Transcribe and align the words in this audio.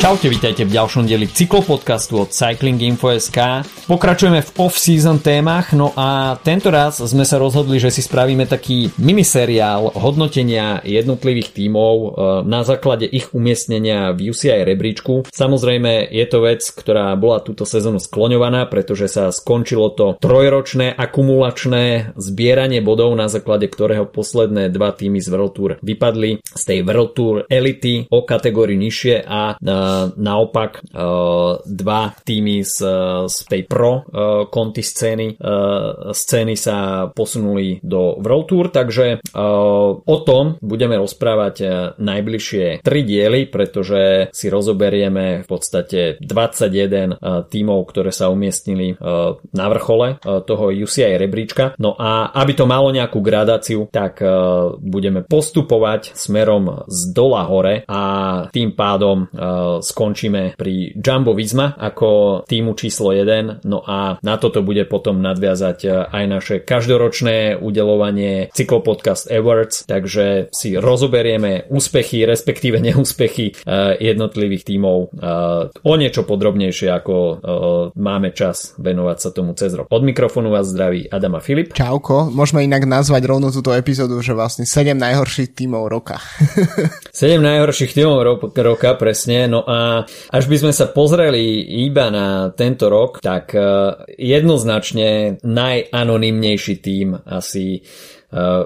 Čaute, 0.00 0.32
vítajte 0.32 0.64
v 0.64 0.72
ďalšom 0.72 1.04
dieli 1.04 1.28
cyklopodcastu 1.28 2.24
od 2.24 2.32
Cycling 2.32 2.80
Info.sk. 2.80 3.36
Pokračujeme 3.90 4.38
v 4.46 4.70
off-season 4.70 5.18
témach, 5.18 5.74
no 5.74 5.90
a 5.98 6.38
tento 6.46 6.70
raz 6.70 7.02
sme 7.02 7.26
sa 7.26 7.42
rozhodli, 7.42 7.82
že 7.82 7.90
si 7.90 8.06
spravíme 8.06 8.46
taký 8.46 8.94
miniseriál 9.02 9.90
hodnotenia 9.98 10.78
jednotlivých 10.86 11.50
tímov 11.58 11.94
e, 11.98 12.08
na 12.46 12.62
základe 12.62 13.10
ich 13.10 13.34
umiestnenia 13.34 14.14
v 14.14 14.30
UCI 14.30 14.62
rebríčku. 14.62 15.26
Samozrejme 15.34 16.06
je 16.06 16.22
to 16.30 16.38
vec, 16.38 16.62
ktorá 16.70 17.18
bola 17.18 17.42
túto 17.42 17.66
sezónu 17.66 17.98
skloňovaná, 17.98 18.70
pretože 18.70 19.10
sa 19.10 19.34
skončilo 19.34 19.90
to 19.90 20.14
trojročné 20.22 20.94
akumulačné 20.94 22.14
zbieranie 22.14 22.86
bodov, 22.86 23.10
na 23.18 23.26
základe 23.26 23.66
ktorého 23.66 24.06
posledné 24.06 24.70
dva 24.70 24.94
týmy 24.94 25.18
z 25.18 25.34
World 25.34 25.52
Tour 25.58 25.70
vypadli 25.82 26.38
z 26.46 26.62
tej 26.62 26.86
World 26.86 27.18
Tour 27.18 27.34
elity 27.50 28.06
o 28.06 28.22
kategóriu 28.22 28.78
nižšie 28.78 29.26
a 29.26 29.58
e, 29.58 29.74
naopak 30.14 30.78
dva 31.66 32.02
týmy 32.22 32.62
z, 32.62 32.76
z 33.26 33.36
tej 33.50 33.66
pro 33.80 34.04
konty 34.52 34.84
scény, 34.84 35.40
scény 36.12 36.52
sa 36.52 37.08
posunuli 37.08 37.80
do 37.80 38.20
World 38.20 38.44
Tour, 38.52 38.68
takže 38.68 39.24
o 40.04 40.16
tom 40.20 40.60
budeme 40.60 41.00
rozprávať 41.00 41.56
najbližšie 41.96 42.84
tri 42.84 43.00
diely, 43.08 43.48
pretože 43.48 44.28
si 44.36 44.52
rozoberieme 44.52 45.40
v 45.40 45.46
podstate 45.48 46.20
21 46.20 47.48
tímov, 47.48 47.88
ktoré 47.88 48.12
sa 48.12 48.28
umiestnili 48.28 49.00
na 49.56 49.66
vrchole 49.72 50.20
toho 50.20 50.64
UCI 50.68 51.16
rebríčka. 51.16 51.72
No 51.80 51.96
a 51.96 52.36
aby 52.36 52.52
to 52.52 52.68
malo 52.68 52.92
nejakú 52.92 53.24
gradáciu, 53.24 53.88
tak 53.88 54.20
budeme 54.76 55.24
postupovať 55.24 56.12
smerom 56.12 56.84
z 56.84 57.16
dola 57.16 57.48
hore 57.48 57.88
a 57.88 58.02
tým 58.52 58.76
pádom 58.76 59.24
skončíme 59.80 60.60
pri 60.60 60.92
Jumbo 61.00 61.32
Visma 61.32 61.80
ako 61.80 62.42
týmu 62.44 62.76
číslo 62.76 63.16
1. 63.16 63.64
No 63.70 63.86
a 63.86 64.18
na 64.18 64.34
toto 64.34 64.66
bude 64.66 64.82
potom 64.90 65.22
nadviazať 65.22 65.78
e, 65.86 65.88
aj 66.10 66.24
naše 66.26 66.56
každoročné 66.58 67.54
udelovanie 67.62 68.50
Cyklopodcast 68.50 69.30
Awards, 69.30 69.86
takže 69.86 70.50
si 70.50 70.74
rozoberieme 70.74 71.70
úspechy, 71.70 72.26
respektíve 72.26 72.82
neúspechy 72.82 73.54
e, 73.54 73.72
jednotlivých 74.02 74.66
tímov 74.66 74.98
e, 74.98 75.06
o 75.70 75.94
niečo 75.94 76.26
podrobnejšie, 76.26 76.88
ako 76.90 77.14
máme 77.94 78.32
čas 78.32 78.74
venovať 78.80 79.16
sa 79.20 79.30
tomu 79.30 79.52
cez 79.54 79.76
rok. 79.76 79.86
Od 79.92 80.02
mikrofónu 80.02 80.48
vás 80.50 80.72
zdraví 80.72 81.06
Adama 81.06 81.38
Filip. 81.38 81.76
Čauko, 81.76 82.32
môžeme 82.32 82.64
inak 82.64 82.88
nazvať 82.88 83.22
rovno 83.28 83.52
túto 83.52 83.70
epizódu, 83.76 84.18
že 84.24 84.32
vlastne 84.32 84.64
7 84.64 84.96
najhorších 84.96 85.52
tímov 85.54 85.86
roka. 85.86 86.18
7 87.12 87.38
najhorších 87.38 87.92
tímov 87.92 88.18
ro- 88.24 88.50
roka, 88.50 88.96
presne. 88.96 89.46
No 89.46 89.62
a 89.68 90.08
až 90.32 90.44
by 90.48 90.56
sme 90.66 90.72
sa 90.72 90.88
pozreli 90.88 91.60
iba 91.84 92.08
na 92.08 92.50
tento 92.56 92.88
rok, 92.88 93.20
tak 93.20 93.52
jednoznačne 94.18 95.40
najanonymnejší 95.42 96.74
tým 96.78 97.18
asi 97.26 97.64
e, 97.76 97.80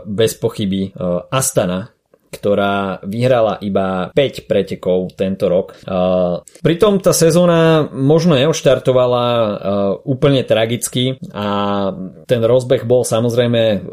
bez 0.05 0.35
pochyby 0.35 0.83
e, 0.83 0.91
Astana 1.31 1.94
ktorá 2.35 2.99
vyhrala 3.07 3.63
iba 3.63 4.11
5 4.11 4.51
pretekov 4.51 5.15
tento 5.15 5.47
rok. 5.47 5.79
Pritom 6.59 6.99
tá 6.99 7.15
sezóna 7.15 7.87
možno 7.93 8.35
neoštartovala 8.35 9.27
úplne 10.03 10.43
tragicky 10.43 11.23
a 11.31 11.47
ten 12.27 12.43
rozbeh 12.43 12.83
bol 12.83 13.07
samozrejme 13.07 13.87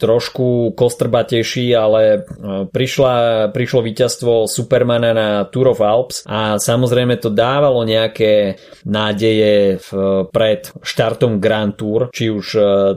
trošku 0.00 0.72
kostrbatejší, 0.72 1.76
ale 1.76 2.24
prišla, 2.72 3.14
prišlo 3.52 3.80
víťazstvo 3.84 4.48
Supermana 4.48 5.12
na 5.12 5.28
Tour 5.50 5.76
of 5.76 5.84
Alps 5.84 6.24
a 6.24 6.56
samozrejme 6.56 7.20
to 7.20 7.28
dávalo 7.28 7.84
nejaké 7.84 8.56
nádeje 8.88 9.82
pred 10.32 10.72
štartom 10.80 11.42
Grand 11.42 11.74
Tour, 11.74 12.08
či 12.14 12.30
už 12.30 12.46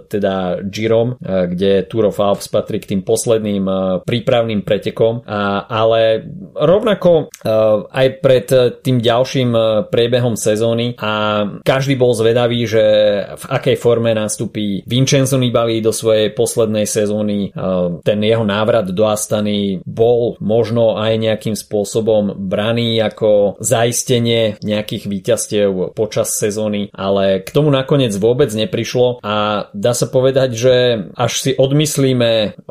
teda 0.08 0.64
Girom, 0.70 1.18
kde 1.20 1.84
Tour 1.90 2.14
of 2.14 2.22
Alps 2.22 2.48
patrí 2.48 2.78
k 2.78 2.96
tým 2.96 3.02
posledným 3.02 3.66
prípravám 4.06 4.37
prípravným 4.38 4.62
pretekom, 4.62 5.26
ale 5.66 6.30
rovnako 6.54 7.26
e, 7.26 7.50
aj 7.90 8.08
pred 8.22 8.48
tým 8.86 9.02
ďalším 9.02 9.50
e, 9.50 9.62
priebehom 9.90 10.38
sezóny 10.38 10.94
a 11.02 11.42
každý 11.66 11.98
bol 11.98 12.14
zvedavý, 12.14 12.70
že 12.70 12.86
v 13.34 13.44
akej 13.50 13.82
forme 13.82 14.14
nastupí 14.14 14.86
Vincenzo 14.86 15.42
Nibali 15.42 15.82
do 15.82 15.90
svojej 15.90 16.30
poslednej 16.38 16.86
sezóny. 16.86 17.50
E, 17.50 17.62
ten 18.06 18.22
jeho 18.22 18.46
návrat 18.46 18.94
do 18.94 19.10
Astany 19.10 19.82
bol 19.82 20.38
možno 20.38 21.02
aj 21.02 21.18
nejakým 21.18 21.58
spôsobom 21.58 22.38
braný 22.38 23.02
ako 23.02 23.58
zaistenie 23.58 24.62
nejakých 24.62 25.10
víťazstiev 25.10 25.98
počas 25.98 26.38
sezóny, 26.38 26.94
ale 26.94 27.42
k 27.42 27.50
tomu 27.50 27.74
nakoniec 27.74 28.14
vôbec 28.22 28.54
neprišlo 28.54 29.18
a 29.26 29.66
dá 29.74 29.98
sa 29.98 30.06
povedať, 30.06 30.50
že 30.54 30.76
až 31.18 31.34
si 31.42 31.52
odmyslíme 31.58 32.62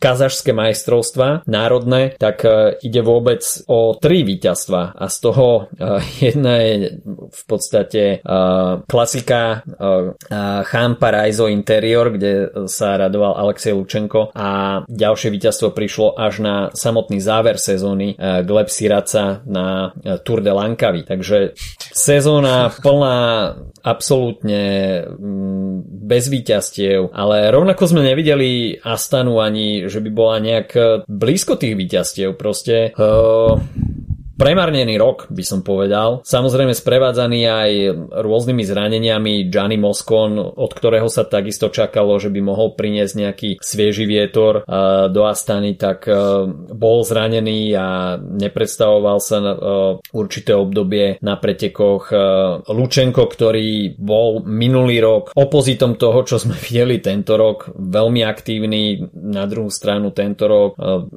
kazašské 0.00 0.56
majstrov 0.56 1.01
majstrovstva 1.02 1.42
národné, 1.50 2.14
tak 2.18 2.46
e, 2.46 2.78
ide 2.86 3.02
vôbec 3.02 3.42
o 3.66 3.98
tri 3.98 4.22
víťazstva. 4.22 4.94
A 4.94 5.04
z 5.10 5.16
toho 5.18 5.46
e, 5.74 5.90
jedna 6.30 6.62
je 6.62 7.02
v 7.18 7.42
podstate 7.50 8.02
e, 8.02 8.30
klasika 8.86 9.66
Chan 10.62 10.96
Paraiso 10.96 11.50
Interior, 11.50 12.14
kde 12.14 12.66
sa 12.70 12.94
radoval 12.96 13.34
Alexej 13.34 13.74
Lučenko. 13.74 14.30
A 14.32 14.82
ďalšie 14.86 15.28
víťazstvo 15.34 15.74
prišlo 15.74 16.14
až 16.14 16.44
na 16.44 16.54
samotný 16.72 17.18
záver 17.18 17.58
sezóny 17.58 18.14
Gleb 18.46 18.70
Siraca 18.70 19.42
na 19.44 19.90
Tour 20.22 20.40
de 20.40 20.52
Lankavi. 20.52 21.02
Takže 21.02 21.56
sezóna 21.92 22.70
plná 22.70 23.18
absolútne 23.82 24.62
mm, 25.10 26.06
bez 26.06 26.30
víťazstiev, 26.30 27.10
ale 27.10 27.50
rovnako 27.50 27.82
sme 27.90 28.06
nevideli 28.06 28.78
Astanu 28.78 29.42
ani, 29.42 29.90
že 29.90 29.98
by 29.98 30.10
bola 30.14 30.36
nejak 30.38 30.70
blízko 31.08 31.56
tých 31.56 31.74
víťazstiev. 31.76 32.34
Proste 32.36 32.94
uh, 32.96 33.56
Premarnený 34.32 34.96
rok, 34.96 35.28
by 35.28 35.44
som 35.44 35.60
povedal. 35.60 36.24
Samozrejme 36.24 36.72
sprevádzaný 36.72 37.40
aj 37.46 37.70
rôznymi 38.10 38.64
zraneniami 38.64 39.32
Gianni 39.52 39.76
Moscon, 39.76 40.40
od 40.40 40.72
ktorého 40.72 41.06
sa 41.12 41.28
takisto 41.28 41.68
čakalo, 41.68 42.16
že 42.16 42.32
by 42.32 42.40
mohol 42.40 42.72
priniesť 42.72 43.14
nejaký 43.14 43.50
svieži 43.60 44.08
vietor 44.08 44.64
do 45.12 45.22
Astany, 45.28 45.76
tak 45.76 46.08
bol 46.72 46.98
zranený 47.04 47.76
a 47.76 48.16
nepredstavoval 48.18 49.18
sa 49.20 49.38
určité 50.10 50.56
obdobie 50.56 51.20
na 51.20 51.36
pretekoch. 51.36 52.10
Lučenko, 52.66 53.28
ktorý 53.28 54.00
bol 54.00 54.40
minulý 54.48 54.98
rok 55.04 55.36
opozitom 55.36 56.00
toho, 56.00 56.24
čo 56.24 56.40
sme 56.40 56.56
videli 56.66 57.04
tento 57.04 57.36
rok, 57.36 57.76
veľmi 57.76 58.24
aktívny. 58.24 59.12
Na 59.12 59.44
druhú 59.44 59.68
stranu 59.68 60.10
tento 60.10 60.48
rok 60.48 60.70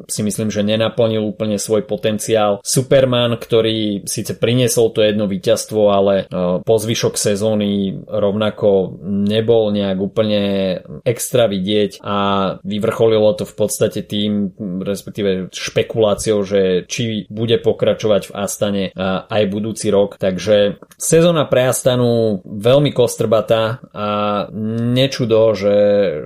si 0.06 0.22
myslím, 0.22 0.52
že 0.52 0.68
nenaplnil 0.68 1.24
úplne 1.24 1.56
svoj 1.56 1.88
potenciál. 1.88 2.60
Superman 2.60 3.05
Superman, 3.06 3.38
ktorý 3.38 4.02
síce 4.10 4.34
priniesol 4.34 4.90
to 4.90 5.06
jedno 5.06 5.30
víťazstvo, 5.30 5.94
ale 5.94 6.26
e, 6.26 6.58
po 6.66 6.76
zvyšok 6.82 7.22
sezóny 7.22 8.02
rovnako 8.02 8.98
nebol 9.06 9.70
nejak 9.70 9.98
úplne 10.02 10.42
extra 11.06 11.46
vidieť 11.46 12.02
a 12.02 12.18
vyvrcholilo 12.66 13.38
to 13.38 13.46
v 13.46 13.54
podstate 13.54 14.02
tým, 14.10 14.58
respektíve 14.82 15.54
špekuláciou, 15.54 16.42
že 16.42 16.90
či 16.90 17.30
bude 17.30 17.62
pokračovať 17.62 18.34
v 18.34 18.36
Astane 18.42 18.84
e, 18.90 18.92
aj 19.30 19.44
budúci 19.54 19.94
rok. 19.94 20.18
Takže 20.18 20.82
sezóna 20.98 21.46
pre 21.46 21.70
Astanu 21.70 22.42
veľmi 22.42 22.90
kostrbatá 22.90 23.86
a 23.94 24.10
nečudo, 24.98 25.54
že, 25.54 25.78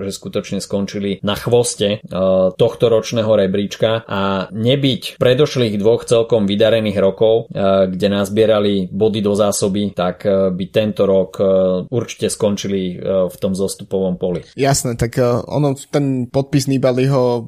že 0.08 0.16
skutočne 0.16 0.64
skončili 0.64 1.20
na 1.28 1.36
chvoste 1.36 2.00
e, 2.00 2.16
tohto 2.56 2.88
ročného 2.88 3.36
rebríčka 3.36 4.08
a 4.08 4.48
nebyť 4.56 5.20
predošlých 5.20 5.76
dvoch 5.76 6.08
celkom 6.08 6.48
vydarených 6.48 6.69
vydarených 6.70 7.02
rokov, 7.02 7.50
eh, 7.50 7.90
kde 7.90 8.08
nazbierali 8.14 8.94
body 8.94 9.26
do 9.26 9.34
zásoby, 9.34 9.90
tak 9.98 10.30
eh, 10.30 10.54
by 10.54 10.66
tento 10.70 11.10
rok 11.10 11.42
eh, 11.42 11.46
určite 11.90 12.30
skončili 12.30 13.02
v 13.02 13.38
tom 13.42 13.58
zostupovom 13.58 14.22
poli. 14.22 14.46
Jasné, 14.54 14.94
tak 14.94 15.18
ono, 15.50 15.74
ten 15.90 16.30
podpis 16.30 16.70
Nibaliho 16.70 17.42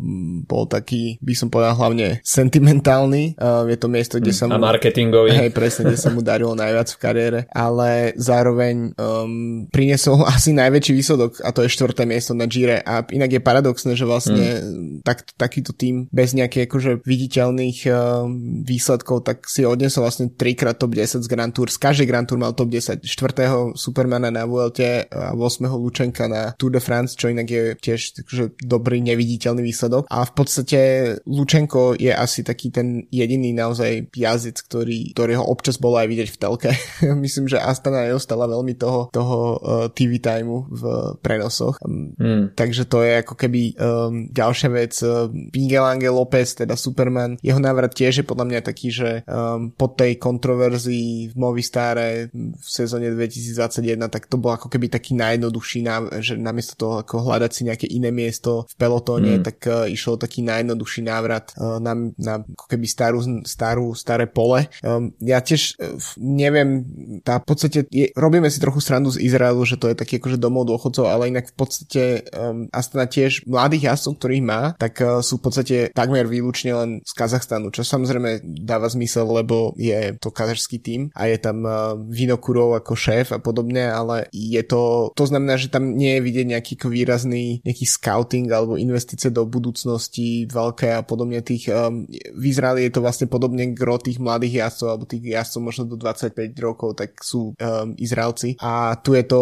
bol 0.48 0.66
taký, 0.66 1.22
by 1.22 1.34
som 1.38 1.54
povedal, 1.54 1.78
hlavne 1.78 2.24
sentimentálny. 2.26 3.36
Je 3.68 3.78
to 3.78 3.88
miesto, 3.92 4.18
kde 4.18 4.34
sa 4.34 4.48
mu... 4.48 4.58
A 4.58 4.62
marketingový. 4.62 5.36
Hej, 5.36 5.52
presne, 5.54 5.92
kde 5.92 6.00
sa 6.00 6.10
mu 6.10 6.24
darilo 6.24 6.56
najviac 6.58 6.88
v 6.96 7.02
kariére, 7.02 7.40
ale 7.52 8.16
zároveň 8.18 8.96
um, 8.96 9.68
priniesol 9.70 10.24
asi 10.34 10.56
najväčší 10.56 10.94
výsledok 10.96 11.44
a 11.46 11.54
to 11.54 11.68
je 11.68 11.74
štvrté 11.74 12.08
miesto 12.08 12.34
na 12.34 12.50
Gire 12.50 12.82
a 12.82 13.06
inak 13.12 13.38
je 13.38 13.42
paradoxné, 13.44 13.94
že 13.94 14.08
vlastne 14.08 14.46
hmm. 14.58 15.06
tak, 15.06 15.28
takýto 15.38 15.76
tým 15.76 16.08
bez 16.10 16.34
nejakých 16.34 16.66
akože 16.72 16.92
viditeľných 17.04 17.78
um, 17.92 18.64
výsledkov 18.64 19.11
rokov, 19.12 19.28
tak 19.28 19.44
si 19.52 19.68
odnesol 19.68 20.08
vlastne 20.08 20.32
trikrát 20.32 20.80
top 20.80 20.96
10 20.96 21.20
z 21.20 21.28
Grand 21.28 21.52
Tour. 21.52 21.68
Z 21.68 21.78
každej 21.84 22.08
Grand 22.08 22.24
Tour 22.24 22.40
mal 22.40 22.56
top 22.56 22.72
10. 22.72 23.04
4. 23.04 23.76
Supermana 23.76 24.32
na 24.32 24.48
Vuelte 24.48 25.12
a 25.12 25.36
8. 25.36 25.68
Lučenka 25.68 26.32
na 26.32 26.56
Tour 26.56 26.72
de 26.72 26.80
France, 26.80 27.20
čo 27.20 27.28
inak 27.28 27.48
je 27.52 27.64
tiež 27.76 28.24
takže 28.24 28.56
dobrý 28.64 29.04
neviditeľný 29.04 29.60
výsledok. 29.60 30.08
A 30.08 30.24
v 30.24 30.32
podstate 30.32 30.80
Lučenko 31.28 32.00
je 32.00 32.16
asi 32.16 32.48
taký 32.48 32.72
ten 32.72 33.04
jediný 33.12 33.52
naozaj 33.52 34.16
jazdec, 34.16 34.64
ktorý, 34.64 35.12
ktorého 35.12 35.44
občas 35.44 35.76
bolo 35.76 36.00
aj 36.00 36.08
vidieť 36.08 36.30
v 36.32 36.40
telke. 36.40 36.72
Myslím, 37.26 37.52
že 37.52 37.60
Astana 37.60 38.08
neostala 38.08 38.48
veľmi 38.48 38.80
toho, 38.80 39.12
toho 39.12 39.38
uh, 39.60 39.88
TV 39.92 40.24
timeu 40.24 40.64
v 40.72 40.84
prenosoch. 41.20 41.76
Um, 41.84 42.16
hmm. 42.16 42.56
Takže 42.56 42.88
to 42.88 43.04
je 43.04 43.12
ako 43.20 43.36
keby 43.36 43.76
um, 43.76 44.32
ďalšia 44.32 44.70
vec. 44.72 44.94
Uh, 45.04 45.28
Miguel 45.52 45.84
Angel 45.84 46.14
López, 46.14 46.56
teda 46.56 46.78
Superman, 46.78 47.36
jeho 47.42 47.60
návrat 47.60 47.92
tiež 47.92 48.22
je 48.22 48.26
podľa 48.26 48.46
mňa 48.48 48.60
taký, 48.62 48.94
že 48.94 49.01
um, 49.26 49.74
po 49.74 49.92
tej 49.92 50.18
kontroverzii 50.22 51.32
v 51.32 51.36
Movistare 51.36 52.30
v 52.34 52.68
sezóne 52.68 53.12
2021, 53.14 53.98
tak 54.12 54.28
to 54.30 54.38
bol 54.38 54.54
ako 54.54 54.68
keby 54.70 54.92
taký 54.92 55.18
najjednoduchší 55.18 55.80
návrat, 55.86 56.22
že 56.22 56.38
namiesto 56.38 56.74
toho 56.78 56.94
ako 57.02 57.26
hľadať 57.26 57.52
si 57.52 57.62
nejaké 57.68 57.88
iné 57.90 58.14
miesto 58.14 58.70
v 58.70 58.74
pelotóne, 58.78 59.40
hmm. 59.40 59.44
tak 59.46 59.58
uh, 59.66 59.90
išlo 59.90 60.22
taký 60.22 60.46
najjednoduchší 60.46 61.02
návrat 61.08 61.56
uh, 61.58 61.82
na, 61.82 61.94
na 62.20 62.34
ako 62.44 62.66
keby 62.68 62.86
starú, 62.86 63.20
starú, 63.48 63.88
staré 63.98 64.28
pole. 64.28 64.68
Um, 64.84 65.16
ja 65.24 65.42
tiež 65.42 65.80
uh, 65.80 65.98
neviem, 66.20 66.86
tá 67.26 67.40
v 67.40 67.46
podstate 67.48 67.80
je, 67.90 68.12
robíme 68.14 68.48
si 68.52 68.62
trochu 68.62 68.84
srandu 68.84 69.10
z 69.10 69.24
Izraelu, 69.24 69.64
že 69.66 69.80
to 69.80 69.90
je 69.90 69.96
taký 69.98 70.20
akože 70.20 70.38
domov 70.38 70.68
dôchodcov, 70.68 71.08
ale 71.08 71.32
inak 71.32 71.50
v 71.50 71.56
podstate 71.56 72.04
um, 72.36 72.68
Astana 72.70 73.08
tiež 73.08 73.48
mladých 73.48 73.92
jazdcov, 73.94 74.20
ktorých 74.20 74.44
má, 74.44 74.62
tak 74.76 75.00
uh, 75.00 75.24
sú 75.24 75.40
v 75.40 75.44
podstate 75.48 75.78
takmer 75.96 76.28
výlučne 76.28 76.72
len 76.76 76.90
z 77.02 77.12
Kazachstanu, 77.16 77.72
čo 77.72 77.88
samozrejme 77.88 78.44
dáva 78.44 78.91
zmysel, 78.92 79.28
lebo 79.28 79.72
je 79.80 80.16
to 80.20 80.30
kazašský 80.30 80.78
tým 80.84 81.02
a 81.16 81.32
je 81.32 81.38
tam 81.40 81.64
uh, 81.64 81.96
Vinokurov 81.96 82.76
ako 82.78 82.94
šéf 82.94 83.32
a 83.32 83.40
podobne, 83.40 83.88
ale 83.88 84.28
je 84.36 84.62
to, 84.68 85.12
to 85.16 85.24
znamená, 85.26 85.56
že 85.56 85.72
tam 85.72 85.96
nie 85.96 86.20
je 86.20 86.26
vidieť 86.26 86.48
nejaký 86.52 86.74
výrazný 86.92 87.64
nejaký 87.64 87.86
scouting 87.88 88.52
alebo 88.52 88.76
investície 88.76 89.32
do 89.32 89.48
budúcnosti 89.48 90.50
veľké 90.50 90.98
a 90.98 91.06
podobne 91.06 91.40
tých 91.40 91.72
um, 91.72 92.04
v 92.12 92.44
Izraeli 92.44 92.88
je 92.88 92.94
to 92.94 93.04
vlastne 93.06 93.28
podobne 93.32 93.72
gro 93.72 93.96
tých 94.02 94.18
mladých 94.18 94.66
jazdcov 94.66 94.88
alebo 94.90 95.06
tých 95.08 95.24
jazdcov 95.32 95.62
možno 95.62 95.84
do 95.88 95.96
25 95.96 96.52
rokov, 96.60 96.98
tak 96.98 97.16
sú 97.22 97.54
um, 97.54 97.96
Izraelci 97.96 98.58
a 98.60 98.98
tu 99.00 99.14
je 99.16 99.24
to 99.24 99.42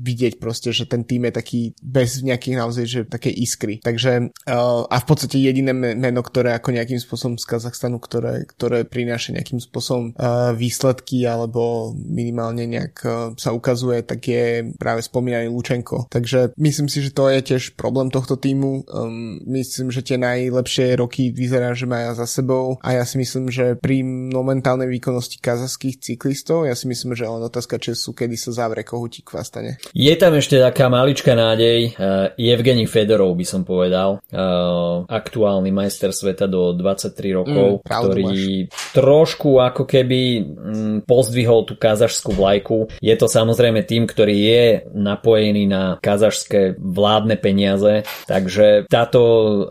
vidieť 0.00 0.40
proste, 0.40 0.72
že 0.72 0.88
ten 0.88 1.04
tým 1.04 1.28
je 1.28 1.32
taký 1.32 1.60
bez 1.78 2.24
nejakých 2.24 2.56
naozaj, 2.56 2.84
že 2.88 3.00
také 3.06 3.28
iskry. 3.28 3.78
Takže 3.84 4.32
uh, 4.48 4.82
a 4.88 4.96
v 4.98 5.06
podstate 5.06 5.36
jediné 5.38 5.72
meno, 5.72 6.20
ktoré 6.24 6.56
ako 6.56 6.72
nejakým 6.72 6.98
spôsobom 6.98 7.36
z 7.36 7.44
Kazachstanu, 7.44 8.00
ktoré, 8.00 8.48
ktoré 8.48 8.71
prináša 8.88 9.36
nejakým 9.36 9.60
spôsobom 9.60 10.16
výsledky 10.56 11.24
alebo 11.28 11.92
minimálne 11.94 12.64
nejak 12.68 12.94
sa 13.36 13.50
ukazuje, 13.52 14.02
tak 14.04 14.24
je 14.24 14.72
práve 14.76 15.04
spomínaný 15.04 15.52
Lučenko. 15.52 16.08
Takže 16.08 16.56
myslím 16.56 16.88
si, 16.88 17.04
že 17.04 17.14
to 17.14 17.28
je 17.28 17.40
tiež 17.42 17.76
problém 17.76 18.08
tohto 18.08 18.36
týmu. 18.36 18.84
Um, 18.88 19.40
myslím, 19.46 19.90
že 19.90 20.04
tie 20.04 20.18
najlepšie 20.18 20.96
roky 20.96 21.30
vyzerá, 21.30 21.74
že 21.76 21.88
majú 21.88 22.14
za 22.16 22.26
sebou 22.26 22.78
a 22.80 22.96
ja 22.96 23.04
si 23.04 23.18
myslím, 23.20 23.48
že 23.48 23.76
pri 23.78 24.02
momentálnej 24.06 24.88
výkonnosti 24.88 25.38
kazachských 25.42 26.00
cyklistov, 26.00 26.68
ja 26.68 26.74
si 26.76 26.88
myslím, 26.88 27.16
že 27.16 27.28
len 27.28 27.42
otázka 27.42 27.76
času, 27.78 28.14
kedy 28.16 28.36
sa 28.38 28.50
zavre 28.52 28.86
kohutík 28.86 29.28
v 29.28 29.38
Astane. 29.38 29.72
Je 29.92 30.12
tam 30.16 30.36
ešte 30.36 30.58
taká 30.58 30.88
maličká 30.88 31.32
nádej. 31.36 31.94
Uh, 31.96 32.32
Evgeni 32.36 32.84
Fedorov 32.84 33.34
by 33.34 33.46
som 33.46 33.62
povedal. 33.64 34.20
Uh, 34.28 35.04
aktuálny 35.08 35.72
majster 35.72 36.12
sveta 36.12 36.46
do 36.46 36.76
23 36.76 37.38
rokov, 37.38 37.68
mm, 37.80 37.84
ktorý. 37.86 38.24
Trošku 38.92 39.58
ako 39.58 39.88
keby 39.88 40.20
mm, 40.42 40.96
pozdvihol 41.08 41.64
tú 41.64 41.74
kazašskú 41.78 42.36
vlajku. 42.36 42.92
Je 43.00 43.14
to 43.16 43.26
samozrejme 43.26 43.82
tým, 43.86 44.04
ktorý 44.04 44.36
je 44.36 44.64
napojený 44.92 45.64
na 45.66 45.96
kazašské 45.98 46.76
vládne 46.78 47.36
peniaze, 47.40 48.06
takže 48.28 48.86
táto 48.86 49.20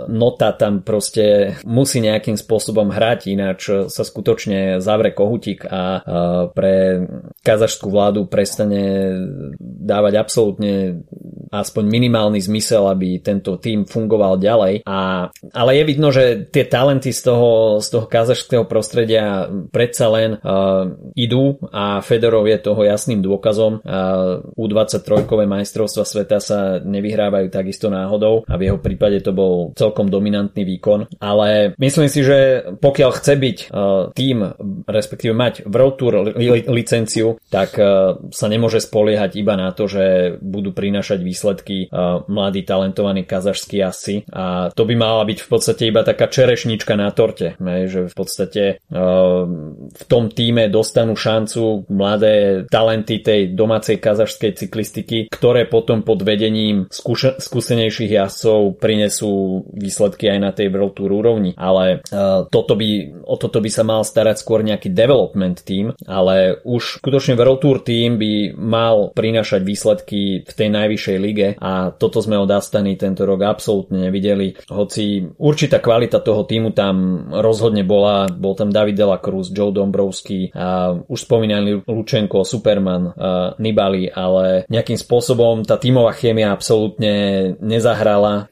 nota 0.10 0.52
tam 0.56 0.82
proste 0.82 1.56
musí 1.64 2.02
nejakým 2.02 2.36
spôsobom 2.36 2.90
hrať, 2.92 3.20
ináč 3.32 3.70
sa 3.88 4.04
skutočne 4.04 4.82
zavre 4.84 5.14
kohutík 5.14 5.68
a 5.70 6.04
pre 6.52 7.06
kazašskú 7.46 7.88
vládu 7.92 8.26
prestane 8.26 9.14
dávať 9.62 10.14
absolútne 10.18 11.04
aspoň 11.52 11.84
minimálny 11.92 12.40
zmysel, 12.40 12.88
aby 12.88 13.20
tento 13.20 13.60
tým 13.60 13.84
fungoval 13.84 14.40
ďalej. 14.40 14.88
A, 14.88 15.28
ale 15.52 15.72
je 15.76 15.84
vidno, 15.84 16.10
že 16.10 16.48
tie 16.48 16.64
talenty 16.64 17.12
z 17.12 17.22
toho, 17.28 17.84
z 17.84 17.88
toho 17.92 18.08
kazašského 18.08 18.64
prostredia 18.66 19.52
predsa 19.70 20.08
len 20.08 20.40
uh, 20.40 20.88
idú 21.14 21.60
a 21.70 22.00
Fedorov 22.00 22.48
je 22.48 22.58
toho 22.64 22.82
jasným 22.88 23.20
dôkazom. 23.20 23.84
Uh, 23.84 24.48
U23 24.56 25.28
majstrovstva 25.28 26.08
sveta 26.08 26.40
sa 26.40 26.80
nevyhrávajú 26.80 27.52
takisto 27.52 27.92
náhodou 27.92 28.48
a 28.48 28.56
v 28.56 28.72
jeho 28.72 28.80
prípade 28.80 29.20
to 29.20 29.36
bol 29.36 29.76
celkom 29.76 30.08
dominantný 30.08 30.64
výkon. 30.64 31.20
Ale 31.20 31.76
myslím 31.76 32.08
si, 32.08 32.24
že 32.24 32.72
pokiaľ 32.80 33.10
chce 33.12 33.34
byť 33.36 33.58
uh, 33.68 34.16
tým, 34.16 34.48
respektíve 34.88 35.36
mať 35.36 35.68
World 35.68 35.96
Tour 36.00 36.14
li- 36.32 36.68
licenciu, 36.72 37.36
tak 37.52 37.76
uh, 37.76 38.16
sa 38.32 38.48
nemôže 38.48 38.80
spoliehať 38.80 39.36
iba 39.36 39.60
na 39.60 39.76
to, 39.76 39.92
že 39.92 40.38
budú 40.40 40.72
prinášať 40.72 41.20
výsledky 41.20 41.41
uh, 41.44 42.24
mladí 42.28 42.62
talentovaní 42.64 43.26
kazašskí 43.26 43.78
asi. 43.84 44.24
A 44.32 44.70
to 44.72 44.86
by 44.86 44.94
mala 44.96 45.24
byť 45.26 45.40
v 45.42 45.50
podstate 45.50 45.84
iba 45.90 46.06
taká 46.06 46.30
čerešnička 46.30 46.94
na 46.96 47.10
torte, 47.12 47.58
že 47.62 48.08
v 48.08 48.16
podstate 48.16 48.64
uh, 48.92 49.44
v 49.92 50.04
tom 50.06 50.30
týme 50.30 50.70
dostanú 50.70 51.18
šancu 51.18 51.86
mladé 51.90 52.66
talenty 52.70 53.20
tej 53.22 53.54
domácej 53.54 53.98
kazašskej 54.00 54.52
cyklistiky, 54.58 55.18
ktoré 55.30 55.68
potom 55.68 56.02
pod 56.02 56.24
vedením 56.26 56.88
skúš- 56.90 57.38
skúsenejších 57.38 58.12
jazdcov 58.12 58.78
prinesú 58.78 59.64
výsledky 59.74 60.32
aj 60.32 60.40
na 60.40 60.52
tej 60.52 60.72
World 60.72 60.96
Tour 60.98 61.12
úrovni, 61.12 61.52
ale 61.58 62.02
uh, 62.02 62.48
toto 62.48 62.74
by, 62.78 63.22
o 63.26 63.36
toto 63.36 63.60
by 63.60 63.70
sa 63.70 63.84
mal 63.86 64.02
starať 64.06 64.42
skôr 64.42 64.62
nejaký 64.66 64.92
development 64.92 65.64
tým, 65.64 65.94
ale 66.06 66.60
už 66.66 67.04
skutočne 67.04 67.38
World 67.38 67.62
Tour 67.62 67.78
tým 67.82 68.18
by 68.18 68.56
mal 68.58 69.12
prinášať 69.12 69.62
výsledky 69.64 70.44
v 70.46 70.54
tej 70.54 70.70
najvyššej 70.72 71.18
lige 71.32 71.56
a 71.56 71.96
toto 71.96 72.20
sme 72.20 72.36
od 72.36 72.52
Astany 72.52 73.00
tento 73.00 73.24
rok 73.24 73.48
absolútne 73.48 74.12
nevideli. 74.12 74.52
Hoci 74.68 75.24
určitá 75.40 75.80
kvalita 75.80 76.20
toho 76.20 76.44
týmu 76.44 76.76
tam 76.76 77.26
rozhodne 77.32 77.88
bola, 77.88 78.28
bol 78.28 78.52
tam 78.54 78.68
David 78.68 79.00
Dela 79.00 79.24
Cruz, 79.24 79.48
Joe 79.56 79.72
Dombrovský 79.72 80.52
a 80.52 80.92
už 80.92 81.20
spomínaný 81.24 81.88
Lučenko, 81.88 82.44
Superman, 82.44 83.16
a 83.16 83.56
Nibali, 83.56 84.12
ale 84.12 84.68
nejakým 84.68 85.00
spôsobom 85.00 85.64
tá 85.64 85.80
tímová 85.80 86.12
chémia 86.12 86.52
absolútne 86.52 87.56
nezahrala, 87.64 88.52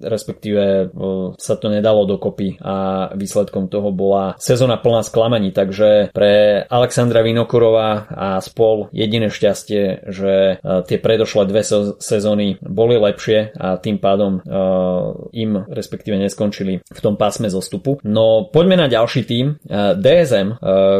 respektíve 0.00 0.94
sa 1.36 1.54
to 1.56 1.66
nedalo 1.68 2.06
dokopy 2.06 2.60
a 2.62 3.08
výsledkom 3.16 3.66
toho 3.66 3.90
bola 3.90 4.38
sezóna 4.38 4.78
plná 4.78 5.02
sklamaní, 5.04 5.50
takže 5.50 6.14
pre 6.14 6.64
Alexandra 6.68 7.24
Vinokurova 7.24 8.06
a 8.08 8.28
spol 8.40 8.92
jediné 8.94 9.28
šťastie, 9.28 10.08
že 10.08 10.62
tie 10.62 10.98
predošlé 11.00 11.42
dve 11.48 11.62
sezóny 11.98 12.60
boli 12.62 12.96
lepšie 12.96 13.56
a 13.56 13.76
tým 13.80 13.98
pádom 13.98 14.38
uh, 14.38 15.28
im 15.32 15.64
respektíve 15.68 16.16
neskončili 16.20 16.84
v 16.84 17.00
tom 17.00 17.16
pásme 17.16 17.48
zostupu. 17.48 17.98
No 18.04 18.48
poďme 18.48 18.84
na 18.84 18.86
ďalší 18.86 19.24
tým, 19.24 19.58
DSM, 19.98 20.58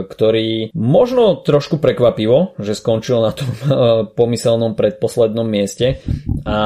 ktorý 0.08 0.72
možno 0.72 1.44
trošku 1.44 1.78
prekvapivo, 1.78 2.56
že 2.58 2.76
skončil 2.76 3.22
na 3.22 3.32
tom 3.36 3.48
pomyselnom 4.18 4.74
predposlednom 4.74 5.46
mieste 5.46 6.00
a 6.42 6.58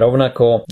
rovnako 0.00 0.68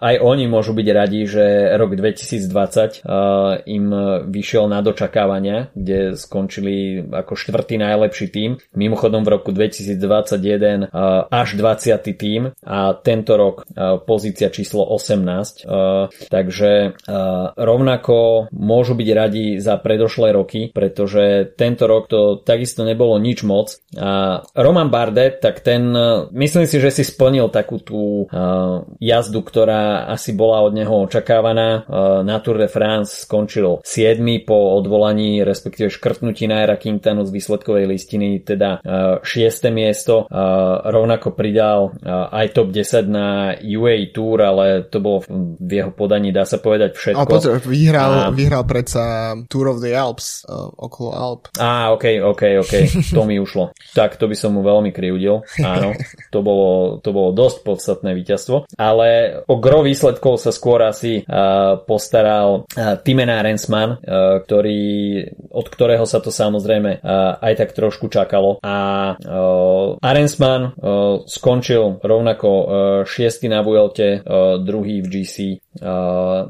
aj 0.00 0.14
oni 0.22 0.44
môžu 0.46 0.72
byť 0.76 0.88
radi, 0.92 1.26
že 1.26 1.74
rok 1.76 1.98
2020 1.98 3.02
uh, 3.02 3.60
im 3.66 3.86
vyšiel 4.30 4.70
na 4.70 4.80
dočakávania, 4.82 5.70
kde 5.74 6.14
skončili 6.14 7.02
ako 7.02 7.34
štvrtý 7.34 7.80
najlepší 7.80 8.26
tým. 8.30 8.50
Mimochodom 8.74 9.26
v 9.26 9.32
roku 9.38 9.50
2021 9.50 10.86
uh, 10.86 11.26
až 11.30 11.48
20. 11.58 11.96
tým 12.16 12.54
a 12.62 12.78
tento 12.96 13.34
rok 13.34 13.66
pozícia 14.06 14.48
číslo 14.50 14.86
18. 14.86 15.66
Uh, 15.66 16.10
takže 16.30 16.98
rovnako 17.56 18.48
môžu 18.52 18.94
byť 18.94 19.08
radi 19.12 19.44
za 19.58 19.78
predošlé 19.80 20.32
roky, 20.34 20.70
pretože 20.70 21.54
tento 21.54 21.88
rok 21.88 22.08
to 22.10 22.40
takisto 22.42 22.82
nebolo 22.82 23.18
nič 23.18 23.42
moc. 23.42 23.78
A 23.96 24.42
Roman 24.54 24.88
Bardet, 24.92 25.40
tak 25.40 25.60
ten 25.60 25.92
myslím 26.32 26.66
si, 26.68 26.76
že 26.78 26.90
si 26.92 27.02
splnil 27.02 27.48
takú 27.48 27.80
tú 27.80 27.95
tú 27.96 28.28
jazdu, 29.00 29.40
ktorá 29.40 30.04
asi 30.12 30.36
bola 30.36 30.60
od 30.68 30.76
neho 30.76 31.08
očakávaná. 31.08 31.88
Na 32.20 32.36
Tour 32.44 32.60
de 32.60 32.68
France 32.68 33.24
skončil 33.24 33.80
7 33.80 34.20
po 34.44 34.76
odvolaní, 34.76 35.40
respektíve 35.40 35.88
škrtnutí 35.88 36.44
Naira 36.44 36.76
Quintanu 36.76 37.24
z 37.24 37.32
výsledkovej 37.32 37.88
listiny, 37.88 38.44
teda 38.44 38.84
6. 39.24 39.24
miesto. 39.72 40.28
Rovnako 40.84 41.32
pridal 41.32 41.96
aj 42.04 42.52
top 42.52 42.68
10 42.76 43.08
na 43.08 43.56
UAE 43.56 44.12
Tour, 44.12 44.44
ale 44.44 44.84
to 44.92 45.00
bolo 45.00 45.24
v 45.56 45.70
jeho 45.72 45.96
podaní, 45.96 46.36
dá 46.36 46.44
sa 46.44 46.60
povedať 46.60 46.92
všetko. 46.92 47.24
A 47.24 47.24
pozor, 47.24 47.56
vyhral, 47.64 48.28
a... 48.28 48.34
vyhral 48.34 48.68
predsa 48.68 49.32
Tour 49.48 49.72
of 49.72 49.80
the 49.80 49.96
Alps, 49.96 50.44
okolo 50.76 51.16
Alp. 51.16 51.48
Á, 51.56 51.96
ok, 51.96 52.20
ok, 52.20 52.42
ok, 52.60 52.74
to 53.16 53.22
mi 53.24 53.40
ušlo. 53.40 53.72
Tak, 53.96 54.20
to 54.20 54.28
by 54.28 54.36
som 54.36 54.52
mu 54.52 54.60
veľmi 54.60 54.92
kriudil, 54.92 55.40
áno, 55.64 55.96
to 56.28 56.44
bolo, 56.44 57.00
to 57.00 57.14
bolo 57.14 57.32
dosť 57.32 57.64
podstatné 57.86 58.18
víťazstvo, 58.18 58.66
ale 58.74 59.38
o 59.46 59.62
gro 59.62 59.86
výsledkov 59.86 60.42
sa 60.42 60.50
skôr 60.50 60.82
asi 60.82 61.22
postaral 61.86 62.66
Timena 63.06 63.38
Rensman, 63.46 64.02
ktorý, 64.42 64.82
od 65.54 65.66
ktorého 65.70 66.02
sa 66.02 66.18
to 66.18 66.34
samozrejme 66.34 66.98
aj 67.38 67.52
tak 67.54 67.70
trošku 67.78 68.10
čakalo. 68.10 68.58
A 68.66 69.14
Arensman 70.02 70.74
skončil 71.30 72.02
rovnako 72.02 72.48
šiestý 73.06 73.46
na 73.46 73.62
Vuelte, 73.62 74.18
uh, 74.18 74.58
druhý 74.58 74.98
v 74.98 75.06
GC 75.06 75.36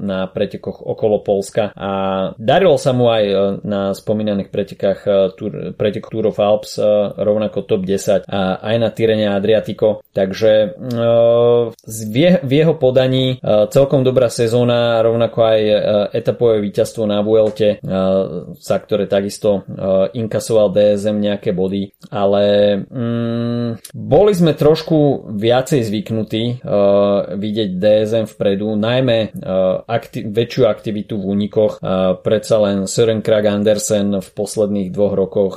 na 0.01 0.31
pretekoch 0.31 0.87
okolo 0.87 1.19
Polska. 1.27 1.75
A 1.75 1.91
darilo 2.39 2.79
sa 2.79 2.95
mu 2.95 3.11
aj 3.11 3.25
na 3.67 3.91
spomínaných 3.91 4.55
pretekách 4.55 5.01
pretek 5.75 6.07
Tour 6.07 6.31
of 6.31 6.39
Alps 6.39 6.79
rovnako 7.19 7.67
top 7.67 7.83
10 7.83 8.31
a 8.31 8.63
aj 8.63 8.77
na 8.79 8.89
Tyrene 8.95 9.27
Adriatico. 9.35 10.07
Takže 10.15 10.79
v, 11.87 12.53
jeho 12.53 12.75
podaní 12.77 13.39
uh, 13.41 13.69
celkom 13.71 14.03
dobrá 14.03 14.29
sezóna 14.33 15.01
rovnako 15.03 15.39
aj 15.43 15.61
uh, 15.61 15.77
etapové 16.13 16.61
víťazstvo 16.65 17.05
na 17.07 17.21
Vuelte 17.23 17.79
uh, 17.81 18.53
za 18.57 18.77
ktoré 18.81 19.09
takisto 19.09 19.67
inkasoval 20.13 20.73
DSM 20.73 21.17
nejaké 21.19 21.51
body 21.53 21.93
ale 22.11 22.45
um, 22.89 23.77
boli 23.93 24.33
sme 24.33 24.53
trošku 24.57 25.31
viacej 25.37 25.81
zvyknutí 25.87 26.63
vidieť 27.37 27.71
DSM 27.77 28.27
vpredu 28.31 28.75
najmä 28.77 29.37
akti- 29.87 30.27
väčšiu 30.29 30.69
aktivitu 30.69 31.19
v 31.21 31.25
únikoch. 31.37 31.81
Predsa 32.23 32.57
len 32.63 32.87
Søren 32.91 33.23
Krag 33.25 33.49
Andersen 33.49 34.19
v 34.21 34.29
posledných 34.33 34.93
dvoch 34.93 35.15
rokoch 35.15 35.57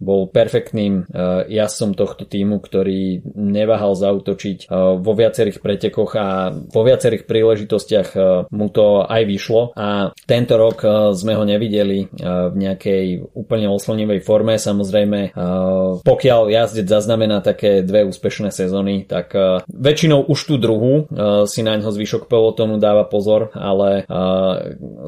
bol 0.00 0.20
perfektným 0.30 1.08
jazdcom 1.48 1.90
tohto 1.96 2.24
týmu, 2.24 2.62
ktorý 2.62 3.24
neváhal 3.34 3.92
zautočiť 3.96 4.68
uh, 4.68 4.96
vo 5.10 5.18
viacerých 5.18 5.58
pretekoch 5.58 6.14
a 6.14 6.54
vo 6.54 6.82
viacerých 6.86 7.26
príležitostiach 7.26 8.08
uh, 8.14 8.46
mu 8.54 8.70
to 8.70 9.02
aj 9.02 9.22
vyšlo 9.26 9.74
a 9.74 10.14
tento 10.30 10.54
rok 10.54 10.78
uh, 10.86 11.10
sme 11.10 11.34
ho 11.34 11.42
nevideli 11.42 12.06
uh, 12.06 12.54
v 12.54 12.56
nejakej 12.62 13.34
úplne 13.34 13.66
oslnivej 13.66 14.22
forme. 14.22 14.54
Samozrejme, 14.54 15.34
pokiaľ 16.04 16.52
jazdec 16.52 16.86
zaznamená 16.86 17.40
také 17.40 17.80
dve 17.82 18.04
úspešné 18.06 18.52
sezóny, 18.52 19.08
tak 19.08 19.32
väčšinou 19.66 20.28
už 20.28 20.38
tú 20.46 20.54
druhú 20.60 21.08
uh, 21.08 21.48
si 21.48 21.64
na 21.64 21.74
ňo 21.80 21.90
zvyšok 21.90 22.28
pelotonu 22.28 22.76
dáva 22.76 23.08
pozor, 23.08 23.50
ale 23.56 24.04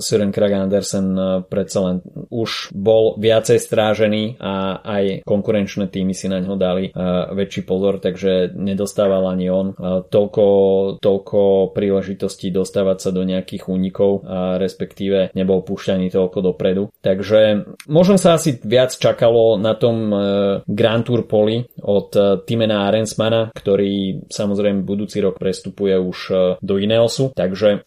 Søren 0.00 0.32
Krag 0.32 0.56
Andersen 0.56 1.14
predsa 1.46 1.84
len 1.84 1.96
už 2.32 2.72
bol 2.72 3.20
viacej 3.20 3.60
strážený 3.60 4.40
a 4.40 4.80
aj 4.80 5.04
konkurenčné 5.28 5.92
týmy 5.92 6.16
si 6.16 6.32
na 6.32 6.40
ňo 6.40 6.56
dali 6.56 6.88
väčší 7.36 7.68
pozor, 7.68 8.00
takže 8.00 8.56
nedostával 8.56 9.28
ani 9.28 9.52
on 9.52 9.76
toľko, 10.00 10.46
toľko 11.02 11.40
príležitostí 11.76 12.48
dostávať 12.54 12.98
sa 13.08 13.10
do 13.10 13.22
nejakých 13.26 13.68
únikov, 13.68 14.22
uh, 14.22 14.56
respektíve 14.56 15.34
nebol 15.36 15.60
púšťaný 15.66 16.08
toľko 16.08 16.38
dopredu. 16.40 16.88
Takže 17.02 17.68
možno 17.90 18.16
sa 18.16 18.38
asi 18.38 18.56
viac 18.62 18.94
čakalo 18.96 19.60
na 19.60 19.76
tom 19.76 19.96
uh, 20.10 20.20
Grand 20.64 21.04
Tour 21.04 21.26
poli 21.28 21.66
od 21.82 22.08
uh, 22.16 22.40
Timena 22.46 22.88
Arensmana, 22.88 23.50
ktorý 23.52 24.24
samozrejme 24.30 24.86
budúci 24.86 25.20
rok 25.20 25.36
prestupuje 25.36 25.94
už 25.98 26.18
uh, 26.30 26.38
do 26.62 26.78
Ineosu, 26.78 27.34
takže 27.34 27.84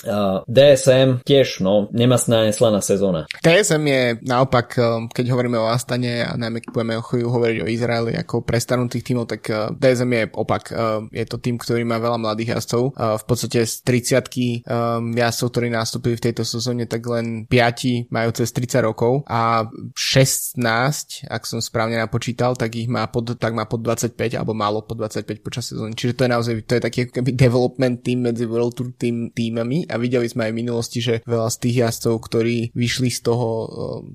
DSM 0.47 1.23
tiež 1.23 1.61
no, 1.61 1.87
nemá 1.91 2.17
naneslaná 2.17 2.79
sezóna. 2.79 3.27
DSM 3.43 3.83
je 3.85 4.03
naopak, 4.23 4.77
keď 5.11 5.25
hovoríme 5.29 5.59
o 5.59 5.69
Astane 5.69 6.25
a 6.25 6.33
najmä 6.39 6.63
keď 6.63 6.69
budeme 6.71 6.95
hovoriť 7.01 7.57
o 7.61 7.69
Izraeli 7.69 8.13
ako 8.17 8.41
prestanutých 8.41 9.05
tímov, 9.05 9.25
tak 9.29 9.47
DSM 9.75 10.11
je 10.11 10.25
opak. 10.33 10.63
Je 11.11 11.25
to 11.27 11.37
tým, 11.37 11.59
ktorý 11.59 11.83
má 11.85 11.94
veľa 11.99 12.17
mladých 12.21 12.57
jazdcov. 12.57 12.83
V 12.95 13.25
podstate 13.27 13.65
z 13.65 13.73
30 13.83 14.65
um, 14.65 15.11
jazdcov, 15.13 15.47
ktorí 15.51 15.67
nastúpili 15.69 16.15
v 16.15 16.25
tejto 16.31 16.43
sezóne, 16.47 16.89
tak 16.89 17.05
len 17.05 17.45
5 17.47 18.09
majú 18.09 18.29
cez 18.33 18.49
30 18.55 18.87
rokov 18.87 19.27
a 19.29 19.67
16, 19.93 21.27
ak 21.27 21.43
som 21.43 21.59
správne 21.59 21.99
napočítal, 21.99 22.57
tak 22.57 22.75
ich 22.75 22.89
má 22.89 23.05
pod, 23.07 23.37
tak 23.37 23.53
má 23.53 23.67
pod 23.69 23.83
25 23.83 24.15
alebo 24.39 24.57
málo 24.57 24.81
pod 24.81 24.97
25 24.99 25.45
počas 25.45 25.69
sezóny. 25.69 25.93
Čiže 25.93 26.13
to 26.17 26.21
je 26.25 26.31
naozaj 26.31 26.53
to 26.65 26.73
je 26.79 26.81
taký 26.81 26.99
keby 27.11 27.35
development 27.35 28.01
tým 28.01 28.25
medzi 28.25 28.47
World 28.49 28.73
Tour 28.73 28.89
tým, 28.95 29.29
týmami 29.29 29.85
a 29.85 29.99
videli 30.01 30.25
sme 30.25 30.49
aj 30.49 30.51
v 30.55 30.59
minulosti, 30.65 30.99
že 31.03 31.21
veľa 31.27 31.49
z 31.51 31.57
tých 31.61 31.75
jazdcov, 31.85 32.15
ktorí 32.25 32.57
vyšli 32.73 33.09
z 33.13 33.19
toho 33.21 33.47
uh, 33.47 33.67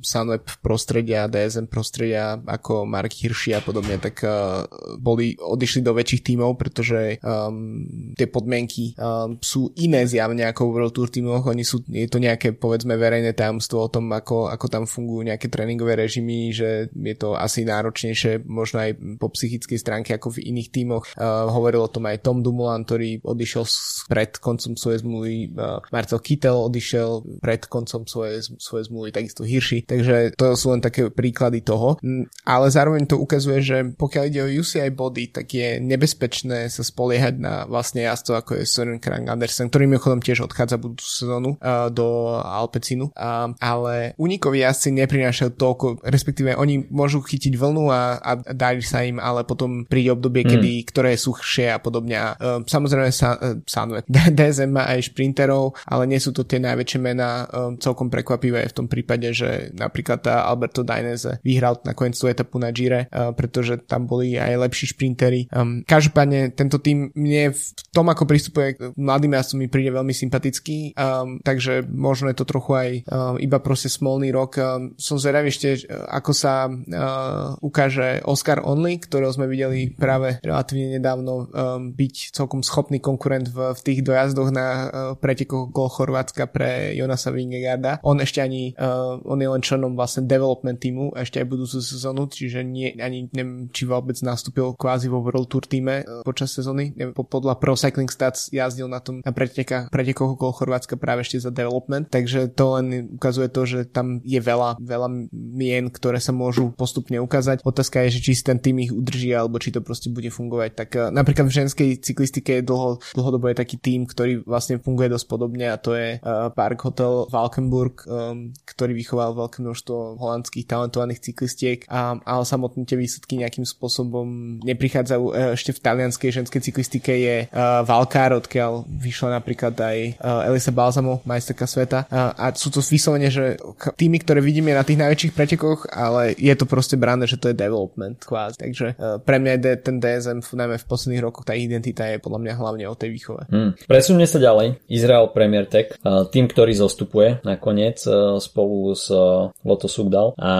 Sunweb 0.02 0.48
prostredia, 0.64 1.30
DSM 1.30 1.70
prostredia 1.70 2.40
ako 2.40 2.88
Mark 2.88 3.14
Hirschi 3.14 3.54
a 3.54 3.62
podobne, 3.62 4.00
tak 4.02 4.24
uh, 4.26 4.66
boli, 4.98 5.38
odišli 5.38 5.86
do 5.86 5.94
väčších 5.94 6.24
tímov, 6.34 6.58
pretože 6.58 7.20
um, 7.22 7.69
tie 8.16 8.28
podmienky 8.28 8.94
um, 8.96 9.36
sú 9.40 9.72
iné 9.78 10.04
zjavne 10.04 10.46
ako 10.48 10.68
v 10.68 10.72
World 10.76 10.94
Tour 10.94 11.08
tímoch, 11.08 11.44
oni 11.46 11.64
sú, 11.64 11.82
je 11.86 12.06
to 12.06 12.18
nejaké 12.20 12.54
povedzme 12.56 12.94
verejné 12.96 13.32
tajomstvo 13.32 13.86
o 13.86 13.92
tom, 13.92 14.10
ako, 14.12 14.50
ako 14.50 14.66
tam 14.68 14.84
fungujú 14.84 15.26
nejaké 15.26 15.48
tréningové 15.48 15.96
režimy, 15.96 16.52
že 16.52 16.90
je 16.90 17.14
to 17.16 17.34
asi 17.36 17.64
náročnejšie 17.64 18.44
možno 18.46 18.82
aj 18.84 18.90
po 19.18 19.32
psychickej 19.32 19.78
stránke 19.78 20.10
ako 20.14 20.38
v 20.38 20.50
iných 20.52 20.68
tímoch. 20.70 21.04
Uh, 21.14 21.48
hovoril 21.50 21.84
o 21.86 21.92
tom 21.92 22.06
aj 22.08 22.22
Tom 22.24 22.42
Dumoulin, 22.44 22.84
ktorý 22.84 23.22
odišiel 23.22 23.64
pred 24.10 24.36
koncom 24.38 24.74
svojej 24.74 25.00
zmluvy, 25.02 25.54
uh, 25.56 25.82
Marcel 25.90 26.20
Kittel 26.20 26.56
odišiel 26.56 27.40
pred 27.40 27.64
koncom 27.66 28.04
svojej, 28.04 28.44
svojej 28.58 28.86
zmluvy, 28.90 29.08
takisto 29.14 29.42
Hirschi, 29.46 29.84
takže 29.84 30.36
to 30.36 30.54
sú 30.54 30.72
len 30.74 30.82
také 30.82 31.08
príklady 31.10 31.62
toho. 31.64 31.96
Ale 32.44 32.66
zároveň 32.70 33.06
to 33.06 33.16
ukazuje, 33.18 33.58
že 33.60 33.76
pokiaľ 33.94 34.24
ide 34.28 34.40
o 34.44 34.48
UCI 34.48 34.90
body, 34.94 35.24
tak 35.34 35.52
je 35.52 35.78
nebezpečné 35.82 36.70
sa 36.70 36.82
spoliehať 36.86 37.34
na 37.40 37.49
vlastne 37.66 38.04
jazdcov 38.04 38.34
ako 38.44 38.50
je 38.60 38.64
Søren 38.68 39.00
Krang 39.00 39.24
Andersen, 39.26 39.72
ktorý 39.72 39.88
mimochodom 39.88 40.20
tiež 40.20 40.44
odchádza 40.44 40.76
budúcu 40.76 41.06
sezónu 41.08 41.50
uh, 41.56 41.88
do 41.88 42.36
Alpecinu, 42.36 43.10
uh, 43.16 43.50
ale 43.58 44.12
unikoví 44.20 44.60
jazdci 44.60 44.92
neprinášajú 44.92 45.56
toľko, 45.56 45.86
respektíve 46.04 46.52
oni 46.52 46.84
môžu 46.92 47.24
chytiť 47.24 47.56
vlnu 47.56 47.88
a, 47.88 48.20
a 48.20 48.32
darí 48.52 48.84
sa 48.84 49.00
im, 49.00 49.16
ale 49.16 49.48
potom 49.48 49.88
príde 49.88 50.12
obdobie, 50.12 50.44
mm. 50.44 50.50
kedy, 50.52 50.72
ktoré 50.90 51.12
sú 51.16 51.30
suchšie 51.30 51.70
a 51.70 51.78
podobne. 51.78 52.18
Uh, 52.18 52.60
samozrejme 52.66 53.14
sa, 53.14 53.38
uh, 53.38 53.62
Sunweb, 53.62 54.04
DSM 54.10 54.74
má 54.74 54.90
aj 54.90 55.14
šprinterov, 55.14 55.78
ale 55.86 56.10
nie 56.10 56.18
sú 56.18 56.34
to 56.34 56.42
tie 56.42 56.58
najväčšie 56.58 56.98
mená, 56.98 57.46
um, 57.46 57.78
celkom 57.78 58.10
prekvapivé 58.10 58.66
v 58.66 58.74
tom 58.74 58.90
prípade, 58.90 59.30
že 59.30 59.70
napríklad 59.78 60.26
tá 60.26 60.42
Alberto 60.42 60.82
Dainese 60.82 61.38
vyhral 61.46 61.78
nakoniec 61.86 62.18
tú 62.18 62.26
etapu 62.26 62.58
na 62.58 62.74
Gire, 62.74 63.06
uh, 63.08 63.30
pretože 63.30 63.78
tam 63.86 64.10
boli 64.10 64.34
aj 64.34 64.58
lepší 64.66 64.90
šprintery. 64.90 65.46
Um, 65.54 65.86
každopádne 65.86 66.50
tento 66.58 66.82
tým 66.82 67.14
mne 67.14 67.39
v 67.48 67.62
tom, 67.88 68.12
ako 68.12 68.28
pristupuje 68.28 68.76
k 68.76 68.92
mladým 69.00 69.32
jazdcom 69.32 69.58
mi 69.64 69.68
príde 69.72 69.90
veľmi 69.96 70.12
sympatický, 70.12 70.92
um, 70.92 71.40
takže 71.40 71.88
možno 71.88 72.28
je 72.28 72.36
to 72.36 72.44
trochu 72.44 72.72
aj 72.76 72.90
um, 73.08 73.40
iba 73.40 73.56
proste 73.64 73.88
smolný 73.88 74.28
rok. 74.28 74.60
Um, 74.60 74.92
som 75.00 75.16
zvedavý 75.16 75.48
ešte, 75.48 75.88
ako 75.88 76.32
sa 76.36 76.68
uh, 76.68 77.56
ukáže 77.64 78.20
Oscar 78.28 78.60
Only, 78.60 79.00
ktorého 79.00 79.32
sme 79.32 79.48
videli 79.48 79.94
práve 79.96 80.36
relatívne 80.44 81.00
nedávno 81.00 81.48
um, 81.48 81.94
byť 81.94 82.36
celkom 82.36 82.60
schopný 82.60 83.00
konkurent 83.00 83.48
v, 83.48 83.72
v 83.72 83.80
tých 83.80 84.00
dojazdoch 84.04 84.50
na 84.52 84.66
uh, 84.66 84.88
pretekoch 85.16 85.72
gol 85.72 85.88
Chorvátska 85.88 86.50
pre 86.50 86.92
Jonasa 86.98 87.30
Vingegaarda. 87.30 88.02
On 88.02 88.18
ešte 88.18 88.42
ani, 88.42 88.74
uh, 88.74 89.22
on 89.22 89.38
je 89.38 89.48
len 89.48 89.62
členom 89.62 89.94
vlastne 89.94 90.26
development 90.26 90.82
týmu 90.82 91.14
ešte 91.14 91.40
aj 91.40 91.46
budúcu 91.46 91.78
sezónu, 91.78 92.26
čiže 92.26 92.66
nie, 92.66 92.94
ani 92.98 93.30
neviem, 93.30 93.70
či 93.70 93.86
vôbec 93.86 94.18
nastúpil 94.20 94.74
kvázi 94.74 95.06
vo 95.06 95.22
World 95.22 95.46
Tour 95.46 95.64
týme 95.64 96.02
uh, 96.02 96.26
počas 96.26 96.50
sezóny. 96.50 96.92
Neviem, 96.98 97.14
podľa 97.30 97.62
Pro 97.62 97.78
Cycling 97.78 98.10
Stats 98.10 98.50
jazdil 98.50 98.90
na 98.90 98.98
tom 98.98 99.22
na 99.22 99.30
pretekách, 99.30 99.94
pretekoch 99.94 100.34
okolo 100.34 100.50
Chorvátska 100.50 100.98
práve 100.98 101.22
ešte 101.22 101.38
za 101.38 101.54
development, 101.54 102.10
takže 102.10 102.50
to 102.50 102.64
len 102.74 103.14
ukazuje 103.14 103.46
to, 103.46 103.62
že 103.62 103.78
tam 103.86 104.18
je 104.26 104.42
veľa, 104.42 104.82
veľa 104.82 105.30
mien, 105.32 105.86
ktoré 105.86 106.18
sa 106.18 106.34
môžu 106.34 106.74
postupne 106.74 107.22
ukázať. 107.22 107.62
Otázka 107.62 108.02
je, 108.08 108.18
že 108.18 108.20
či 108.26 108.32
si 108.34 108.42
ten 108.42 108.58
tým 108.58 108.82
ich 108.82 108.90
udrží, 108.90 109.30
alebo 109.30 109.62
či 109.62 109.70
to 109.70 109.84
proste 109.84 110.10
bude 110.10 110.28
fungovať. 110.32 110.70
Tak 110.74 110.90
uh, 110.96 111.00
napríklad 111.14 111.46
v 111.46 111.56
ženskej 111.62 111.90
cyklistike 112.02 112.60
je 112.60 112.66
dlho, 112.66 112.98
dlhodobo 113.14 113.46
je 113.52 113.60
taký 113.60 113.76
tým, 113.78 114.08
ktorý 114.08 114.42
vlastne 114.42 114.82
funguje 114.82 115.12
dosť 115.12 115.26
podobne 115.30 115.70
a 115.70 115.78
to 115.78 115.94
je 115.94 116.18
uh, 116.18 116.50
Park 116.50 116.82
Hotel 116.82 117.30
Valkenburg, 117.30 118.02
um, 118.08 118.50
ktorý 118.66 118.96
vychoval 118.96 119.36
veľké 119.36 119.62
množstvo 119.62 120.18
holandských 120.18 120.66
talentovaných 120.66 121.22
cyklistiek, 121.22 121.86
a, 121.86 122.18
ale 122.18 122.42
samotné 122.42 122.88
tie 122.88 122.98
výsledky 122.98 123.38
nejakým 123.38 123.68
spôsobom 123.68 124.58
neprichádzajú. 124.64 125.24
Uh, 125.30 125.54
ešte 125.54 125.76
v 125.76 125.82
talianskej 125.84 126.30
ženskej 126.42 126.60
cyklistike 126.64 127.12
je 127.20 127.36
uh, 127.48 127.82
Valkár, 127.84 128.38
odkiaľ 128.38 128.86
vyšla 128.86 129.40
napríklad 129.40 129.74
aj 129.74 129.98
uh, 130.20 130.48
Elisa 130.48 130.72
Balsamo, 130.72 131.20
majsterka 131.26 131.66
sveta. 131.66 132.06
Uh, 132.08 132.32
a 132.36 132.52
sú 132.54 132.72
to 132.72 132.80
vyslovene, 132.80 133.28
že 133.28 133.58
týmy, 133.96 134.22
ktoré 134.22 134.40
vidíme 134.40 134.72
na 134.72 134.86
tých 134.86 135.00
najväčších 135.00 135.34
pretekoch, 135.34 135.90
ale 135.90 136.36
je 136.36 136.54
to 136.54 136.64
proste 136.64 136.96
brané, 136.96 137.26
že 137.26 137.40
to 137.40 137.50
je 137.50 137.56
development 137.56 138.22
kvázi. 138.22 138.60
Takže 138.60 138.86
uh, 138.96 139.18
pre 139.20 139.42
mňa 139.42 139.52
je 139.60 139.74
ten 139.80 139.96
DSM 139.98 140.40
najmä 140.60 140.76
v 140.76 140.88
posledných 140.88 141.24
rokoch 141.24 141.48
tá 141.48 141.56
identita 141.56 142.06
je 142.06 142.22
podľa 142.22 142.40
mňa 142.44 142.52
hlavne 142.60 142.84
o 142.86 142.94
tej 142.94 143.10
výchove. 143.10 143.42
Hmm. 143.48 143.72
Presunie 143.88 144.28
sa 144.28 144.38
ďalej. 144.38 144.80
Izrael 144.92 145.32
Premier 145.32 145.64
Tech, 145.66 145.96
uh, 146.04 146.28
tým, 146.28 146.46
ktorý 146.46 146.76
zostupuje 146.76 147.40
nakoniec 147.42 148.00
uh, 148.06 148.36
spolu 148.38 148.92
s 148.92 149.08
uh, 149.10 149.50
Loto 149.64 149.88
Sugdal. 149.88 150.36
A 150.36 150.52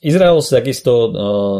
Izrael 0.00 0.40
sa 0.40 0.60
takisto 0.60 0.92
uh, 0.92 1.10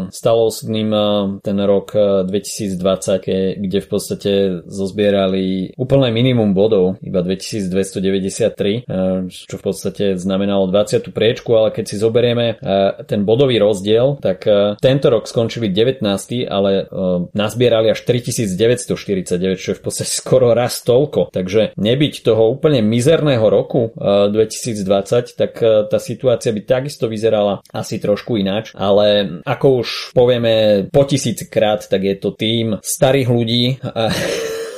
stalo 0.09 0.49
osudným 0.49 0.89
uh, 0.91 1.05
ten 1.39 1.57
rok 1.63 1.93
uh, 1.95 2.25
2020, 2.27 3.61
kde 3.61 3.79
v 3.79 3.87
podstate 3.87 4.31
zozbierali 4.65 5.73
úplné 5.75 6.09
minimum 6.13 6.53
bodov, 6.55 6.97
iba 7.03 7.21
2293, 7.21 8.85
uh, 8.85 9.27
čo 9.29 9.55
v 9.57 9.63
podstate 9.63 10.05
znamenalo 10.15 10.69
20. 10.69 11.11
priečku, 11.11 11.53
ale 11.55 11.73
keď 11.73 11.85
si 11.89 11.95
zoberieme 11.99 12.57
uh, 12.57 13.03
ten 13.05 13.25
bodový 13.27 13.59
rozdiel, 13.59 14.19
tak 14.21 14.45
uh, 14.45 14.75
tento 14.79 15.09
rok 15.09 15.25
skončili 15.29 15.69
19, 15.69 16.05
ale 16.47 16.85
nazbierali 17.33 17.91
až 17.91 18.05
3949, 18.05 19.59
čo 19.59 19.69
je 19.73 19.77
v 19.77 19.83
podstate 19.83 20.11
skoro 20.21 20.51
raz 20.51 20.81
toľko. 20.85 21.33
Takže 21.33 21.75
nebyť 21.77 22.13
toho 22.23 22.53
úplne 22.53 22.83
mizerného 22.83 23.45
roku 23.47 23.91
uh, 23.93 24.29
2020, 24.29 25.35
tak 25.35 25.51
tá 25.63 25.99
situácia 25.99 26.53
by 26.53 26.61
takisto 26.63 27.09
vyzerala 27.09 27.63
asi 27.71 27.97
trošku 27.97 28.37
ináč, 28.37 28.71
ale 28.75 29.39
ako 29.43 29.83
už 29.83 29.89
povieme 30.15 30.85
po 30.89 31.03
tisíckrát, 31.07 31.85
tak 31.85 32.01
je 32.03 32.15
to 32.17 32.35
tým 32.35 32.77
starých 32.81 33.29
ľudí, 33.29 33.63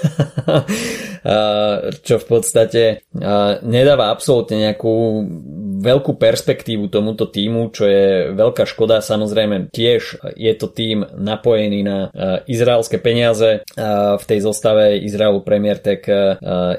čo 2.05 2.15
v 2.21 2.25
podstate 2.25 3.09
nedáva 3.65 4.13
absolútne 4.13 4.69
nejakú 4.69 5.25
veľkú 5.75 6.15
perspektívu 6.15 6.88
tomuto 6.88 7.27
týmu, 7.27 7.72
čo 7.75 7.84
je 7.84 8.32
veľká 8.32 8.63
škoda. 8.63 9.03
Samozrejme 9.03 9.74
tiež 9.75 10.24
je 10.39 10.53
to 10.55 10.72
tým 10.72 11.03
napojený 11.20 11.79
na 11.84 11.98
izraelské 12.48 12.98
peniaze. 13.03 13.67
V 14.15 14.24
tej 14.24 14.39
zostave 14.39 14.98
Izraelu 15.03 15.44
Premier 15.44 15.77
Tech 15.79 16.08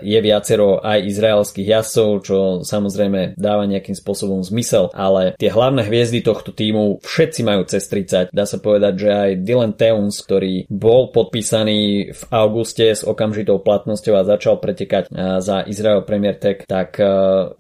je 0.00 0.18
viacero 0.24 0.80
aj 0.80 1.04
izraelských 1.04 1.68
jazdcov, 1.68 2.08
čo 2.24 2.36
samozrejme 2.64 3.36
dáva 3.36 3.68
nejakým 3.68 3.94
spôsobom 3.94 4.40
zmysel, 4.40 4.88
ale 4.96 5.36
tie 5.36 5.52
hlavné 5.52 5.84
hviezdy 5.84 6.24
tohto 6.24 6.56
týmu 6.56 7.04
všetci 7.04 7.40
majú 7.44 7.68
cez 7.68 7.84
30. 7.90 8.32
Dá 8.32 8.44
sa 8.48 8.56
povedať, 8.56 8.94
že 9.06 9.10
aj 9.12 9.30
Dylan 9.44 9.74
Teuns, 9.76 10.18
ktorý 10.24 10.64
bol 10.72 11.12
podpísaný 11.12 12.10
v 12.16 12.22
auguste 12.32 12.88
s 12.88 13.04
okamžitou 13.04 13.60
platnosťou 13.60 14.14
a 14.16 14.28
začal 14.28 14.56
pretekať 14.56 15.12
za 15.42 15.66
Izrael 15.68 16.02
Premier 16.06 16.38
Tech, 16.38 16.64
tak 16.64 16.96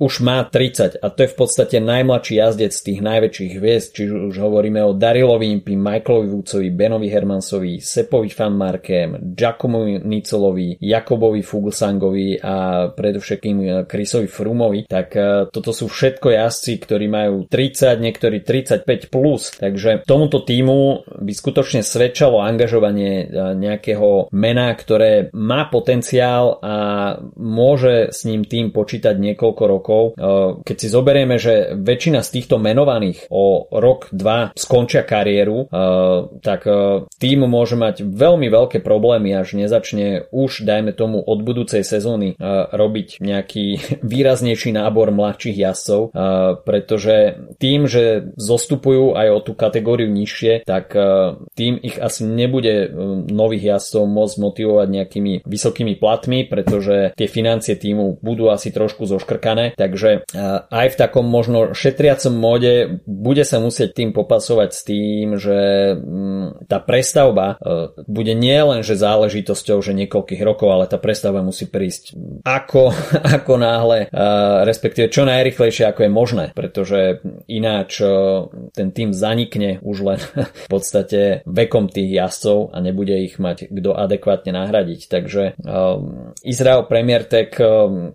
už 0.00 0.12
má 0.24 0.46
30 0.46 1.02
a 1.02 1.06
to 1.12 1.24
je 1.24 1.25
v 1.26 1.34
podstate 1.36 1.82
najmladší 1.82 2.34
jazdec 2.38 2.72
z 2.72 2.82
tých 2.82 3.00
najväčších 3.02 3.52
hviezd, 3.58 3.88
či 3.94 4.02
už 4.10 4.34
hovoríme 4.38 4.82
o 4.82 4.94
Darilovi 4.96 5.50
Impi, 5.50 5.74
Michaelovi 5.74 6.28
Woodsovi, 6.30 6.68
Benovi 6.72 7.08
Hermansovi, 7.10 7.78
Sepovi 7.82 8.30
Fanmarkem, 8.30 9.34
Giacomovi 9.34 10.02
Nicolovi, 10.02 10.78
Jakobovi 10.80 11.42
Fuglsangovi 11.42 12.40
a 12.42 12.88
predovšetkým 12.90 13.86
Chrisovi 13.86 14.28
Frumovi, 14.30 14.86
tak 14.86 15.14
e, 15.14 15.50
toto 15.50 15.70
sú 15.70 15.90
všetko 15.90 16.32
jazdci, 16.32 16.72
ktorí 16.82 17.06
majú 17.06 17.46
30, 17.50 17.98
niektorí 18.00 18.42
35 18.42 19.12
plus, 19.12 19.54
takže 19.58 20.06
tomuto 20.06 20.42
týmu 20.42 21.06
by 21.20 21.32
skutočne 21.32 21.82
svedčalo 21.82 22.42
angažovanie 22.42 23.12
e, 23.22 23.26
nejakého 23.54 24.30
mena, 24.32 24.72
ktoré 24.74 25.28
má 25.34 25.68
potenciál 25.68 26.58
a 26.62 26.76
môže 27.36 28.10
s 28.12 28.24
ním 28.24 28.46
tým 28.46 28.70
počítať 28.70 29.14
niekoľko 29.16 29.62
rokov. 29.66 30.02
Keď 30.62 30.76
si 30.76 30.88
zoberieme 31.16 31.40
že 31.40 31.72
väčšina 31.80 32.20
z 32.20 32.28
týchto 32.28 32.60
menovaných 32.60 33.32
o 33.32 33.72
rok, 33.72 34.12
dva 34.12 34.52
skončia 34.52 35.00
kariéru, 35.00 35.64
uh, 35.64 36.28
tak 36.44 36.68
uh, 36.68 37.08
tým 37.16 37.48
môže 37.48 37.72
mať 37.72 38.04
veľmi 38.04 38.52
veľké 38.52 38.84
problémy, 38.84 39.32
až 39.32 39.56
nezačne 39.56 40.28
už, 40.28 40.68
dajme 40.68 40.92
tomu, 40.92 41.24
od 41.24 41.40
budúcej 41.40 41.80
sezóny 41.80 42.36
uh, 42.36 42.68
robiť 42.68 43.24
nejaký 43.24 43.66
výraznejší 44.12 44.76
nábor 44.76 45.08
mladších 45.08 45.56
jazdcov, 45.56 46.12
pretože 46.66 47.38
tým, 47.56 47.86
že 47.86 48.34
zostupujú 48.36 49.14
aj 49.14 49.28
o 49.30 49.38
tú 49.40 49.52
kategóriu 49.54 50.10
nižšie, 50.10 50.66
tak 50.66 50.92
tým 51.54 51.78
ich 51.78 51.96
asi 51.96 52.26
nebude 52.26 52.90
nových 53.30 53.76
jazdcov 53.76 54.02
môcť 54.04 54.36
motivovať 54.42 54.88
nejakými 54.90 55.32
vysokými 55.46 55.94
platmi, 55.96 56.48
pretože 56.50 57.14
tie 57.14 57.28
financie 57.30 57.78
týmu 57.78 58.18
budú 58.18 58.50
asi 58.50 58.74
trošku 58.74 59.06
zoškrkané, 59.06 59.78
takže 59.78 60.26
aj 60.70 60.86
v 60.92 60.96
takom 60.98 61.05
takom 61.06 61.30
možno 61.30 61.70
šetriacom 61.70 62.34
móde 62.34 62.98
bude 63.06 63.46
sa 63.46 63.62
musieť 63.62 64.02
tým 64.02 64.10
popasovať 64.10 64.70
s 64.74 64.80
tým, 64.82 65.38
že 65.38 65.58
mm, 65.94 66.66
tá 66.66 66.82
prestavba 66.82 67.54
e, 67.62 68.02
bude 68.10 68.34
nie 68.34 68.58
len 68.58 68.82
že 68.82 68.98
záležitosťou, 68.98 69.78
že 69.78 69.94
niekoľkých 69.94 70.42
rokov, 70.42 70.68
ale 70.74 70.90
tá 70.90 70.98
prestavba 70.98 71.46
musí 71.46 71.70
prísť 71.70 72.18
ako, 72.42 72.90
ako 73.38 73.52
náhle, 73.54 73.98
e, 74.10 74.26
respektíve 74.66 75.06
čo 75.06 75.22
najrychlejšie 75.22 75.86
ako 75.86 76.00
je 76.02 76.10
možné, 76.10 76.44
pretože 76.58 77.22
ináč 77.46 78.02
e, 78.02 78.06
ten 78.74 78.90
tým 78.90 79.14
zanikne 79.14 79.78
už 79.86 79.96
len 80.02 80.18
v 80.66 80.68
podstate 80.68 81.46
vekom 81.46 81.86
tých 81.86 82.18
jazdcov 82.18 82.74
a 82.74 82.82
nebude 82.82 83.14
ich 83.22 83.38
mať 83.38 83.70
kto 83.70 83.94
adekvátne 83.94 84.50
nahradiť. 84.50 85.00
Takže 85.06 85.42
Izrael 86.42 86.82
Premier 86.88 87.22
Tech 87.28 87.54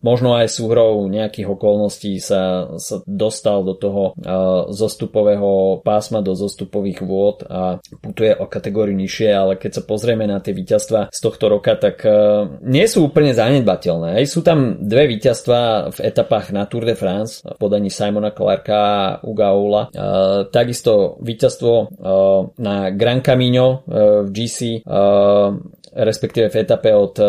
možno 0.02 0.36
aj 0.36 0.50
súhrou 0.50 1.06
nejakých 1.08 1.48
okolností 1.54 2.18
sa, 2.18 2.74
sa 2.82 3.06
dostal 3.06 3.62
do 3.62 3.78
toho 3.78 4.18
zostupového 4.74 5.80
pásma, 5.86 6.26
do 6.26 6.34
zostupových 6.34 7.06
vôd 7.06 7.46
a 7.46 7.78
putuje 8.02 8.34
o 8.34 8.50
kategóriu 8.50 8.98
nižšie, 8.98 9.30
ale 9.30 9.54
keď 9.62 9.80
sa 9.80 9.84
pozrieme 9.86 10.26
na 10.26 10.42
tie 10.42 10.58
víťazstva 10.58 11.14
z 11.14 11.20
tohto 11.22 11.46
roka, 11.48 11.78
tak 11.78 12.02
nie 12.66 12.86
sú 12.90 13.06
úplne 13.06 13.38
zanedbateľné. 13.38 14.18
Sú 14.26 14.42
tam 14.42 14.82
dve 14.82 15.06
víťazstva 15.12 15.94
v 15.94 16.00
etapách 16.02 16.50
na 16.50 16.66
Tour 16.66 16.90
de 16.90 16.98
France 16.98 17.46
v 17.46 17.58
podaní 17.62 17.94
Simona 17.94 18.34
Clarka 18.34 18.80
a 18.80 19.20
Uga 19.22 19.54
Oula. 19.54 19.84
Takisto 20.50 21.22
víťazstvo 21.22 22.02
na 22.58 22.90
Gran 22.90 23.22
Camino 23.22 23.86
v 23.86 24.30
GC 24.34 24.82
respektíve 25.92 26.48
v 26.48 26.60
etape 26.64 26.96
od 26.96 27.20
uh, 27.20 27.28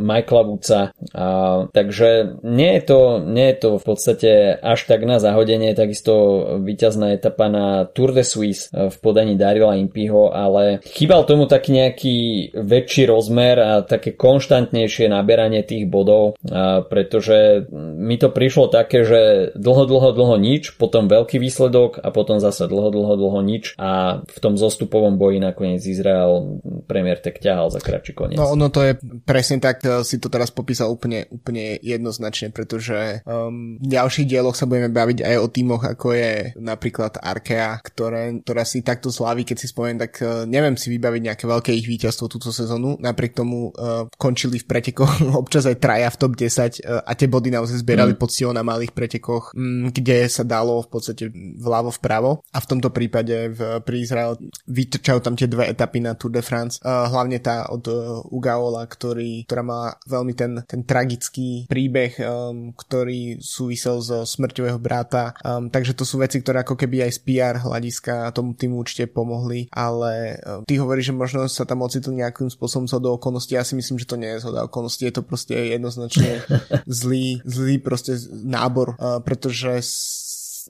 Michaela 0.00 0.42
Woodsa. 0.48 0.82
A, 1.12 1.26
takže 1.68 2.40
nie 2.40 2.80
je, 2.80 2.82
to, 2.88 3.00
nie 3.20 3.52
je 3.52 3.56
to 3.60 3.70
v 3.76 3.84
podstate 3.84 4.30
až 4.56 4.80
tak 4.88 5.04
na 5.04 5.20
zahodenie, 5.20 5.76
takisto 5.76 6.44
víťazná 6.64 7.12
etapa 7.12 7.52
na 7.52 7.84
Tour 7.84 8.16
de 8.16 8.24
Suisse 8.24 8.72
v 8.72 8.96
podaní 9.04 9.36
Darila 9.36 9.76
Impiho, 9.76 10.32
ale 10.32 10.80
chýbal 10.88 11.28
tomu 11.28 11.44
taký 11.44 11.76
nejaký 11.76 12.16
väčší 12.56 13.04
rozmer 13.04 13.56
a 13.60 13.72
také 13.84 14.16
konštantnejšie 14.16 15.12
naberanie 15.12 15.60
tých 15.60 15.84
bodov, 15.84 16.40
a, 16.48 16.80
pretože 16.80 17.68
mi 17.76 18.16
to 18.16 18.32
prišlo 18.32 18.72
také, 18.72 19.04
že 19.04 19.52
dlho, 19.52 19.84
dlho, 19.84 20.10
dlho 20.16 20.36
nič, 20.40 20.80
potom 20.80 21.12
veľký 21.12 21.36
výsledok 21.36 22.00
a 22.00 22.08
potom 22.08 22.40
zase 22.40 22.64
dlho, 22.64 22.88
dlho, 22.88 23.14
dlho 23.20 23.40
nič 23.44 23.76
a 23.76 24.22
v 24.24 24.38
tom 24.40 24.56
zostupovom 24.56 25.20
boji 25.20 25.44
nakoniec 25.44 25.84
Izrael 25.84 26.60
premiér 26.88 27.20
tak 27.20 27.40
ťahal 27.44 27.68
za 27.68 27.84
kraj 27.84 27.97
či 28.02 28.12
koniec. 28.14 28.38
No 28.38 28.54
ono 28.54 28.68
to 28.68 28.84
je 28.84 28.94
presne 29.24 29.58
tak, 29.58 29.82
e, 29.82 30.02
si 30.04 30.22
to 30.22 30.30
teraz 30.30 30.54
popísal 30.54 30.92
úplne, 30.92 31.26
úplne 31.32 31.78
jednoznačne, 31.82 32.54
pretože 32.54 33.22
um, 33.26 33.78
v 33.80 33.88
ďalších 33.88 34.28
dieloch 34.28 34.54
sa 34.54 34.68
budeme 34.68 34.92
baviť 34.92 35.24
aj 35.24 35.36
o 35.42 35.48
týmoch, 35.50 35.82
ako 35.82 36.14
je 36.14 36.54
napríklad 36.58 37.18
Arkea, 37.18 37.80
ktoré, 37.82 38.38
ktorá 38.44 38.62
si 38.62 38.84
takto 38.84 39.10
slaví, 39.10 39.42
keď 39.42 39.56
si 39.58 39.66
spomeniem, 39.70 40.00
tak 40.06 40.12
uh, 40.22 40.46
neviem 40.46 40.78
si 40.78 40.92
vybaviť 40.94 41.22
nejaké 41.24 41.44
veľké 41.48 41.70
ich 41.74 41.88
víťazstvo 41.88 42.30
túto 42.30 42.54
sezónu, 42.54 43.00
napriek 43.00 43.34
tomu 43.34 43.74
uh, 43.74 44.06
končili 44.14 44.60
v 44.62 44.68
pretekoch 44.68 45.24
občas 45.42 45.66
aj 45.66 45.80
traja 45.80 46.08
v 46.12 46.20
top 46.20 46.32
10 46.36 46.84
uh, 46.84 47.02
a 47.02 47.12
tie 47.16 47.28
body 47.28 47.48
naozaj 47.50 47.82
zbierali 47.82 48.14
mm. 48.14 48.20
pod 48.20 48.30
na 48.38 48.62
malých 48.62 48.92
pretekoch, 48.94 49.56
um, 49.56 49.90
kde 49.90 50.28
sa 50.30 50.44
dalo 50.46 50.84
v 50.84 50.88
podstate 50.88 51.24
vľavo 51.58 51.90
vpravo 51.90 52.44
a 52.54 52.58
v 52.62 52.68
tomto 52.68 52.92
prípade 52.94 53.50
v, 53.50 53.82
pri 53.82 53.96
Izrael 53.98 54.38
vytrčajú 54.68 55.18
tam 55.24 55.34
tie 55.34 55.50
dve 55.50 55.66
etapy 55.66 55.98
na 55.98 56.14
Tour 56.14 56.30
de 56.30 56.44
France, 56.44 56.78
uh, 56.84 57.08
hlavne 57.10 57.40
tá 57.42 57.66
od 57.72 57.87
Ugaola, 58.28 58.84
ktorý, 58.86 59.44
ktorá 59.48 59.62
má 59.64 59.80
veľmi 60.06 60.32
ten, 60.34 60.62
ten 60.64 60.82
tragický 60.84 61.66
príbeh, 61.66 62.18
um, 62.22 62.72
ktorý 62.74 63.40
súvisel 63.42 64.00
so 64.00 64.22
smrťou 64.24 64.64
jeho 64.68 64.80
brata. 64.80 65.34
Um, 65.42 65.68
takže 65.72 65.96
to 65.96 66.04
sú 66.04 66.20
veci, 66.20 66.40
ktoré 66.40 66.62
ako 66.62 66.78
keby 66.78 67.08
aj 67.08 67.12
z 67.16 67.20
PR 67.24 67.54
hľadiska 67.60 68.32
tomu 68.34 68.54
týmu 68.54 68.80
určite 68.80 69.10
pomohli, 69.10 69.68
ale 69.72 70.38
um, 70.42 70.62
ty 70.64 70.78
hovoríš, 70.78 71.10
že 71.10 71.18
možno 71.18 71.40
sa 71.48 71.64
tam 71.64 71.82
ocitli 71.82 72.20
nejakým 72.20 72.52
spôsobom 72.52 72.86
do 72.88 73.14
okolností. 73.20 73.54
Ja 73.54 73.66
si 73.66 73.76
myslím, 73.76 74.00
že 74.00 74.08
to 74.08 74.16
nie 74.16 74.30
je 74.36 74.42
zhoda 74.42 74.66
okolností, 74.66 75.06
je 75.06 75.14
to 75.20 75.22
proste 75.22 75.54
jednoznačne 75.54 76.42
zlý, 77.00 77.44
zlý 77.44 77.78
proste 77.78 78.16
nábor, 78.30 78.96
uh, 78.96 79.20
pretože 79.22 79.80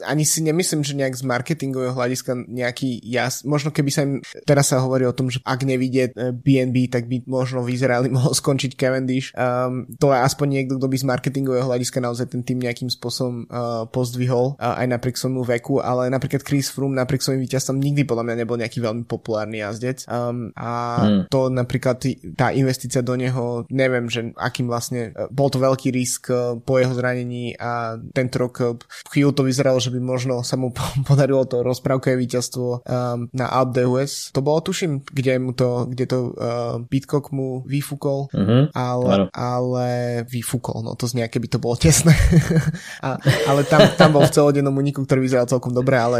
ani 0.05 0.23
si 0.23 0.43
nemyslím, 0.45 0.83
že 0.87 0.95
nejak 0.95 1.15
z 1.19 1.23
marketingového 1.27 1.95
hľadiska 1.95 2.47
nejaký 2.47 3.03
jas, 3.03 3.43
možno 3.43 3.75
keby 3.75 3.91
sa 3.91 4.01
im, 4.07 4.23
teraz 4.47 4.71
sa 4.71 4.83
hovorí 4.83 5.07
o 5.09 5.17
tom, 5.17 5.31
že 5.33 5.43
ak 5.43 5.67
nevidie 5.67 6.11
BNB, 6.15 6.77
e, 6.87 6.91
tak 6.91 7.11
by 7.11 7.27
možno 7.27 7.65
v 7.67 7.75
Izraeli 7.75 8.09
mohol 8.17 8.33
skončiť 8.35 8.79
Cavendish. 8.79 9.35
Um, 9.35 9.91
to 9.99 10.15
je 10.15 10.19
aspoň 10.19 10.47
niekto, 10.49 10.79
kto 10.79 10.87
by 10.87 10.97
z 10.97 11.09
marketingového 11.09 11.67
hľadiska 11.67 11.99
naozaj 11.99 12.27
ten 12.31 12.43
tým 12.45 12.63
nejakým 12.63 12.91
spôsobom 12.93 13.47
uh, 13.49 13.85
pozdvihol, 13.91 14.59
uh, 14.59 14.79
aj 14.79 14.87
napriek 14.87 15.17
svojmu 15.19 15.43
veku, 15.59 15.83
ale 15.83 16.11
napríklad 16.13 16.45
Chris 16.45 16.71
Froome 16.71 16.95
napriek 16.95 17.25
svojim 17.25 17.43
víťazstvom 17.43 17.79
nikdy 17.79 18.07
podľa 18.07 18.25
mňa 18.29 18.37
nebol 18.45 18.57
nejaký 18.59 18.79
veľmi 18.83 19.05
populárny 19.09 19.63
jazdec. 19.63 20.07
Um, 20.07 20.55
a 20.55 20.71
hmm. 21.03 21.23
to 21.33 21.51
napríklad 21.51 22.01
tá 22.39 22.55
investícia 22.55 23.03
do 23.03 23.19
neho, 23.19 23.67
neviem, 23.73 24.07
že 24.07 24.31
akým 24.39 24.71
vlastne, 24.71 25.11
uh, 25.15 25.27
bol 25.33 25.51
to 25.51 25.59
veľký 25.59 25.91
risk 25.91 26.31
uh, 26.31 26.57
po 26.61 26.79
jeho 26.79 26.95
zranení 26.95 27.57
a 27.59 27.99
tento 28.13 28.37
rok 28.39 28.55
uh, 28.63 28.77
chvíľu 29.11 29.33
to 29.35 29.43
vyzeralo, 29.47 29.81
že 29.81 29.88
by 29.93 30.01
možno 30.01 30.41
sa 30.45 30.57
mu 30.57 30.73
podarilo 31.09 31.45
to 31.45 31.65
rozprávkové 31.65 32.15
víťazstvo 32.17 32.67
um, 32.83 33.29
na 33.33 33.47
Alp 33.49 33.75
d'Huez. 33.75 34.33
To 34.37 34.41
bolo, 34.45 34.61
tuším, 34.63 35.05
kde 35.05 35.33
mu 35.41 35.53
to, 35.53 35.89
kde 35.89 36.05
to 36.09 36.19
uh, 36.35 36.81
Pitcock 36.87 37.31
mu 37.33 37.65
vyfúkol, 37.65 38.31
uh-huh. 38.33 38.71
ale, 38.73 39.33
ale 39.33 39.89
vyfúkol, 40.29 40.85
no 40.85 40.95
to 40.95 41.09
znie, 41.09 41.27
keby 41.29 41.49
to 41.51 41.59
bolo 41.61 41.77
tesné. 41.77 42.15
a, 43.07 43.19
ale 43.49 43.65
tam, 43.67 43.81
tam 43.97 44.11
bol 44.17 44.25
v 44.25 44.35
celodennom 44.35 44.75
uniku, 44.75 45.05
ktorý 45.05 45.25
vyzeral 45.25 45.51
celkom 45.51 45.73
dobre, 45.73 45.97
ale 45.99 46.19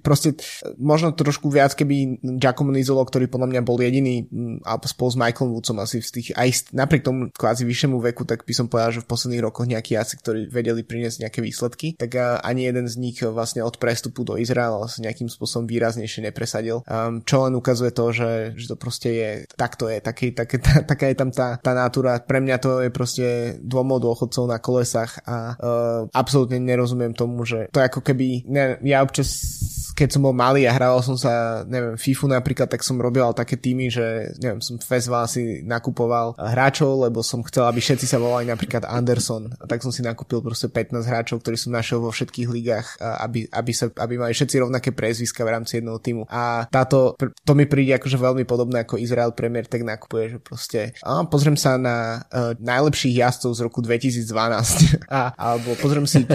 proste 0.00 0.36
možno 0.78 1.12
trošku 1.14 1.48
viac, 1.48 1.76
keby 1.76 2.22
Giacomo 2.38 2.74
Nizolo, 2.74 3.04
ktorý 3.04 3.28
podľa 3.28 3.48
mňa 3.48 3.60
bol 3.62 3.78
jediný 3.78 4.26
a 4.64 4.78
spolu 4.82 5.08
s 5.12 5.16
Michaelom 5.18 5.50
Woodsom 5.56 5.78
asi 5.80 6.00
v 6.00 6.08
tých, 6.08 6.28
aj 6.34 6.74
napriek 6.74 7.02
tomu 7.04 7.28
kvázi 7.32 7.64
vyššiemu 7.66 7.98
veku, 8.12 8.24
tak 8.24 8.44
by 8.46 8.54
som 8.54 8.66
povedal, 8.66 9.00
že 9.00 9.02
v 9.04 9.10
posledných 9.10 9.44
rokoch 9.44 9.66
nejakí 9.68 9.94
asi, 9.96 10.18
ktorí 10.18 10.48
vedeli 10.48 10.82
priniesť 10.82 11.26
nejaké 11.26 11.40
výsledky, 11.40 11.94
tak 11.96 12.14
ani 12.18 12.68
jeden 12.68 12.86
z 12.86 12.94
nich 13.02 13.18
vlastne 13.18 13.66
od 13.66 13.74
prestupu 13.82 14.22
do 14.22 14.38
Izraela 14.38 14.86
sa 14.86 15.02
nejakým 15.02 15.26
spôsobom 15.26 15.66
výraznejšie 15.66 16.30
nepresadil. 16.30 16.86
Um, 16.86 17.26
čo 17.26 17.42
len 17.42 17.58
ukazuje 17.58 17.90
to, 17.90 18.14
že, 18.14 18.54
že 18.54 18.66
to 18.70 18.76
proste 18.78 19.10
je, 19.10 19.30
takto 19.58 19.90
je, 19.90 19.98
taký, 19.98 20.30
také, 20.30 20.62
tá, 20.62 20.82
taká 20.94 21.10
je 21.10 21.16
tam 21.18 21.30
tá, 21.34 21.58
tá 21.58 21.72
natúra. 21.74 22.22
Pre 22.22 22.38
mňa 22.38 22.56
to 22.62 22.70
je 22.86 22.90
proste 22.94 23.26
dvomov 23.58 23.98
dôchodcov 24.02 24.44
na 24.46 24.62
kolesách 24.62 25.26
a 25.26 25.36
uh, 25.58 26.00
absolútne 26.14 26.62
nerozumiem 26.62 27.12
tomu, 27.12 27.42
že 27.42 27.66
to 27.74 27.82
ako 27.82 28.00
keby, 28.04 28.46
ne, 28.46 28.78
ja 28.86 29.02
občas 29.02 29.61
keď 30.02 30.18
som 30.18 30.26
bol 30.26 30.34
malý 30.34 30.66
a 30.66 30.74
hral 30.74 30.98
som 30.98 31.14
sa, 31.14 31.62
neviem, 31.62 31.94
FIFU 31.94 32.26
napríklad, 32.26 32.66
tak 32.66 32.82
som 32.82 32.98
robil 32.98 33.22
také 33.38 33.54
týmy, 33.54 33.86
že, 33.86 34.34
neviem, 34.42 34.58
som 34.58 34.74
festival 34.82 35.30
si 35.30 35.62
nakupoval 35.62 36.34
hráčov, 36.34 37.06
lebo 37.06 37.22
som 37.22 37.38
chcel, 37.46 37.70
aby 37.70 37.78
všetci 37.78 38.10
sa 38.10 38.18
volali 38.18 38.50
napríklad 38.50 38.82
Anderson. 38.90 39.54
A 39.62 39.70
tak 39.70 39.78
som 39.78 39.94
si 39.94 40.02
nakúpil 40.02 40.42
proste 40.42 40.66
15 40.66 41.06
hráčov, 41.06 41.38
ktorí 41.38 41.54
som 41.54 41.70
našiel 41.70 42.02
vo 42.02 42.10
všetkých 42.10 42.48
ligách, 42.50 42.98
aby, 42.98 43.46
aby, 43.46 43.70
sa, 43.70 43.94
aby 43.94 44.18
mali 44.18 44.34
všetci 44.34 44.58
rovnaké 44.58 44.90
prezviska 44.90 45.46
v 45.46 45.52
rámci 45.54 45.78
jedného 45.78 46.02
týmu. 46.02 46.26
A 46.26 46.66
táto, 46.66 47.14
to 47.46 47.52
mi 47.54 47.70
príde 47.70 47.94
akože 47.94 48.18
veľmi 48.18 48.42
podobné 48.42 48.82
ako 48.82 48.98
Izrael 48.98 49.30
Premier, 49.38 49.70
tak 49.70 49.86
nakupuje, 49.86 50.34
že 50.34 50.38
proste, 50.42 50.80
a 51.06 51.22
pozriem 51.30 51.54
sa 51.54 51.78
na 51.78 52.26
uh, 52.26 52.58
najlepších 52.58 53.22
jazdcov 53.22 53.54
z 53.54 53.60
roku 53.62 53.78
2012 53.78 54.26
a, 55.14 55.30
alebo 55.38 55.78
pozriem 55.78 56.10
si, 56.10 56.26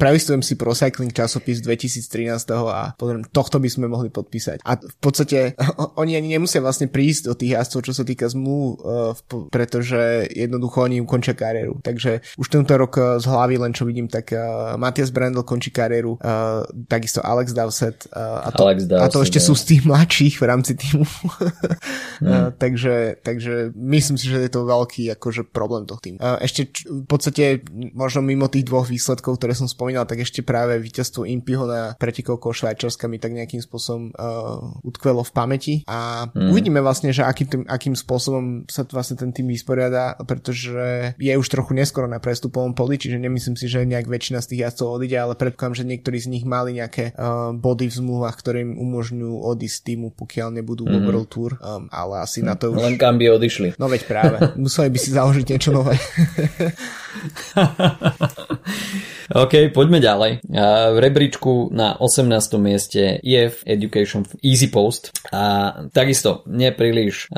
pravistujem 0.00 0.40
si 0.40 0.56
Pro 0.56 0.72
Cycling 0.72 1.12
časopis 1.12 1.60
2013 1.60 2.48
a 2.70 2.94
pozriem, 2.94 3.09
tohto 3.30 3.58
by 3.58 3.68
sme 3.68 3.86
mohli 3.90 4.08
podpísať. 4.08 4.62
A 4.62 4.78
v 4.78 4.96
podstate 5.02 5.54
oni 6.00 6.14
ani 6.16 6.36
nemusia 6.36 6.62
vlastne 6.62 6.86
prísť 6.90 7.32
do 7.32 7.34
tých 7.34 7.56
jazdcov, 7.58 7.80
čo 7.90 7.92
sa 7.96 8.04
týka 8.06 8.26
zmluv, 8.30 8.80
uh, 8.80 9.48
pretože 9.50 10.28
jednoducho 10.30 10.86
oni 10.86 11.02
ukončia 11.02 11.34
kariéru. 11.34 11.80
Takže 11.82 12.22
už 12.38 12.46
tento 12.46 12.72
rok 12.76 12.92
uh, 12.96 13.16
z 13.18 13.26
hlavy 13.26 13.56
len 13.60 13.72
čo 13.72 13.88
vidím, 13.88 14.06
tak 14.06 14.34
uh, 14.34 14.76
Matias 14.76 15.10
Brandl 15.14 15.42
končí 15.42 15.72
kariéru, 15.72 16.16
uh, 16.20 16.64
takisto 16.86 17.24
Alex 17.24 17.52
Dowsett 17.56 18.06
uh, 18.12 18.46
a, 18.46 18.50
to, 18.54 18.62
Alex 18.66 18.86
Dowsett, 18.86 19.06
a 19.06 19.12
to 19.12 19.18
ešte 19.24 19.40
ja. 19.42 19.46
sú 19.46 19.52
z 19.56 19.64
tých 19.74 19.82
mladších 19.86 20.34
v 20.38 20.44
rámci 20.44 20.72
týmu. 20.76 21.06
mm. 21.06 22.28
uh, 22.28 22.48
takže, 22.54 23.18
takže 23.24 23.72
myslím 23.74 24.16
si, 24.20 24.28
že 24.28 24.46
je 24.46 24.50
to 24.50 24.68
veľký 24.68 25.10
akože 25.16 25.48
problém 25.48 25.86
toho 25.88 26.00
týmu. 26.02 26.18
Uh, 26.20 26.38
ešte 26.42 26.68
č- 26.70 26.86
v 26.86 27.06
podstate 27.06 27.64
možno 27.94 28.20
mimo 28.20 28.46
tých 28.50 28.68
dvoch 28.68 28.86
výsledkov, 28.86 29.40
ktoré 29.40 29.56
som 29.56 29.70
spomínal, 29.70 30.04
tak 30.04 30.20
ešte 30.20 30.44
práve 30.44 30.76
víťazstvo 30.78 31.24
Impiho 31.24 31.64
na 31.64 31.94
pretekovko 31.96 32.52
Švajčar 32.52 32.89
Švajčiarska 32.90 33.06
mi 33.06 33.22
tak 33.22 33.32
nejakým 33.32 33.62
spôsobom 33.62 34.10
uh, 34.10 34.82
utkvelo 34.82 35.22
v 35.22 35.32
pamäti 35.32 35.74
a 35.86 36.26
mm. 36.26 36.50
uvidíme 36.50 36.82
vlastne, 36.82 37.14
že 37.14 37.22
akým, 37.22 37.46
tým, 37.46 37.62
akým 37.70 37.94
spôsobom 37.94 38.66
sa 38.66 38.82
vlastne 38.90 39.14
ten 39.14 39.30
tým 39.30 39.46
vysporiada, 39.46 40.18
pretože 40.26 41.14
je 41.14 41.30
už 41.30 41.46
trochu 41.46 41.78
neskoro 41.78 42.10
na 42.10 42.18
prestupovom 42.18 42.74
poli, 42.74 42.98
čiže 42.98 43.22
nemyslím 43.22 43.54
si, 43.54 43.70
že 43.70 43.86
nejak 43.86 44.10
väčšina 44.10 44.42
z 44.42 44.50
tých 44.50 44.60
jazdcov 44.66 44.98
odíde, 44.98 45.22
ale 45.22 45.38
predpokladám, 45.38 45.78
že 45.78 45.86
niektorí 45.86 46.18
z 46.18 46.34
nich 46.34 46.42
mali 46.42 46.74
nejaké 46.74 47.14
uh, 47.14 47.54
body 47.54 47.86
v 47.86 47.94
zmluvách, 47.94 48.34
ktoré 48.42 48.66
im 48.66 48.74
umožňujú 48.74 49.38
odísť 49.38 49.76
z 49.78 49.82
týmu, 49.94 50.10
pokiaľ 50.18 50.58
nebudú 50.58 50.90
mm. 50.90 51.06
World 51.06 51.30
Tour, 51.30 51.54
um, 51.62 51.86
ale 51.94 52.26
asi 52.26 52.42
mm. 52.42 52.46
na 52.50 52.58
to 52.58 52.74
už... 52.74 52.82
Len 52.82 52.98
kam 52.98 53.22
by 53.22 53.38
odišli. 53.38 53.78
No 53.78 53.86
veď 53.86 54.02
práve, 54.10 54.42
museli 54.66 54.90
by 54.90 54.98
si 54.98 55.14
založiť 55.14 55.46
niečo 55.46 55.70
nové. 55.70 55.94
OK, 59.30 59.70
poďme 59.70 60.02
ďalej. 60.02 60.42
V 60.90 60.98
rebríčku 60.98 61.70
na 61.70 61.94
18. 61.94 62.34
mieste 62.58 63.22
je 63.22 63.46
Education 63.62 64.26
Easy 64.42 64.66
Post 64.66 65.14
a 65.30 65.70
takisto 65.94 66.42
nepríliš 66.50 67.30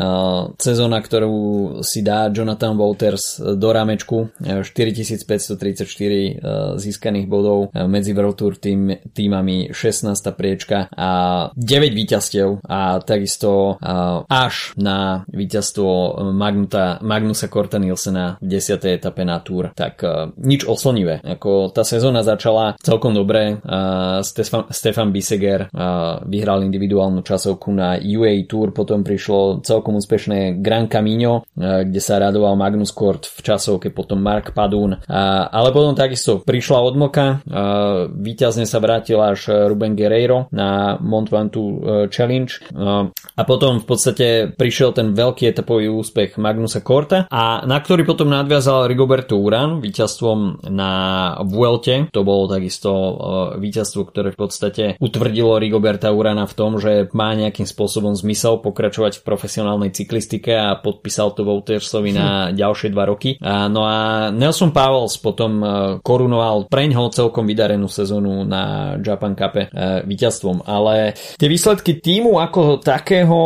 sezóna, 0.57 1.05
ktorú 1.05 1.85
si 1.85 2.01
dá 2.01 2.33
Jonathan 2.33 2.81
Wouters 2.81 3.37
do 3.37 3.69
rámečku 3.77 4.33
4534 4.41 6.81
získaných 6.81 7.29
bodov 7.29 7.69
medzi 7.77 8.17
World 8.17 8.41
Tour 8.41 8.57
tým, 8.57 9.13
týmami 9.13 9.77
16. 9.77 10.17
priečka 10.33 10.89
a 10.97 11.53
9 11.53 11.93
víťazstiev 11.93 12.65
a 12.73 13.05
takisto 13.05 13.77
až 14.33 14.73
na 14.81 15.29
víťazstvo 15.29 16.25
Magnusa 17.05 17.53
Korta 17.53 17.77
Nielsena 17.77 18.41
v 18.41 18.57
10. 18.57 18.81
etape 18.97 19.29
na 19.29 19.45
Tour. 19.45 19.77
Tak 19.77 20.01
nič 20.41 20.65
oslnivé. 20.65 21.21
Ako 21.21 21.69
tá 21.69 21.82
tá 21.83 21.99
sezóna 21.99 22.23
začala 22.23 22.79
celkom 22.79 23.11
dobre. 23.11 23.59
Stefan, 24.23 24.71
Stefan 24.71 25.11
Biseger 25.11 25.66
vyhral 26.31 26.62
individuálnu 26.62 27.27
časovku 27.27 27.75
na 27.75 27.99
UAE 27.99 28.47
Tour, 28.47 28.71
potom 28.71 29.03
prišlo 29.03 29.66
celkom 29.66 29.99
úspešné 29.99 30.62
Gran 30.62 30.87
Camino, 30.87 31.42
kde 31.59 31.99
sa 31.99 32.23
radoval 32.23 32.55
Magnus 32.55 32.95
Kort 32.95 33.27
v 33.27 33.38
časovke, 33.42 33.90
potom 33.90 34.23
Mark 34.23 34.55
Padun. 34.55 34.95
Ale 35.51 35.75
potom 35.75 35.99
takisto 35.99 36.47
prišla 36.47 36.79
odmoka, 36.79 37.42
víťazne 38.14 38.62
sa 38.62 38.79
vrátil 38.79 39.18
až 39.18 39.51
Ruben 39.66 39.99
Guerreiro 39.99 40.47
na 40.55 40.95
Mont 41.03 41.27
Ventoux 41.27 41.81
e, 41.83 42.07
Challenge 42.12 42.53
a 43.33 43.42
potom 43.49 43.81
v 43.81 43.87
podstate 43.88 44.27
prišiel 44.53 44.92
ten 44.92 45.16
veľký 45.16 45.49
etapový 45.49 45.88
úspech 45.88 46.37
Magnusa 46.37 46.85
Korta 46.85 47.27
a 47.33 47.64
na 47.64 47.79
ktorý 47.81 48.05
potom 48.05 48.29
nadviazal 48.29 48.87
Rigoberto 48.87 49.40
Uran 49.40 49.81
víťazstvom 49.81 50.68
na 50.68 50.90
Vuel 51.49 51.72
Vuelte. 51.73 52.13
To 52.13 52.21
bolo 52.21 52.45
takisto 52.53 52.91
uh, 52.93 53.13
víťazstvo, 53.57 54.05
ktoré 54.05 54.29
v 54.37 54.39
podstate 54.45 54.85
utvrdilo 55.01 55.57
Rigoberta 55.57 56.13
Urana 56.13 56.45
v 56.45 56.53
tom, 56.53 56.77
že 56.77 57.09
má 57.17 57.33
nejakým 57.33 57.65
spôsobom 57.65 58.13
zmysel 58.13 58.61
pokračovať 58.61 59.21
v 59.21 59.27
profesionálnej 59.27 59.91
cyklistike 59.97 60.53
a 60.53 60.77
podpísal 60.77 61.33
to 61.33 61.49
Woutersovi 61.49 62.13
na 62.13 62.53
hm. 62.53 62.61
ďalšie 62.61 62.89
dva 62.93 63.09
roky. 63.09 63.41
A, 63.41 63.73
no 63.73 63.89
a 63.89 64.29
Nelson 64.29 64.77
Powells 64.77 65.17
potom 65.17 65.53
uh, 65.65 65.69
korunoval 66.05 66.69
preňho 66.69 67.09
celkom 67.09 67.49
vydarenú 67.49 67.89
sezónu 67.89 68.45
na 68.45 68.95
Japan 69.01 69.33
Cup 69.33 69.57
uh, 69.57 69.67
víťazstvom. 70.05 70.69
Ale 70.69 71.17
tie 71.41 71.49
výsledky 71.49 72.05
týmu 72.05 72.37
ako 72.37 72.85
takého 72.85 73.41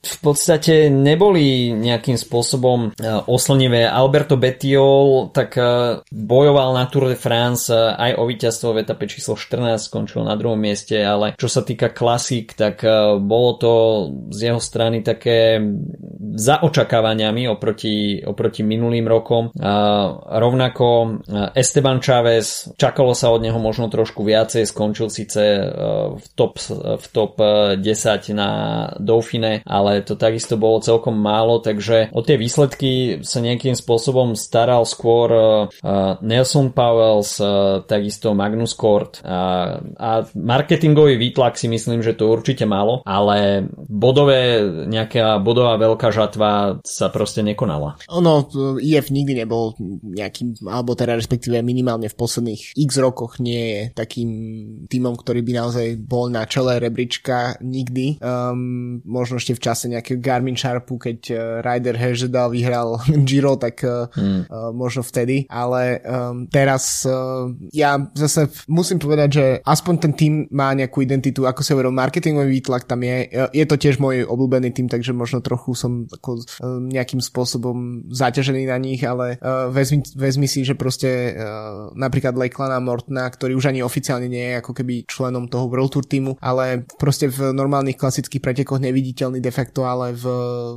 v 0.00 0.16
podstate 0.24 0.88
neboli 0.88 1.76
nejakým 1.76 2.16
spôsobom 2.16 2.88
e, 2.96 3.08
oslnivé. 3.28 3.84
Alberto 3.84 4.40
Bettiol 4.40 5.28
tak 5.28 5.60
e, 5.60 6.00
bojoval 6.08 6.72
na 6.72 6.88
Tour 6.88 7.12
de 7.12 7.19
France 7.20 7.68
e, 7.68 7.76
aj 7.76 8.16
o 8.16 8.24
víťazstvo 8.24 8.72
v 8.72 8.80
etape 8.82 9.04
číslo 9.04 9.36
14, 9.36 9.92
skončil 9.92 10.24
na 10.24 10.34
druhom 10.40 10.56
mieste, 10.56 10.96
ale 10.96 11.36
čo 11.36 11.52
sa 11.52 11.60
týka 11.60 11.92
klasík, 11.92 12.56
tak 12.56 12.80
bolo 13.20 13.50
to 13.60 13.72
z 14.32 14.50
jeho 14.50 14.60
strany 14.62 15.04
také 15.04 15.60
za 16.34 16.62
očakávaniami 16.62 17.50
oproti, 17.50 18.22
oproti 18.22 18.62
minulým 18.62 19.04
rokom. 19.04 19.50
Rovnako 20.30 20.86
Esteban 21.58 21.98
Chávez, 21.98 22.70
čakalo 22.78 23.12
sa 23.12 23.34
od 23.34 23.42
neho 23.42 23.58
možno 23.58 23.90
trošku 23.90 24.22
viacej, 24.22 24.64
skončil 24.64 25.10
síce 25.10 25.42
v 26.16 26.24
top, 26.38 26.62
v 27.02 27.06
top 27.10 27.32
10 27.76 27.82
na 28.32 28.50
Dauphine, 29.02 29.66
ale 29.66 30.06
to 30.06 30.14
takisto 30.14 30.54
bolo 30.54 30.78
celkom 30.80 31.18
málo, 31.18 31.58
takže 31.58 32.14
o 32.14 32.22
tie 32.22 32.38
výsledky 32.38 33.20
sa 33.26 33.42
nejakým 33.42 33.74
spôsobom 33.74 34.38
staral 34.38 34.86
skôr 34.86 35.28
Nelson 36.22 36.70
Powells, 36.70 37.09
uh, 37.18 37.82
takisto 37.82 38.30
Magnus 38.38 38.78
Kort 38.78 39.18
uh, 39.26 39.82
a 39.98 40.10
marketingový 40.38 41.18
výtlak 41.18 41.58
si 41.58 41.66
myslím, 41.66 42.06
že 42.06 42.14
to 42.14 42.30
určite 42.30 42.62
malo, 42.70 43.02
ale 43.02 43.66
bodové, 43.74 44.62
nejaká 44.86 45.42
bodová 45.42 45.74
veľká 45.74 46.14
žatva 46.14 46.78
sa 46.86 47.10
proste 47.10 47.42
nekonala. 47.42 47.98
Ono, 48.14 48.46
IF 48.78 49.10
nikdy 49.10 49.42
nebol 49.42 49.74
nejakým, 50.04 50.62
alebo 50.70 50.94
teda 50.94 51.18
respektíve 51.18 51.58
minimálne 51.64 52.06
v 52.06 52.18
posledných 52.18 52.78
x 52.78 52.90
rokoch 53.00 53.42
nie 53.42 53.62
je 53.74 53.80
takým 53.96 54.30
týmom, 54.86 55.16
ktorý 55.16 55.40
by 55.42 55.52
naozaj 55.56 55.86
bol 56.00 56.28
na 56.28 56.44
čele 56.44 56.78
rebríčka 56.78 57.58
nikdy. 57.64 58.20
Um, 58.20 59.00
možno 59.04 59.40
ešte 59.40 59.56
v 59.56 59.64
čase 59.64 59.84
nejakého 59.88 60.20
Garmin 60.20 60.56
Sharpu, 60.58 61.00
keď 61.00 61.18
uh, 61.32 61.38
Ryder 61.64 61.96
Hezedal 61.96 62.52
vyhral 62.52 63.00
Giro, 63.28 63.56
tak 63.56 63.80
uh, 63.82 64.06
hmm. 64.12 64.46
uh, 64.46 64.70
možno 64.74 65.00
vtedy, 65.00 65.48
ale 65.48 66.00
um, 66.04 66.46
teraz 66.50 66.99
uh, 67.06 67.52
ja 67.70 67.96
zase 68.16 68.50
musím 68.66 68.98
povedať, 68.98 69.28
že 69.30 69.44
aspoň 69.62 69.94
ten 70.00 70.12
tým 70.16 70.34
má 70.50 70.72
nejakú 70.74 71.04
identitu, 71.04 71.46
ako 71.46 71.60
sa 71.62 71.76
hovoril, 71.76 71.94
marketingový 71.94 72.50
výtlak 72.50 72.88
tam 72.88 73.06
je. 73.06 73.30
Je 73.54 73.64
to 73.68 73.78
tiež 73.78 74.02
môj 74.02 74.26
obľúbený 74.26 74.74
tým, 74.74 74.90
takže 74.90 75.14
možno 75.14 75.38
trochu 75.38 75.78
som 75.78 76.10
ako, 76.10 76.42
nejakým 76.90 77.22
spôsobom 77.22 78.10
zaťažený 78.10 78.66
na 78.66 78.78
nich, 78.82 79.00
ale 79.06 79.38
vezmi, 79.70 80.02
vezmi 80.18 80.50
si, 80.50 80.66
že 80.66 80.74
proste 80.74 81.38
napríklad 81.94 82.34
Lakelana 82.34 82.82
Mortona, 82.82 83.30
ktorý 83.30 83.54
už 83.54 83.70
ani 83.70 83.86
oficiálne 83.86 84.26
nie 84.26 84.50
je 84.50 84.58
ako 84.58 84.72
keby 84.74 85.06
členom 85.06 85.46
toho 85.46 85.70
World 85.70 85.94
Tour 85.94 86.04
týmu, 86.04 86.34
ale 86.42 86.82
proste 86.98 87.30
v 87.30 87.54
normálnych 87.54 87.94
klasických 87.94 88.42
pretekoch 88.42 88.82
neviditeľný 88.82 89.38
de 89.38 89.52
facto, 89.54 89.86
ale 89.86 90.10
v, 90.10 90.24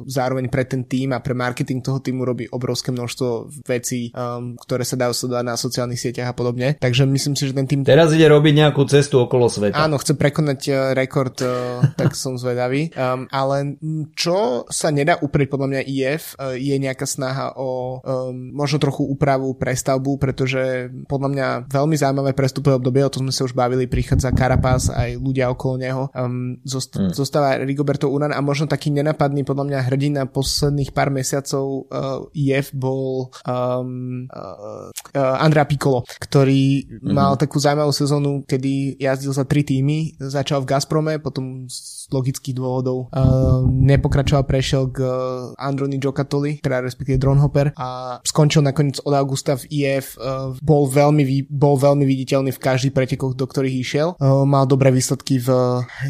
zároveň 0.06 0.54
pre 0.54 0.70
ten 0.70 0.86
tým 0.86 1.18
a 1.18 1.24
pre 1.24 1.34
marketing 1.34 1.82
toho 1.82 1.98
týmu 1.98 2.22
robí 2.22 2.46
obrovské 2.54 2.94
množstvo 2.94 3.50
vecí, 3.66 4.14
ktoré 4.62 4.86
sa 4.86 4.96
dajú 5.00 5.14
sledovať 5.18 5.46
na 5.50 5.58
sociálnych 5.58 5.98
sieťach 5.98 6.13
a 6.22 6.36
podobne. 6.36 6.78
Takže 6.78 7.08
myslím 7.10 7.34
si, 7.34 7.50
že 7.50 7.58
ten 7.58 7.66
tým... 7.66 7.82
Teraz 7.82 8.14
ide 8.14 8.30
robiť 8.30 8.54
nejakú 8.54 8.86
cestu 8.86 9.24
okolo 9.24 9.50
sveta. 9.50 9.80
Áno, 9.80 9.98
chce 9.98 10.14
prekonať 10.14 10.60
uh, 10.70 10.76
rekord, 10.94 11.34
uh, 11.42 11.82
tak 12.00 12.14
som 12.14 12.38
zvedavý. 12.38 12.94
Um, 12.94 13.26
ale 13.34 13.80
čo 14.14 14.68
sa 14.70 14.94
nedá 14.94 15.18
uprieť 15.18 15.50
podľa 15.50 15.68
mňa 15.70 15.82
IF, 15.90 16.36
uh, 16.38 16.54
je 16.54 16.76
nejaká 16.78 17.08
snaha 17.08 17.56
o 17.58 18.02
um, 18.02 18.54
možno 18.54 18.78
trochu 18.78 19.08
úpravu, 19.08 19.56
prestavbu, 19.56 20.20
pretože 20.20 20.92
podľa 21.08 21.30
mňa 21.32 21.48
veľmi 21.72 21.96
zaujímavé 21.96 22.32
prestupové 22.36 22.76
obdobie, 22.78 23.02
o 23.06 23.14
tom 23.14 23.30
sme 23.30 23.34
sa 23.34 23.48
už 23.48 23.56
bavili, 23.56 23.88
prichádza 23.88 24.36
Carapaz 24.36 24.92
aj 24.92 25.16
ľudia 25.16 25.48
okolo 25.54 25.76
neho. 25.80 26.04
Um, 26.12 26.60
zost- 26.68 27.00
hmm. 27.00 27.16
Zostáva 27.16 27.62
Rigoberto 27.62 28.12
Uran 28.12 28.36
a 28.36 28.44
možno 28.44 28.68
taký 28.68 28.92
nenapadný 28.92 29.48
podľa 29.48 29.66
mňa 29.70 29.80
hrdina 29.88 30.22
posledných 30.28 30.92
pár 30.92 31.14
mesiacov 31.14 31.88
uh, 31.88 32.28
IF 32.36 32.74
bol 32.76 33.32
um, 33.46 34.28
uh, 34.28 34.90
uh, 34.92 35.44
Andrea 35.44 35.64
Piccolo, 35.64 36.03
ktorý 36.06 36.86
hmm. 37.00 37.14
mal 37.14 37.36
takú 37.40 37.58
zaujímavú 37.58 37.94
sezónu, 37.96 38.44
kedy 38.46 39.00
jazdil 39.00 39.34
za 39.34 39.48
tri 39.48 39.64
týmy, 39.66 40.20
začal 40.20 40.62
v 40.64 40.70
Gazprome, 40.70 41.14
potom 41.20 41.68
z 42.04 42.12
logických 42.12 42.56
dôvodov. 42.60 43.08
Uh, 43.16 43.64
nepokračoval, 43.64 44.44
prešiel 44.44 44.92
k 44.92 45.00
uh, 45.00 45.14
Androni 45.56 45.96
Giocattoli, 45.96 46.60
teda 46.60 46.84
respektíve 46.84 47.16
Dronhopper 47.16 47.72
a 47.80 48.20
skončil 48.28 48.60
nakoniec 48.60 49.00
od 49.08 49.16
augusta 49.16 49.56
v 49.56 49.64
IF, 49.72 50.20
uh, 50.20 50.52
bol 50.60 50.92
veľmi, 50.92 51.48
bol 51.48 51.80
veľmi 51.80 52.04
viditeľný 52.04 52.52
v 52.52 52.60
každých 52.60 52.92
pretekoch, 52.92 53.40
do 53.40 53.48
ktorých 53.48 53.76
išiel, 53.80 54.08
uh, 54.20 54.44
mal 54.44 54.68
dobré 54.68 54.92
výsledky 54.92 55.40
v 55.40 55.48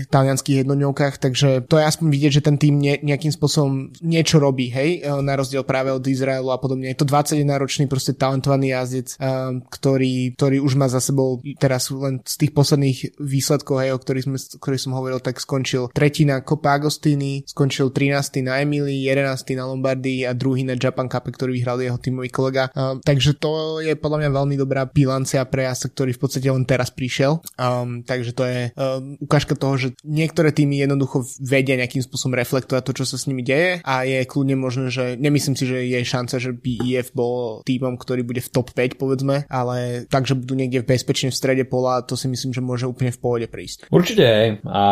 talianských 0.09 0.65
jednodňovkách, 0.65 1.21
takže 1.21 1.69
to 1.69 1.77
je 1.77 1.85
aspoň 1.85 2.07
vidieť, 2.09 2.31
že 2.41 2.45
ten 2.45 2.57
tým 2.57 2.81
ne, 2.81 2.97
nejakým 3.05 3.29
spôsobom 3.29 3.93
niečo 4.01 4.41
robí, 4.41 4.73
hej, 4.73 5.05
uh, 5.05 5.21
na 5.21 5.37
rozdiel 5.37 5.61
práve 5.61 5.93
od 5.93 6.01
Izraelu 6.01 6.49
a 6.49 6.57
podobne. 6.57 6.89
Je 6.89 6.97
to 6.97 7.05
21-ročný 7.05 7.85
proste 7.85 8.17
talentovaný 8.17 8.73
jazdec, 8.73 9.13
uh, 9.21 9.61
ktorý, 9.69 10.33
ktorý 10.33 10.57
už 10.57 10.73
má 10.73 10.89
za 10.89 10.97
sebou 11.03 11.37
teraz 11.61 11.93
len 11.93 12.23
z 12.25 12.35
tých 12.41 12.51
posledných 12.57 12.97
výsledkov, 13.21 13.75
hej, 13.83 13.91
o 13.93 14.01
ktorých, 14.01 14.25
sme, 14.25 14.37
ktorých 14.39 14.83
som 14.89 14.95
hovoril, 14.97 15.19
tak 15.21 15.37
skončil 15.37 15.82
tretí 15.91 16.23
na 16.23 16.39
Copa 16.45 16.79
Agostini, 16.79 17.43
skončil 17.43 17.91
13. 17.91 18.45
na 18.45 18.61
Emily, 18.63 19.03
11. 19.03 19.57
na 19.57 19.67
Lombardii 19.67 20.23
a 20.29 20.31
druhý 20.31 20.63
na 20.63 20.79
Japan 20.79 21.09
Cup, 21.09 21.27
ktorý 21.27 21.55
vyhral 21.55 21.81
jeho 21.81 21.99
tímový 21.99 22.29
kolega. 22.31 22.69
Uh, 22.71 23.01
takže 23.01 23.35
to 23.35 23.83
je 23.83 23.97
podľa 23.97 24.25
mňa 24.25 24.29
veľmi 24.31 24.55
dobrá 24.55 24.87
bilancia 24.87 25.43
pre 25.47 25.67
jazda, 25.67 25.91
ktorý 25.91 26.11
v 26.15 26.21
podstate 26.21 26.47
len 26.47 26.63
teraz 26.63 26.93
prišiel. 26.93 27.43
Um, 27.57 28.05
takže 28.05 28.31
to 28.35 28.43
je 28.45 28.59
um, 28.75 29.17
ukážka 29.19 29.57
toho, 29.57 29.75
že 29.79 29.87
niektoré 30.05 30.53
týmy 30.53 30.83
jednoducho 30.83 31.25
vedia 31.41 31.79
nejakým 31.79 32.03
spôsobom 32.05 32.37
reflektovať 32.37 32.81
to, 32.83 32.93
čo 33.01 33.05
sa 33.07 33.17
s 33.17 33.25
nimi 33.25 33.41
deje 33.41 33.79
a 33.81 34.03
je 34.03 34.27
kľudne 34.27 34.55
možné, 34.59 34.91
že 34.91 35.15
nemyslím 35.17 35.55
si, 35.55 35.65
že 35.65 35.87
je 35.87 35.99
šanca, 36.03 36.35
že 36.37 36.51
by 36.53 36.71
IF 36.83 37.15
bol 37.15 37.63
týmom, 37.63 37.95
ktorý 37.95 38.21
bude 38.27 38.41
v 38.43 38.51
top 38.51 38.75
5 38.75 38.99
povedzme, 38.99 39.47
ale 39.47 40.05
takže 40.07 40.37
budú 40.37 40.53
niekde 40.53 40.85
bezpečne 40.85 41.31
v 41.31 41.39
strede 41.39 41.63
pola, 41.65 42.03
to 42.03 42.19
si 42.19 42.27
myslím, 42.27 42.51
že 42.51 42.61
môže 42.61 42.85
úplne 42.85 43.11
v 43.11 43.21
pohode 43.21 43.47
prísť. 43.47 43.89
Určite 43.89 44.59
a 44.67 44.83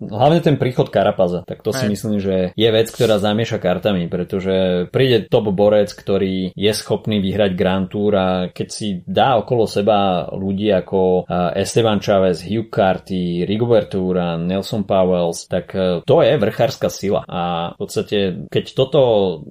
hlavne 0.00 0.35
ten 0.40 0.56
príchod 0.60 0.88
Karapaza, 0.88 1.44
tak 1.46 1.62
to 1.62 1.70
si 1.72 1.86
aj. 1.86 1.90
myslím, 1.92 2.16
že 2.18 2.36
je 2.54 2.68
vec, 2.68 2.88
ktorá 2.90 3.20
zamieša 3.20 3.58
kartami, 3.60 4.08
pretože 4.08 4.88
príde 4.90 5.28
top 5.28 5.52
borec, 5.52 5.92
ktorý 5.92 6.52
je 6.52 6.72
schopný 6.72 7.22
vyhrať 7.22 7.52
Grand 7.54 7.86
Tour 7.86 8.12
a 8.16 8.28
keď 8.50 8.68
si 8.68 9.00
dá 9.06 9.38
okolo 9.38 9.68
seba 9.68 10.28
ľudí 10.34 10.68
ako 10.72 11.26
Esteban 11.54 12.02
Chavez, 12.02 12.42
Hugh 12.42 12.68
Carty, 12.68 13.46
Rigoberto 13.46 14.02
Uran, 14.02 14.46
Nelson 14.46 14.84
Powells, 14.84 15.48
tak 15.48 15.74
e, 15.74 16.02
to 16.04 16.22
je 16.22 16.38
vrchárska 16.38 16.88
sila 16.92 17.24
a 17.26 17.72
v 17.74 17.78
podstate 17.78 18.18
keď 18.50 18.64
toto 18.76 19.00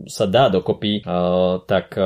sa 0.05 0.29
dá 0.29 0.51
dokopy, 0.53 0.99
e, 0.99 1.11
tak 1.65 1.97
e, 1.97 2.05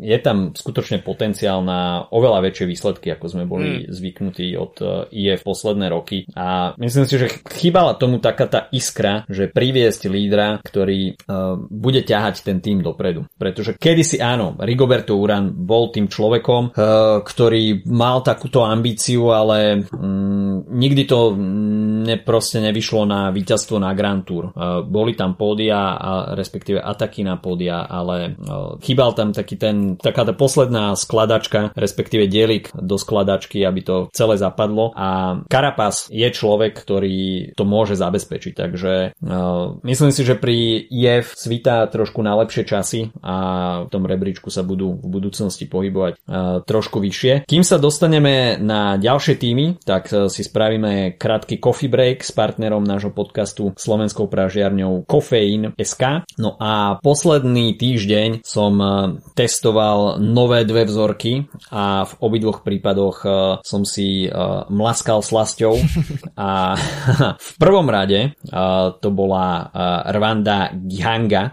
je 0.00 0.18
tam 0.22 0.52
skutočne 0.54 1.02
potenciál 1.02 1.64
na 1.64 2.06
oveľa 2.08 2.44
väčšie 2.50 2.66
výsledky, 2.68 3.12
ako 3.12 3.26
sme 3.26 3.44
boli 3.48 3.84
hmm. 3.84 3.90
zvyknutí 3.90 4.54
od 4.56 4.74
IF 5.10 5.42
posledné 5.42 5.90
roky 5.90 6.28
a 6.36 6.76
myslím 6.78 7.04
si, 7.08 7.16
že 7.18 7.28
chýbala 7.50 7.96
tomu 7.96 8.19
taká 8.20 8.46
tá 8.46 8.60
iskra, 8.70 9.24
že 9.26 9.50
priviesť 9.50 10.06
lídra, 10.06 10.60
ktorý 10.62 11.16
bude 11.68 12.00
ťahať 12.04 12.44
ten 12.44 12.60
tým 12.60 12.84
dopredu. 12.84 13.26
Pretože 13.36 13.76
kedysi 13.80 14.20
áno, 14.20 14.54
Rigoberto 14.60 15.16
Uran 15.16 15.52
bol 15.52 15.90
tým 15.90 16.06
človekom, 16.06 16.76
ktorý 17.24 17.88
mal 17.88 18.20
takúto 18.20 18.62
ambíciu, 18.64 19.32
ale 19.32 19.88
mm, 19.88 20.70
nikdy 20.70 21.02
to 21.08 21.34
ne, 22.00 22.16
proste 22.20 22.60
nevyšlo 22.60 23.04
na 23.08 23.30
víťazstvo 23.32 23.76
na 23.80 23.92
Grand 23.96 24.22
Tour. 24.24 24.52
Uh, 24.52 24.82
boli 24.84 25.16
tam 25.16 25.34
pódia, 25.34 25.96
a 25.96 26.10
respektíve 26.36 26.80
ataky 26.80 27.24
na 27.24 27.36
pódia, 27.36 27.84
ale 27.86 28.36
uh, 28.36 28.76
chýbal 28.80 29.12
tam 29.16 29.32
taký 29.32 29.56
ten, 29.56 29.96
taká 29.96 30.24
tá 30.26 30.34
posledná 30.36 30.94
skladačka, 30.96 31.72
respektíve 31.76 32.26
dielik 32.26 32.72
do 32.74 32.96
skladačky, 32.96 33.64
aby 33.64 33.80
to 33.84 33.96
celé 34.12 34.36
zapadlo 34.36 34.92
a 34.96 35.40
Carapaz 35.46 36.08
je 36.10 36.26
človek, 36.28 36.76
ktorý 36.76 37.52
to 37.54 37.64
môže 37.64 37.96
zabezpečiť, 38.10 38.52
takže 38.58 38.92
uh, 39.14 39.78
myslím 39.86 40.10
si, 40.10 40.26
že 40.26 40.34
pri 40.34 40.82
IF 40.90 41.38
svítá 41.38 41.86
trošku 41.86 42.18
na 42.26 42.34
lepšie 42.42 42.66
časy 42.66 43.14
a 43.22 43.36
v 43.86 43.88
tom 43.94 44.02
rebríčku 44.02 44.50
sa 44.50 44.66
budú 44.66 44.98
v 44.98 45.06
budúcnosti 45.06 45.70
pohybovať 45.70 46.18
uh, 46.18 46.66
trošku 46.66 46.98
vyššie. 46.98 47.46
Kým 47.46 47.62
sa 47.62 47.78
dostaneme 47.78 48.58
na 48.58 48.98
ďalšie 48.98 49.38
týmy, 49.38 49.78
tak 49.86 50.10
si 50.10 50.42
spravíme 50.42 51.14
krátky 51.14 51.62
coffee 51.62 51.86
break 51.86 52.26
s 52.26 52.34
partnerom 52.34 52.82
nášho 52.82 53.14
podcastu 53.14 53.70
slovenskou 53.78 54.26
pražiarňou 54.26 55.06
Kofeín 55.06 55.70
SK. 55.78 56.26
No 56.42 56.58
a 56.58 56.98
posledný 56.98 57.78
týždeň 57.78 58.42
som 58.42 58.74
testoval 59.38 60.18
nové 60.18 60.66
dve 60.66 60.88
vzorky 60.88 61.46
a 61.70 62.02
v 62.08 62.12
obidvoch 62.18 62.66
prípadoch 62.66 63.22
som 63.62 63.82
si 63.84 64.26
e, 64.26 64.28
mlaskal 64.70 65.20
slasťou 65.20 65.74
a 66.40 66.74
v 67.50 67.50
prvom 67.60 67.86
rade 67.86 67.99
to 69.00 69.08
bola 69.10 69.68
Rwanda 70.06 70.70
Gihanga, 70.76 71.52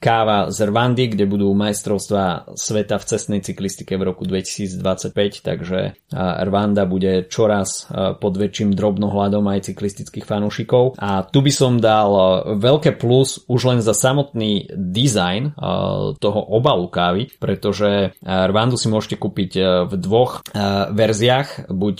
káva 0.00 0.48
z 0.48 0.58
Rwandy, 0.66 1.12
kde 1.12 1.24
budú 1.28 1.52
majstrovstva 1.52 2.54
sveta 2.56 2.96
v 2.96 3.04
cestnej 3.04 3.40
cyklistike 3.44 3.98
v 3.98 4.06
roku 4.06 4.24
2025, 4.24 5.44
takže 5.44 5.98
Rwanda 6.14 6.86
bude 6.86 7.26
čoraz 7.28 7.90
pod 8.20 8.34
väčším 8.38 8.72
drobnohľadom 8.72 9.44
aj 9.50 9.72
cyklistických 9.72 10.24
fanúšikov. 10.24 10.96
A 11.00 11.26
tu 11.26 11.42
by 11.44 11.52
som 11.52 11.82
dal 11.82 12.12
veľké 12.56 12.96
plus 12.96 13.42
už 13.50 13.60
len 13.68 13.80
za 13.82 13.92
samotný 13.92 14.70
dizajn 14.72 15.58
toho 16.16 16.40
obalu 16.54 16.88
kávy, 16.88 17.28
pretože 17.36 18.14
Rwandu 18.22 18.78
si 18.78 18.88
môžete 18.88 19.16
kúpiť 19.18 19.52
v 19.90 19.92
dvoch 19.98 20.46
verziách, 20.94 21.72
buď 21.72 21.96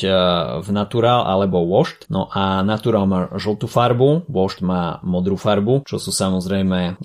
v 0.63 0.69
Natural 0.71 1.27
alebo 1.27 1.65
Washed. 1.67 2.07
No 2.09 2.31
a 2.31 2.63
Natural 2.63 3.05
má 3.05 3.29
žltú 3.37 3.60
farbu, 3.67 4.29
Washed 4.31 4.63
má 4.63 5.03
modrú 5.03 5.37
farbu, 5.37 5.85
čo 5.89 5.99
sú 5.99 6.13
samozrejme 6.13 7.01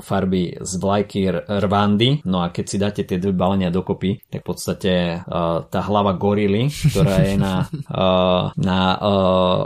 farby 0.00 0.58
z 0.60 0.72
vlajky 0.80 1.20
Rwandy. 1.46 2.24
No 2.26 2.42
a 2.42 2.50
keď 2.50 2.64
si 2.64 2.76
dáte 2.80 3.02
tie 3.04 3.20
dve 3.20 3.36
balenia 3.36 3.70
dokopy, 3.70 4.24
tak 4.28 4.42
v 4.42 4.48
podstate 4.48 4.92
tá 5.68 5.80
hlava 5.84 6.16
gorily, 6.16 6.72
ktorá 6.72 7.16
je 7.24 7.34
na, 7.36 7.68
na 8.56 8.80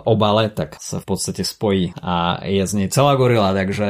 obale, 0.05 0.51
tak 0.51 0.77
sa 0.83 0.99
v 0.99 1.07
podstate 1.07 1.47
spojí 1.47 1.95
a 2.03 2.43
je 2.45 2.63
z 2.67 2.73
nej 2.75 2.89
celá 2.91 3.15
gorila, 3.15 3.55
takže 3.55 3.89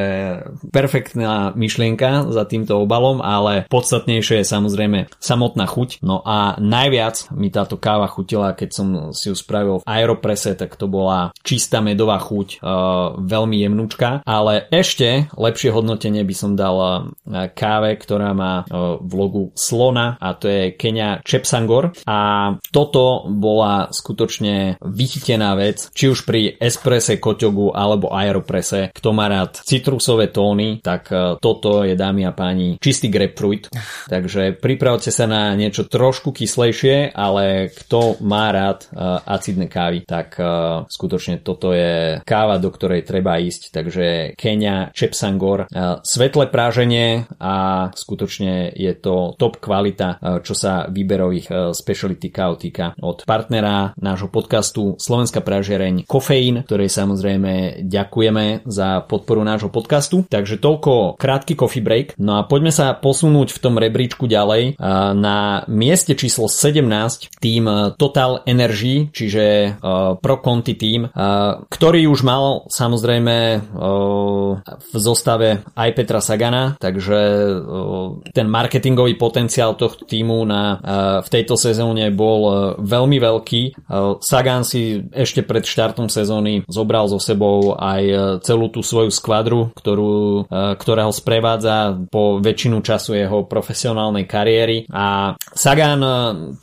perfektná 0.70 1.56
myšlienka 1.56 2.28
za 2.28 2.44
týmto 2.44 2.78
obalom, 2.78 3.24
ale 3.24 3.64
podstatnejšie 3.72 4.44
je 4.44 4.46
samozrejme 4.46 4.98
samotná 5.18 5.64
chuť. 5.64 6.04
No 6.04 6.20
a 6.22 6.60
najviac 6.60 7.32
mi 7.32 7.48
táto 7.48 7.80
káva 7.80 8.06
chutila, 8.06 8.52
keď 8.52 8.70
som 8.70 8.86
si 9.16 9.32
ju 9.32 9.34
spravil 9.34 9.80
v 9.80 9.88
Aeropresse, 9.88 10.52
tak 10.54 10.76
to 10.76 10.86
bola 10.90 11.32
čistá 11.40 11.80
medová 11.80 12.20
chuť, 12.20 12.37
uh, 12.46 13.16
veľmi 13.18 13.56
jemnúčka, 13.58 14.22
ale 14.22 14.68
ešte 14.70 15.30
lepšie 15.34 15.70
hodnotenie 15.72 16.22
by 16.22 16.34
som 16.34 16.52
dal 16.54 17.10
káve, 17.54 17.96
ktorá 17.98 18.32
má 18.36 18.64
v 19.00 19.12
logu 19.12 19.44
slona 19.54 20.16
a 20.20 20.34
to 20.36 20.46
je 20.48 20.62
Kenia 20.74 21.20
Chepsangor 21.24 21.92
a 22.04 22.18
toto 22.70 23.28
bola 23.28 23.88
skutočne 23.90 24.80
vychytená 24.82 25.54
vec, 25.58 25.90
či 25.92 26.10
už 26.10 26.24
pri 26.24 26.56
espresse, 26.58 27.16
koťogu 27.18 27.72
alebo 27.72 28.12
aeroprese. 28.12 28.92
Kto 28.94 29.10
má 29.12 29.28
rád 29.28 29.60
citrusové 29.64 30.30
tóny, 30.30 30.80
tak 30.82 31.10
toto 31.42 31.82
je 31.84 31.94
dámy 31.98 32.28
a 32.28 32.32
páni 32.32 32.76
čistý 32.78 33.08
grapefruit. 33.08 33.70
Takže 34.12 34.58
pripravte 34.58 35.10
sa 35.12 35.26
na 35.26 35.52
niečo 35.54 35.86
trošku 35.86 36.32
kyslejšie, 36.32 37.12
ale 37.12 37.72
kto 37.72 38.20
má 38.24 38.50
rád 38.52 38.88
acidné 39.24 39.66
kávy, 39.70 40.04
tak 40.04 40.38
skutočne 40.88 41.40
toto 41.42 41.72
je 41.72 42.20
káva, 42.28 42.60
do 42.60 42.68
ktorej 42.68 43.08
treba 43.08 43.40
ísť. 43.40 43.72
Takže 43.72 44.06
Kenia 44.36 44.92
Chepsangor, 44.92 45.64
svetlé 46.04 46.52
práženie 46.52 47.24
a 47.40 47.88
skutočne 47.96 48.68
je 48.76 48.92
to 48.92 49.32
top 49.40 49.56
kvalita, 49.64 50.20
čo 50.44 50.52
sa 50.52 50.84
výberových 50.92 51.72
speciality 51.72 52.28
káv 52.28 52.60
týka 52.60 52.92
od 53.00 53.24
partnera 53.24 53.96
nášho 53.96 54.28
podcastu 54.28 55.00
Slovenská 55.00 55.40
pražiareň 55.40 56.04
Kofeín, 56.04 56.66
ktorej 56.68 56.92
samozrejme 56.92 57.80
ďakujeme 57.86 58.68
za 58.68 59.06
podporu 59.06 59.40
nášho 59.46 59.72
podcastu. 59.72 60.26
Takže 60.28 60.58
toľko 60.58 61.14
krátky 61.16 61.54
coffee 61.54 61.80
break. 61.80 62.18
No 62.18 62.42
a 62.42 62.44
poďme 62.44 62.74
sa 62.74 62.92
posunúť 62.98 63.54
v 63.54 63.62
tom 63.62 63.78
rebríčku 63.78 64.26
ďalej. 64.26 64.76
Na 65.14 65.62
mieste 65.70 66.18
číslo 66.18 66.50
17 66.50 67.38
tým 67.38 67.94
Total 67.94 68.42
Energy, 68.42 69.08
čiže 69.14 69.78
Pro 70.18 70.36
Conti 70.42 70.74
tým, 70.74 71.06
ktorý 71.70 72.07
už 72.08 72.24
mal 72.24 72.64
samozrejme 72.72 73.36
v 74.78 74.94
zostave 74.96 75.62
aj 75.76 75.90
Petra 75.92 76.24
Sagana, 76.24 76.80
takže 76.80 77.20
ten 78.32 78.48
marketingový 78.48 79.20
potenciál 79.20 79.76
tohto 79.76 80.08
týmu 80.08 80.48
na, 80.48 80.80
v 81.20 81.28
tejto 81.28 81.60
sezóne 81.60 82.08
bol 82.08 82.74
veľmi 82.80 83.18
veľký. 83.20 83.62
Sagan 84.24 84.64
si 84.64 85.04
ešte 85.12 85.44
pred 85.44 85.68
štartom 85.68 86.08
sezóny 86.08 86.64
zobral 86.64 87.06
so 87.12 87.20
sebou 87.20 87.76
aj 87.76 88.40
celú 88.40 88.72
tú 88.72 88.80
svoju 88.80 89.12
skvadru, 89.12 89.68
ktorú, 89.76 90.48
ktorého 90.50 91.12
sprevádza 91.12 91.98
po 92.08 92.40
väčšinu 92.40 92.80
času 92.80 93.18
jeho 93.18 93.44
profesionálnej 93.44 94.24
kariéry 94.24 94.88
a 94.88 95.36
Sagan 95.52 96.00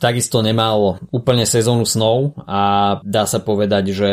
takisto 0.02 0.42
nemal 0.42 0.98
úplne 1.14 1.46
sezónu 1.46 1.86
snov 1.86 2.34
a 2.48 2.96
dá 3.04 3.28
sa 3.28 3.38
povedať, 3.38 3.84
že 3.92 4.10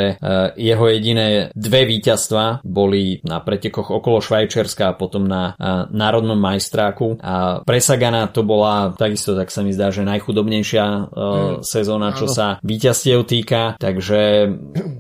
jeho 0.59 0.85
jediné 0.91 1.22
dve 1.53 1.81
víťazstva 1.87 2.63
boli 2.63 3.19
na 3.23 3.39
pretekoch 3.39 3.91
okolo 3.91 4.23
Švajčiarska 4.23 4.93
a 4.93 4.97
potom 4.97 5.25
na 5.25 5.55
národnom 5.91 6.37
majstráku 6.37 7.19
a 7.19 7.61
pre 7.63 7.79
Sagana 7.79 8.29
to 8.29 8.45
bola 8.45 8.93
takisto, 8.93 9.35
tak 9.35 9.49
sa 9.51 9.61
mi 9.65 9.75
zdá, 9.75 9.89
že 9.89 10.07
najchudobnejšia 10.07 10.85
mm, 10.85 11.53
sezóna, 11.65 12.15
čo 12.15 12.27
áno. 12.29 12.35
sa 12.35 12.47
víťazstiev 12.61 13.25
týka, 13.27 13.75
takže 13.79 14.51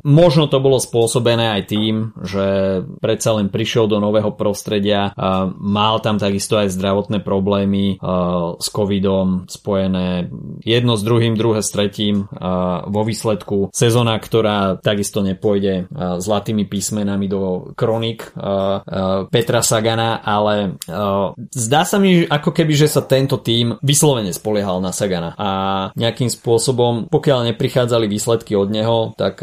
možno 0.03 0.51
to 0.51 0.59
bolo 0.59 0.77
spôsobené 0.77 1.59
aj 1.59 1.63
tým, 1.71 2.11
že 2.21 2.45
predsa 2.99 3.39
len 3.39 3.47
prišiel 3.47 3.87
do 3.87 3.97
nového 4.03 4.35
prostredia, 4.35 5.15
mal 5.57 6.03
tam 6.03 6.19
takisto 6.19 6.59
aj 6.59 6.75
zdravotné 6.75 7.23
problémy 7.23 7.97
s 8.59 8.67
covidom 8.69 9.47
spojené 9.47 10.29
jedno 10.61 10.99
s 10.99 11.03
druhým, 11.03 11.39
druhé 11.39 11.63
s 11.63 11.71
tretím 11.71 12.27
vo 12.87 13.01
výsledku 13.07 13.71
sezóna, 13.71 14.19
ktorá 14.19 14.77
takisto 14.83 15.23
nepôjde 15.23 15.87
zlatými 16.19 16.67
písmenami 16.67 17.25
do 17.31 17.73
kronik 17.73 18.31
Petra 19.31 19.61
Sagana, 19.63 20.19
ale 20.19 20.77
zdá 21.55 21.87
sa 21.87 21.97
mi 21.97 22.27
ako 22.27 22.51
keby, 22.51 22.73
že 22.75 22.91
sa 22.91 23.01
tento 23.03 23.39
tým 23.39 23.79
vyslovene 23.79 24.35
spoliehal 24.35 24.83
na 24.83 24.91
Sagana. 24.91 25.35
A 25.39 25.49
nejakým 25.95 26.27
spôsobom, 26.27 27.07
pokiaľ 27.07 27.53
neprichádzali 27.53 28.05
výsledky 28.11 28.53
od 28.59 28.69
neho, 28.69 28.97
tak 29.15 29.39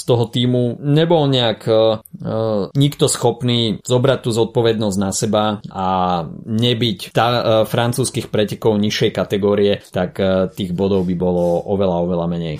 z 0.00 0.02
toho 0.08 0.24
týmu 0.24 0.80
nebol 0.80 1.28
nejak 1.28 1.68
nikto 2.76 3.06
schopný 3.08 3.80
zobrať 3.84 4.18
tú 4.24 4.30
zodpovednosť 4.30 4.98
na 5.00 5.10
seba 5.10 5.44
a 5.72 5.86
nebyť 6.44 7.16
tá, 7.16 7.28
francúzskych 7.64 8.28
pretekov 8.28 8.76
nižšej 8.76 9.10
kategórie, 9.14 9.80
tak 9.90 10.20
tých 10.54 10.72
bodov 10.76 11.08
by 11.08 11.14
bolo 11.16 11.64
oveľa, 11.66 11.96
oveľa 12.04 12.26
menej. 12.28 12.56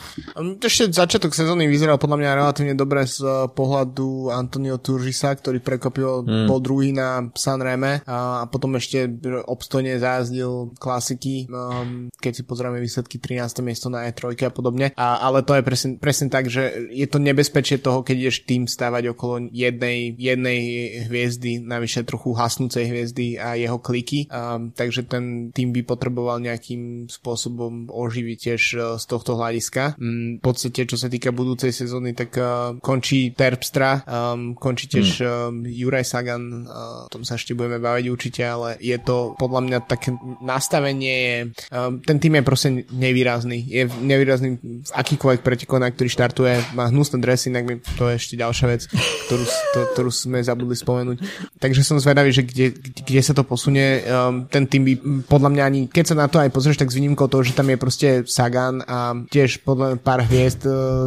Ešte 0.60 0.92
začiatok 0.92 1.36
sezóny 1.36 1.68
vyzeral 1.68 2.00
podľa 2.00 2.18
mňa 2.20 2.38
relatívne 2.40 2.74
dobre 2.74 3.04
z 3.04 3.20
pohľadu 3.52 4.32
Antonio 4.32 4.80
Turžisa, 4.80 5.36
ktorý 5.36 5.60
prekopil 5.60 6.24
mm. 6.24 6.46
po 6.48 6.56
druhý 6.58 6.96
na 6.96 7.28
Sanreme 7.36 8.00
a, 8.04 8.42
a 8.42 8.44
potom 8.48 8.76
ešte 8.76 9.06
obstojne 9.46 10.00
zajazdil 10.00 10.74
klasiky, 10.80 11.46
um, 11.50 12.08
keď 12.16 12.32
si 12.40 12.42
pozrieme 12.44 12.80
výsledky 12.80 13.20
13. 13.20 13.60
miesto 13.60 13.92
na 13.92 14.08
E3 14.08 14.34
a 14.48 14.52
podobne. 14.52 14.92
A, 14.96 15.20
ale 15.20 15.44
to 15.44 15.54
je 15.54 15.62
presne, 15.62 15.90
presne 16.00 16.28
tak, 16.32 16.48
že 16.48 16.90
je 16.90 17.06
to 17.06 17.20
nebezpečie 17.20 17.78
toho, 17.78 18.00
keď 18.00 18.16
ideš 18.16 18.48
tým 18.48 18.64
stávať 18.64 19.12
okolo 19.12 19.49
jednej, 19.50 20.14
jednej 20.16 20.60
hviezdy, 21.06 21.60
navyše 21.60 22.06
trochu 22.06 22.32
hasnúcej 22.34 22.88
hviezdy 22.88 23.36
a 23.36 23.54
jeho 23.54 23.78
kliky. 23.78 24.26
Um, 24.30 24.72
takže 24.72 25.06
ten 25.06 25.50
tým 25.52 25.74
by 25.74 25.84
potreboval 25.84 26.40
nejakým 26.40 27.06
spôsobom 27.10 27.90
oživiť 27.90 28.38
tiež 28.38 28.62
uh, 28.74 28.82
z 28.96 29.04
tohto 29.06 29.36
hľadiska. 29.36 30.00
Um, 30.00 30.38
v 30.38 30.42
podstate, 30.42 30.86
čo 30.86 30.96
sa 30.96 31.12
týka 31.12 31.30
budúcej 31.34 31.70
sezóny, 31.70 32.16
tak 32.16 32.34
uh, 32.38 32.76
končí 32.80 33.32
Terpstra, 33.34 34.02
um, 34.06 34.56
končí 34.56 34.90
tiež 34.90 35.08
hmm. 35.22 35.28
um, 35.28 35.54
Juraj 35.66 36.06
Sagan, 36.06 36.66
uh, 36.66 37.06
o 37.06 37.10
tom 37.12 37.22
sa 37.22 37.36
ešte 37.36 37.54
budeme 37.54 37.78
baviť 37.78 38.06
určite, 38.10 38.42
ale 38.42 38.80
je 38.80 38.96
to 38.98 39.34
podľa 39.36 39.60
mňa 39.66 39.78
také 39.86 40.14
nastavenie 40.40 41.16
je, 41.20 41.38
um, 41.72 42.00
ten 42.00 42.18
tým 42.18 42.40
je 42.40 42.42
proste 42.42 42.68
nevýrazný. 42.90 43.58
Je 43.66 43.84
nevýrazný 43.86 44.58
v 44.60 44.90
akýkoľvek 44.90 45.40
pretekov, 45.44 45.78
na 45.82 45.90
ktorý 45.90 46.08
štartuje, 46.08 46.54
má 46.74 46.88
hnusné 46.88 47.20
dresy, 47.20 47.52
inak 47.52 47.64
mi 47.66 47.74
to 47.96 48.08
je 48.10 48.14
ešte 48.16 48.34
ďalšia 48.38 48.66
vec, 48.70 48.82
ktorú, 49.28 49.39
to, 49.46 49.80
ktorú 49.94 50.10
sme 50.10 50.38
zabudli 50.40 50.76
spomenúť. 50.76 51.18
Takže 51.60 51.80
som 51.86 52.00
zvedavý, 52.02 52.34
že 52.34 52.46
kde, 52.46 52.72
kde 52.74 53.20
sa 53.20 53.36
to 53.36 53.46
posunie. 53.46 54.04
Um, 54.06 54.46
ten 54.48 54.66
tým 54.66 54.82
by 54.86 54.92
podľa 55.28 55.50
mňa 55.52 55.62
ani, 55.62 55.80
keď 55.88 56.04
sa 56.12 56.16
na 56.16 56.26
to 56.26 56.40
aj 56.40 56.52
pozrieš, 56.52 56.80
tak 56.80 56.90
s 56.92 56.98
výnimkou 56.98 57.28
toho, 57.28 57.44
že 57.44 57.56
tam 57.56 57.68
je 57.68 57.76
proste 57.76 58.08
Sagan 58.28 58.84
a 58.84 59.14
tiež 59.28 59.62
podľa 59.62 60.00
pár 60.00 60.24
hviezd 60.24 60.64
uh, 60.66 61.06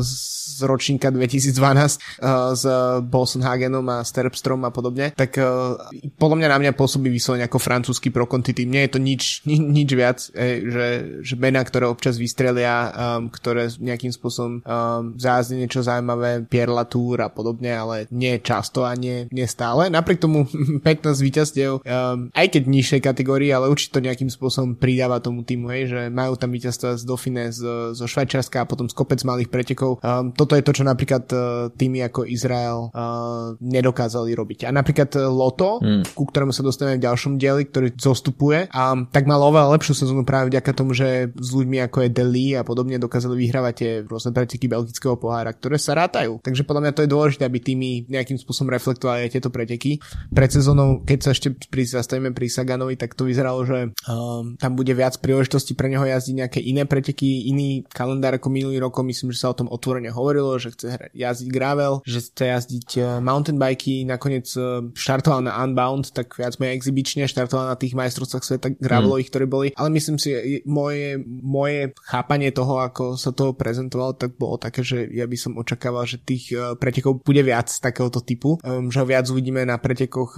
ročníka 0.61 1.09
2012 1.09 1.55
uh, 1.55 2.53
s 2.53 2.63
Bolsenhagenom 3.01 3.85
a 3.89 4.05
Sterpstrom 4.05 4.61
a 4.67 4.69
podobne, 4.69 5.15
tak 5.17 5.39
uh, 5.41 5.79
podľa 6.19 6.37
mňa 6.37 6.49
na 6.49 6.57
mňa 6.59 6.71
pôsobí 6.77 7.09
vyslovene 7.09 7.47
ako 7.47 7.59
francúzsky 7.59 8.09
pro 8.13 8.27
Conti 8.29 8.53
tým. 8.53 8.69
Nie 8.69 8.87
je 8.87 8.91
to 8.95 8.99
nič, 8.99 9.23
ni, 9.47 9.57
nič 9.59 9.89
viac, 9.93 10.19
eh, 10.35 10.63
že, 10.65 10.87
že 11.23 11.33
mená, 11.39 11.63
ktoré 11.63 11.87
občas 11.87 12.19
vystrelia, 12.19 12.89
um, 12.91 13.29
ktoré 13.29 13.69
nejakým 13.79 14.11
spôsobom 14.11 14.59
um, 14.59 15.15
zázne 15.15 15.63
niečo 15.63 15.85
zaujímavé, 15.85 16.45
Pierre 16.47 16.73
Latour 16.73 17.23
a 17.23 17.29
podobne, 17.29 17.71
ale 17.71 17.95
nie 18.11 18.39
často 18.43 18.83
a 18.83 18.93
nie, 18.97 19.29
nie 19.31 19.47
stále. 19.47 19.87
Napriek 19.87 20.19
tomu 20.19 20.45
15 20.87 21.19
víťazstiev, 21.19 21.71
um, 21.83 22.31
aj 22.33 22.47
keď 22.51 22.63
nižšej 22.67 23.01
kategórii, 23.03 23.51
ale 23.51 23.69
určite 23.69 23.99
to 23.99 24.05
nejakým 24.05 24.31
spôsobom 24.31 24.75
pridáva 24.75 25.21
tomu 25.23 25.45
týmu, 25.45 25.69
hej, 25.69 25.83
že 25.91 26.01
majú 26.09 26.35
tam 26.35 26.49
víťazstva 26.51 26.97
z 26.99 27.03
Dauphine, 27.05 27.53
z, 27.53 27.93
zo 27.93 28.05
Švajčiarska 28.05 28.63
a 28.63 28.69
potom 28.69 28.89
z 28.89 28.95
kopec 28.95 29.21
malých 29.21 29.49
pretekov. 29.53 30.01
Um, 30.01 30.33
to 30.33 30.42
toto 30.43 30.59
je 30.59 30.65
to, 30.67 30.75
čo 30.75 30.83
napríklad 30.83 31.23
uh, 31.31 31.71
týmy 31.71 32.03
ako 32.11 32.27
Izrael 32.27 32.91
uh, 32.91 33.55
nedokázali 33.63 34.35
robiť. 34.35 34.67
A 34.67 34.75
napríklad 34.75 35.15
uh, 35.15 35.31
Loto, 35.31 35.79
mm. 35.79 36.11
ku 36.11 36.27
ktorému 36.27 36.51
sa 36.51 36.59
dostaneme 36.59 36.99
v 36.99 37.05
ďalšom 37.07 37.39
dieli, 37.39 37.63
ktorý 37.71 37.95
zostupuje, 37.95 38.67
a 38.67 38.83
tak 39.07 39.23
mal 39.23 39.39
oveľa 39.39 39.79
lepšiu 39.79 40.03
sezónu 40.03 40.27
práve 40.27 40.51
vďaka 40.51 40.71
tomu, 40.75 40.91
že 40.91 41.31
s 41.31 41.49
ľuďmi 41.55 41.79
ako 41.87 42.03
je 42.03 42.09
Deli 42.11 42.47
a 42.59 42.67
podobne 42.67 42.99
dokázali 42.99 43.39
vyhrávať 43.39 43.73
tie 43.79 43.91
rôzne 44.03 44.35
preteky 44.35 44.67
belgického 44.67 45.15
pohára, 45.15 45.55
ktoré 45.55 45.79
sa 45.79 45.95
rátajú. 45.95 46.43
Takže 46.43 46.67
podľa 46.67 46.81
mňa 46.89 46.93
to 46.97 47.03
je 47.07 47.13
dôležité, 47.13 47.43
aby 47.47 47.59
týmy 47.63 48.11
nejakým 48.11 48.35
spôsobom 48.35 48.73
reflektovali 48.73 49.29
aj 49.29 49.39
tieto 49.39 49.47
preteky. 49.53 50.03
Pred 50.33 50.49
sezónou, 50.51 51.05
keď 51.07 51.19
sa 51.23 51.29
ešte 51.31 51.55
pri, 51.55 51.87
zastavíme 51.87 52.35
pri 52.35 52.51
Saganovi, 52.51 52.99
tak 52.99 53.15
to 53.15 53.23
vyzeralo, 53.29 53.63
že 53.63 53.93
um, 54.09 54.57
tam 54.59 54.75
bude 54.75 54.91
viac 54.91 55.21
príležitosti 55.21 55.77
pre 55.77 55.87
neho 55.87 56.03
jazdiť 56.03 56.35
nejaké 56.35 56.59
iné 56.59 56.83
preteky, 56.83 57.47
iný 57.47 57.85
kalendár 57.87 58.35
ako 58.35 58.49
minulý 58.49 58.81
rok. 58.81 58.99
Myslím, 59.03 59.35
že 59.35 59.43
sa 59.43 59.51
o 59.51 59.57
tom 59.57 59.67
otvorene 59.69 60.09
hovorí 60.09 60.32
hovorilo, 60.33 60.57
že 60.57 60.73
chce 60.73 61.13
jazdiť 61.13 61.49
gravel, 61.53 62.01
že 62.03 62.19
chce 62.25 62.45
jazdiť 62.49 62.87
e, 62.97 63.01
mountain 63.21 63.61
bikey, 63.61 64.03
nakoniec 64.03 64.49
e, 64.57 64.89
štartoval 64.97 65.45
na 65.45 65.53
Unbound, 65.61 66.09
tak 66.09 66.33
viac 66.33 66.57
menej 66.57 66.81
exibične, 66.81 67.29
štartoval 67.29 67.69
na 67.69 67.77
tých 67.77 67.93
majstrovstvách 67.93 68.43
sveta 68.43 68.67
gravelových, 68.81 69.29
mm. 69.29 69.31
ktoré 69.31 69.45
boli, 69.45 69.67
ale 69.77 69.89
myslím 69.93 70.17
si, 70.17 70.61
moje, 70.65 71.21
moje 71.29 71.93
chápanie 72.03 72.49
toho, 72.49 72.81
ako 72.81 73.15
sa 73.15 73.29
to 73.29 73.53
prezentoval, 73.53 74.17
tak 74.17 74.33
bolo 74.35 74.57
také, 74.57 74.81
že 74.81 75.05
ja 75.13 75.29
by 75.29 75.37
som 75.37 75.53
očakával, 75.55 76.09
že 76.09 76.17
tých 76.19 76.49
e, 76.51 76.73
pretekov 76.75 77.21
bude 77.21 77.45
viac, 77.45 77.69
tak 77.69 77.93
takéhoto 77.93 78.25
typu, 78.25 78.57
že 78.65 78.97
ho 78.97 79.05
viac 79.05 79.29
uvidíme 79.29 79.61
na 79.69 79.77
pretekoch 79.77 80.33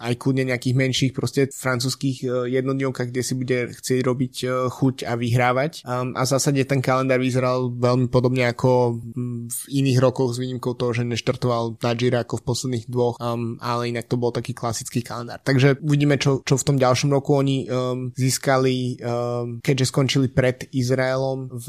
aj 0.00 0.14
kľudne 0.16 0.48
nejakých 0.48 0.80
menších 0.80 1.12
proste 1.12 1.52
francúzských 1.52 2.24
jednodňovkách, 2.48 3.12
kde 3.12 3.20
si 3.20 3.36
bude 3.36 3.58
chcieť 3.76 4.00
robiť 4.00 4.34
chuť 4.72 5.04
a 5.04 5.12
vyhrávať. 5.12 5.84
A 5.84 6.08
v 6.08 6.30
zásade 6.32 6.64
ten 6.64 6.80
kalendár 6.80 7.20
vyzeral 7.20 7.68
veľmi 7.68 8.08
podobne 8.08 8.48
ako 8.48 8.96
v 9.46 9.60
iných 9.82 9.98
rokoch 10.00 10.34
s 10.34 10.40
výnimkou 10.40 10.74
toho, 10.78 10.92
že 10.92 11.06
neštartoval 11.06 11.80
na 11.80 11.92
Gira 11.94 12.22
ako 12.22 12.40
v 12.40 12.46
posledných 12.46 12.86
dvoch, 12.90 13.14
um, 13.18 13.56
ale 13.60 13.90
inak 13.90 14.06
to 14.06 14.20
bol 14.20 14.30
taký 14.30 14.52
klasický 14.52 15.02
kalendár. 15.02 15.40
Takže 15.42 15.80
uvidíme, 15.82 16.16
čo, 16.16 16.40
čo 16.42 16.54
v 16.56 16.66
tom 16.66 16.76
ďalšom 16.76 17.10
roku 17.12 17.36
oni 17.36 17.66
um, 17.66 18.10
získali, 18.14 19.00
um, 19.00 19.60
keďže 19.60 19.90
skončili 19.90 20.28
pred 20.30 20.68
Izraelom 20.72 21.50
v, 21.52 21.68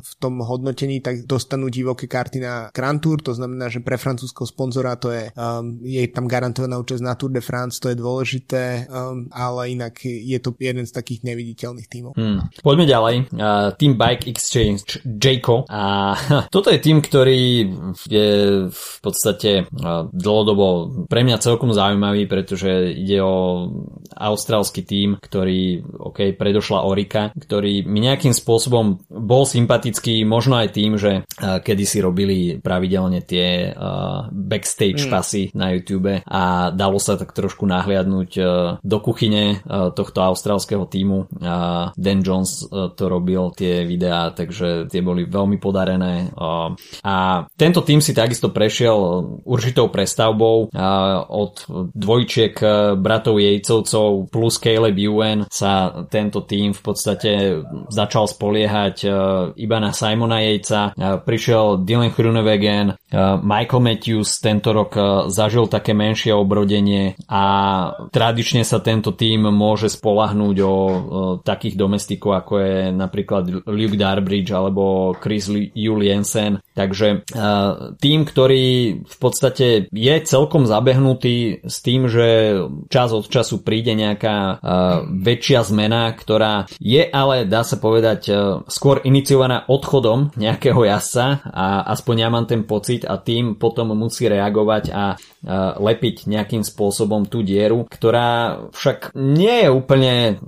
v 0.00 0.12
tom 0.20 0.40
hodnotení, 0.42 1.00
tak 1.00 1.24
dostanú 1.24 1.68
divoké 1.72 2.06
karty 2.06 2.38
na 2.42 2.68
Grand 2.72 3.00
Tour, 3.00 3.20
to 3.20 3.32
znamená, 3.36 3.68
že 3.68 3.82
pre 3.82 4.00
francúzského 4.00 4.46
sponzora 4.48 4.96
to 4.96 5.12
je, 5.12 5.30
um, 5.36 5.80
je 5.82 6.04
tam 6.10 6.30
garantovaná 6.30 6.78
účasť 6.80 7.02
na 7.02 7.14
Tour 7.14 7.32
de 7.32 7.42
France, 7.42 7.78
to 7.82 7.90
je 7.92 7.96
dôležité, 7.98 8.86
um, 8.86 9.26
ale 9.34 9.74
inak 9.74 9.98
je 10.04 10.38
to 10.38 10.54
jeden 10.58 10.86
z 10.86 10.92
takých 10.92 11.26
neviditeľných 11.26 11.88
tímov. 11.88 12.12
Hmm. 12.16 12.48
Poďme 12.62 12.86
ďalej. 12.86 13.14
Uh, 13.34 13.74
Team 13.76 13.98
Bike 13.98 14.28
Exchange, 14.30 15.02
Jayco. 15.04 15.66
A 15.68 16.14
toto 16.54 16.70
je 16.70 16.78
tým, 16.86 17.02
ktorý 17.02 17.66
je 18.06 18.28
v 18.70 18.86
podstate 19.02 19.66
dlhodobo 20.14 20.66
pre 21.10 21.26
mňa 21.26 21.42
celkom 21.42 21.74
zaujímavý, 21.74 22.30
pretože 22.30 22.94
ide 22.94 23.18
o 23.18 23.66
austrálsky 24.14 24.86
tím, 24.86 25.18
ktorý, 25.18 25.82
ok, 25.82 26.38
predošla 26.38 26.86
Orika, 26.86 27.34
ktorý 27.34 27.82
mi 27.82 28.06
nejakým 28.06 28.30
spôsobom 28.30 29.02
bol 29.10 29.42
sympatický, 29.42 30.22
možno 30.22 30.62
aj 30.62 30.68
tým, 30.70 30.94
že 30.94 31.26
uh, 31.26 31.58
kedysi 31.58 31.98
robili 31.98 32.62
pravidelne 32.62 33.26
tie 33.26 33.74
backstage 34.30 35.08
mm. 35.08 35.10
pasy 35.10 35.50
na 35.56 35.74
YouTube 35.74 36.22
a 36.22 36.70
dalo 36.70 37.02
sa 37.02 37.18
tak 37.18 37.34
trošku 37.34 37.66
nahliadnúť 37.66 38.30
do 38.78 38.98
kuchyne 39.00 39.64
tohto 39.96 40.20
austrálskeho 40.22 40.86
týmu. 40.86 41.26
Dan 41.96 42.18
Jones 42.22 42.62
uh, 42.68 42.92
to 42.92 43.10
robil 43.10 43.50
tie 43.56 43.82
videá, 43.82 44.30
takže 44.30 44.86
tie 44.86 45.00
boli 45.00 45.24
veľmi 45.26 45.56
podarené. 45.56 46.30
A 47.02 47.44
tento 47.58 47.82
tým 47.82 47.98
si 47.98 48.14
takisto 48.14 48.54
prešiel 48.54 48.94
určitou 49.42 49.90
prestavbou 49.90 50.70
od 51.26 51.52
dvojčiek 51.92 52.54
uh, 52.62 52.70
bratov 52.94 53.42
Jejcovcov 53.42 54.30
plus 54.30 54.56
Caleb 54.62 54.96
Ewan 54.96 55.44
sa 55.50 56.04
tento 56.08 56.44
tým 56.46 56.72
v 56.72 56.80
podstate 56.80 57.30
začal 57.90 58.30
spoliehať 58.30 58.96
uh, 59.04 59.12
iba 59.58 59.76
na 59.82 59.90
Simona 59.90 60.44
Jejca. 60.44 60.94
Uh, 60.94 61.18
prišiel 61.20 61.82
Dylan 61.82 62.12
Hrunewegen, 62.12 62.98
Michael 63.42 63.82
Matthews 63.82 64.38
tento 64.42 64.70
rok 64.74 64.94
zažil 65.32 65.70
také 65.70 65.96
menšie 65.96 66.34
obrodenie 66.34 67.16
a 67.30 67.44
tradične 68.12 68.62
sa 68.66 68.82
tento 68.82 69.14
tým 69.14 69.48
môže 69.48 69.88
spolahnúť 69.88 70.56
o 70.62 70.74
takých 71.40 71.78
domestikov 71.78 72.36
ako 72.36 72.52
je 72.60 72.76
napríklad 72.92 73.44
Luke 73.66 73.98
Darbridge 73.98 74.52
alebo 74.52 75.14
Chris 75.16 75.48
Juliensen. 75.74 76.60
Takže 76.76 77.24
uh, 77.32 77.96
tým, 77.96 78.28
ktorý 78.28 78.66
v 79.00 79.16
podstate 79.16 79.88
je 79.88 80.14
celkom 80.28 80.68
zabehnutý 80.68 81.64
s 81.64 81.80
tým, 81.80 82.04
že 82.04 82.60
čas 82.92 83.16
od 83.16 83.32
času 83.32 83.64
príde 83.64 83.96
nejaká 83.96 84.36
uh, 84.36 84.58
väčšia 85.08 85.64
zmena, 85.64 86.12
ktorá 86.12 86.68
je 86.76 87.00
ale, 87.00 87.48
dá 87.48 87.64
sa 87.64 87.80
povedať, 87.80 88.20
uh, 88.28 88.36
skôr 88.68 89.00
iniciovaná 89.08 89.64
odchodom 89.72 90.36
nejakého 90.36 90.84
jazdca 90.84 91.48
a 91.48 91.88
aspoň 91.96 92.14
ja 92.20 92.28
mám 92.28 92.44
ten 92.44 92.68
pocit 92.68 93.08
a 93.08 93.16
tým 93.16 93.56
potom 93.56 93.96
musí 93.96 94.28
reagovať 94.28 94.84
a 94.92 95.16
lepiť 95.78 96.26
nejakým 96.26 96.66
spôsobom 96.66 97.30
tú 97.30 97.46
dieru, 97.46 97.86
ktorá 97.86 98.66
však 98.74 99.14
nie 99.14 99.62
je 99.62 99.70
úplne 99.70 100.42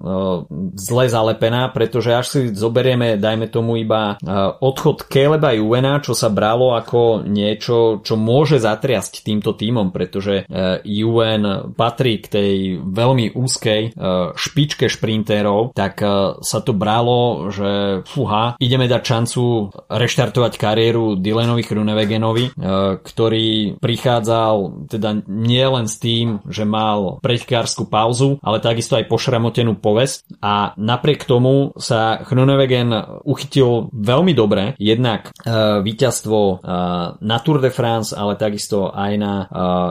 zle 0.74 1.06
zalepená, 1.06 1.70
pretože 1.70 2.10
až 2.10 2.26
si 2.26 2.40
zoberieme, 2.50 3.14
dajme 3.14 3.46
tomu 3.46 3.78
iba 3.78 4.18
odchod 4.58 5.06
Caleba 5.06 5.54
Juvena, 5.54 6.02
čo 6.08 6.16
sa 6.16 6.32
bralo 6.32 6.72
ako 6.72 7.28
niečo, 7.28 8.00
čo 8.00 8.16
môže 8.16 8.56
zatriasť 8.56 9.20
týmto 9.20 9.52
týmom, 9.52 9.92
pretože 9.92 10.48
uh, 10.48 10.80
UN 10.80 11.76
patrí 11.76 12.24
k 12.24 12.26
tej 12.32 12.54
veľmi 12.80 13.36
úzkej 13.36 13.92
uh, 13.92 14.32
špičke 14.32 14.88
šprintérov, 14.88 15.76
tak 15.76 16.00
uh, 16.00 16.40
sa 16.40 16.64
to 16.64 16.72
bralo, 16.72 17.52
že 17.52 18.00
fuha, 18.08 18.56
ideme 18.56 18.88
dať 18.88 19.02
šancu 19.04 19.42
reštartovať 19.92 20.56
kariéru 20.56 21.20
Dylanovi 21.20 21.60
Chrunewegenovi, 21.60 22.56
uh, 22.56 22.96
ktorý 23.04 23.76
prichádzal 23.76 24.88
teda 24.88 25.28
nie 25.28 25.66
len 25.68 25.84
s 25.84 26.00
tým, 26.00 26.40
že 26.48 26.64
mal 26.64 27.20
preťkárskú 27.20 27.84
pauzu, 27.92 28.40
ale 28.40 28.64
takisto 28.64 28.96
aj 28.96 29.12
pošramotenú 29.12 29.76
povesť. 29.76 30.40
A 30.40 30.72
napriek 30.80 31.28
tomu 31.28 31.76
sa 31.76 32.24
Chrunewegen 32.24 32.96
uchytil 33.28 33.92
veľmi 33.92 34.32
dobre, 34.32 34.72
jednak 34.80 35.28
uh, 35.44 35.84
víťazstvo 35.98 36.38
uh, 36.38 36.58
na 37.18 37.36
Tour 37.42 37.58
de 37.58 37.74
France, 37.74 38.14
ale 38.14 38.38
takisto 38.38 38.94
aj 38.94 39.12
na 39.18 39.34
uh, 39.42 39.48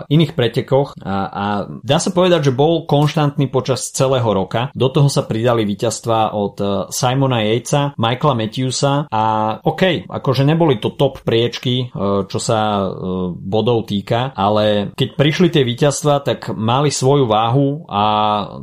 iných 0.08 0.40
pretekoch 0.40 0.96
a, 1.04 1.68
dá 1.84 1.98
sa 2.00 2.16
povedať, 2.16 2.48
že 2.48 2.56
bol 2.56 2.88
konštantný 2.88 3.52
počas 3.52 3.92
celého 3.92 4.24
roka. 4.24 4.72
Do 4.72 4.88
toho 4.88 5.12
sa 5.12 5.28
pridali 5.28 5.68
víťazstva 5.68 6.32
od 6.32 6.56
uh, 6.64 6.70
Simona 6.88 7.44
Yatesa, 7.44 7.92
Michaela 8.00 8.40
Matthewsa 8.40 9.12
a 9.12 9.24
OK, 9.60 10.08
akože 10.08 10.48
neboli 10.48 10.80
to 10.80 10.96
top 10.96 11.20
priečky, 11.28 11.90
čo 12.30 12.40
sa 12.40 12.88
bodov 13.34 13.90
týka, 13.90 14.32
ale 14.38 14.94
keď 14.94 15.10
prišli 15.18 15.48
tie 15.50 15.66
víťazstva, 15.66 16.22
tak 16.22 16.54
mali 16.54 16.94
svoju 16.94 17.26
váhu 17.26 17.90
a 17.90 18.04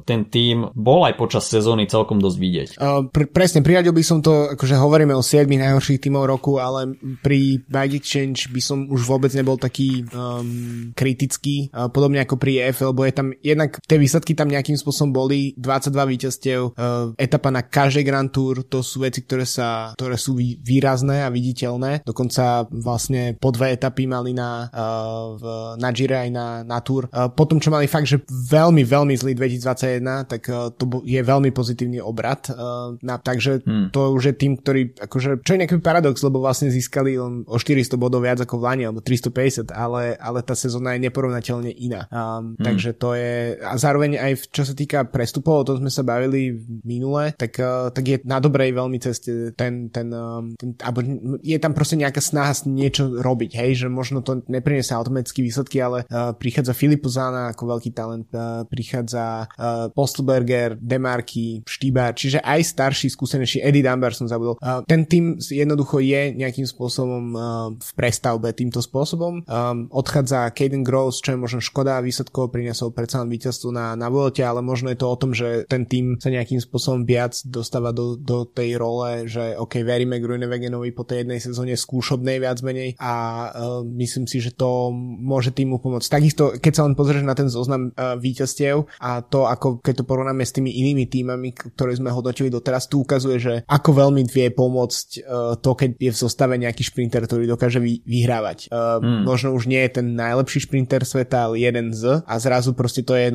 ten 0.07 0.30
tým 0.30 0.70
bol 0.72 1.03
aj 1.05 1.18
počas 1.18 1.51
sezóny 1.51 1.90
celkom 1.90 2.22
dosť 2.22 2.38
vidieť. 2.38 2.68
Uh, 2.78 3.05
pr- 3.11 3.28
presne, 3.28 3.61
priradil 3.61 3.90
by 3.90 4.05
som 4.07 4.22
to, 4.22 4.55
akože 4.55 4.78
hovoríme 4.78 5.12
o 5.12 5.22
7 5.24 5.51
najhorších 5.51 5.99
tímov 5.99 6.30
roku, 6.30 6.62
ale 6.62 6.95
pri 7.25 7.64
Bike 7.64 8.05
Exchange 8.05 8.53
by 8.53 8.61
som 8.61 8.85
už 8.93 9.09
vôbec 9.09 9.33
nebol 9.33 9.57
taký 9.57 10.05
um, 10.12 10.93
kritický, 10.93 11.72
uh, 11.72 11.89
podobne 11.89 12.20
ako 12.20 12.37
pri 12.37 12.68
EFL, 12.68 12.93
lebo 12.93 13.09
je 13.09 13.14
tam 13.16 13.29
jednak 13.41 13.81
tie 13.89 13.97
výsledky 13.97 14.37
tam 14.37 14.53
nejakým 14.53 14.77
spôsobom 14.77 15.16
boli, 15.16 15.57
22 15.57 16.12
víťazstiev, 16.12 16.61
uh, 16.77 17.16
etapa 17.16 17.49
na 17.49 17.64
každej 17.64 18.05
Grand 18.05 18.29
Tour, 18.29 18.68
to 18.68 18.85
sú 18.85 19.01
veci, 19.09 19.25
ktoré, 19.25 19.49
sa, 19.49 19.97
ktoré 19.97 20.20
sú 20.20 20.37
výrazné 20.37 21.25
a 21.25 21.33
viditeľné, 21.33 22.05
dokonca 22.05 22.68
vlastne 22.68 23.41
po 23.41 23.49
dve 23.49 23.72
etapy 23.72 24.05
mali 24.05 24.37
na, 24.37 24.68
uh, 24.68 25.41
v, 25.41 25.45
na 25.81 25.89
Gire 25.97 26.29
aj 26.29 26.31
na, 26.31 26.47
na 26.61 26.85
Tour. 26.85 27.09
Uh, 27.09 27.33
potom, 27.33 27.57
čo 27.57 27.72
mali 27.72 27.89
fakt, 27.89 28.05
že 28.05 28.20
veľmi, 28.29 28.85
veľmi 28.85 29.16
zlý 29.16 29.33
2021, 29.33 30.29
tak 30.29 30.43
uh, 30.53 30.68
to 30.77 31.01
je 31.09 31.25
veľmi 31.25 31.49
pozitívny 31.57 32.05
obrad, 32.05 32.45
uh, 32.53 32.93
na, 33.01 33.16
takže 33.16 33.64
hmm. 33.64 33.89
to 33.97 34.12
už 34.12 34.29
je 34.29 34.35
tým, 34.37 34.61
ktorý, 34.61 34.93
akože, 35.09 35.41
čo 35.41 35.57
je 35.57 35.61
nejaký 35.64 35.81
paradox, 35.81 36.20
lebo 36.20 36.45
vlastne 36.45 36.68
získali 36.68 37.14
len 37.19 37.45
o 37.47 37.57
400 37.57 37.95
bodov 38.01 38.25
viac 38.25 38.41
ako 38.43 38.61
v 38.61 38.65
Lani, 38.65 38.83
alebo 38.89 39.01
350, 39.01 39.71
ale, 39.75 40.17
ale 40.19 40.41
tá 40.43 40.57
sezóna 40.57 40.97
je 40.97 41.05
neporovnateľne 41.07 41.73
iná. 41.75 42.07
Um, 42.11 42.55
hmm. 42.59 42.65
Takže 42.65 42.91
to 42.97 43.15
je, 43.15 43.59
a 43.61 43.75
zároveň 43.77 44.17
aj 44.19 44.33
čo 44.51 44.62
sa 44.65 44.75
týka 44.75 45.05
prestupov, 45.09 45.65
o 45.65 45.67
tom 45.67 45.77
sme 45.85 45.91
sa 45.93 46.03
bavili 46.07 46.57
minule, 46.83 47.37
tak, 47.37 47.59
uh, 47.61 47.91
tak 47.91 48.05
je 48.05 48.17
na 48.25 48.39
dobrej 48.41 48.73
veľmi 48.73 48.99
ceste 49.03 49.53
ten, 49.53 49.93
ten, 49.93 50.09
um, 50.11 50.57
ten 50.57 50.75
alebo 50.81 51.05
je 51.41 51.59
tam 51.61 51.77
proste 51.77 52.01
nejaká 52.01 52.21
snaha 52.23 52.57
niečo 52.65 53.21
robiť, 53.21 53.51
hej, 53.59 53.85
že 53.85 53.87
možno 53.91 54.25
to 54.25 54.41
nepriniesie 54.47 54.95
automaticky 54.97 55.45
výsledky, 55.45 55.79
ale 55.83 56.09
uh, 56.09 56.33
prichádza 56.35 56.73
Filipu 56.73 57.11
Zana 57.11 57.53
ako 57.53 57.77
veľký 57.77 57.91
talent, 57.93 58.29
uh, 58.33 58.65
prichádza 58.67 59.47
uh, 59.47 59.91
Postelberger, 59.93 60.79
Demarky, 60.81 61.62
Štýbar, 61.67 62.17
čiže 62.17 62.41
aj 62.41 62.61
starší, 62.65 63.07
skúsenejší 63.12 63.61
Eddie 63.61 63.85
Dunbar 63.85 64.17
som 64.17 64.31
zabudol. 64.31 64.57
Uh, 64.62 64.81
ten 64.89 65.05
tým 65.05 65.37
jednoducho 65.39 66.01
je 66.01 66.33
nejakým 66.33 66.65
spôsobom 66.65 67.03
uh, 67.11 67.72
v 67.74 67.90
prestavbe 67.96 68.52
týmto 68.55 68.80
spôsobom. 68.80 69.44
Um, 69.44 69.88
odchádza 69.90 70.52
Caden 70.52 70.86
Gross, 70.86 71.20
čo 71.20 71.34
je 71.34 71.42
možno 71.42 71.61
škoda 71.61 72.00
výsledkov, 72.00 72.52
priniesol 72.55 72.94
predsa 72.94 73.22
len 73.22 73.32
víťazstvo 73.32 73.72
na, 73.74 73.96
na 73.98 74.09
Vuelte, 74.12 74.44
ale 74.44 74.61
možno 74.61 74.92
je 74.92 74.98
to 74.98 75.07
o 75.09 75.16
tom, 75.18 75.30
že 75.32 75.66
ten 75.66 75.88
tým 75.88 76.20
sa 76.20 76.30
nejakým 76.30 76.61
spôsobom 76.61 77.02
viac 77.02 77.36
dostáva 77.46 77.90
do, 77.90 78.14
do 78.14 78.46
tej 78.48 78.76
role, 78.76 79.26
že 79.26 79.57
OK, 79.57 79.80
veríme 79.82 80.20
Grunewegenovi 80.20 80.90
po 80.92 81.07
tej 81.07 81.24
jednej 81.24 81.40
sezóne 81.40 81.74
skúšobnej 81.74 82.38
viac 82.38 82.61
menej 82.61 82.96
a 83.00 83.12
uh, 83.50 83.82
myslím 83.84 84.28
si, 84.28 84.40
že 84.40 84.55
to 84.55 84.92
môže 84.94 85.55
týmu 85.55 85.80
pomôcť. 85.80 86.09
Takisto, 86.11 86.57
keď 86.59 86.72
sa 86.72 86.84
len 86.86 86.94
pozrieš 86.94 87.24
na 87.24 87.34
ten 87.34 87.48
zoznam 87.50 87.90
uh, 87.94 88.14
víťazstiev 88.18 88.86
a 89.00 89.24
to, 89.24 89.46
ako 89.48 89.80
keď 89.80 90.02
to 90.02 90.09
porovnáme 90.09 90.44
s 90.44 90.55
tými 90.55 90.70
inými 90.70 91.09
týmami, 91.09 91.55
ktoré 91.55 91.96
sme 91.96 92.12
hodnotili 92.12 92.52
doteraz, 92.52 92.86
tu 92.86 93.02
ukazuje, 93.02 93.36
že 93.40 93.55
ako 93.66 93.90
veľmi 94.07 94.22
vie 94.28 94.48
pomôcť 94.52 95.09
uh, 95.24 95.55
to, 95.59 95.70
keď 95.74 95.90
je 95.98 96.11
v 96.11 96.20
zostave 96.20 96.55
nejaký 96.57 96.82
šprinter, 96.95 97.26
ktorý 97.26 97.51
dokáže 97.51 97.82
vy, 97.82 98.01
vyhrávať. 98.07 98.70
Uh, 98.70 99.03
hmm. 99.03 99.22
Možno 99.26 99.53
už 99.53 99.66
nie 99.66 99.82
je 99.84 100.01
ten 100.01 100.14
najlepší 100.14 100.70
šprinter 100.70 101.03
sveta, 101.03 101.51
ale 101.51 101.61
jeden 101.61 101.90
z 101.92 102.22
a 102.22 102.34
zrazu 102.38 102.72
proste 102.72 103.03
to 103.03 103.18
je 103.18 103.28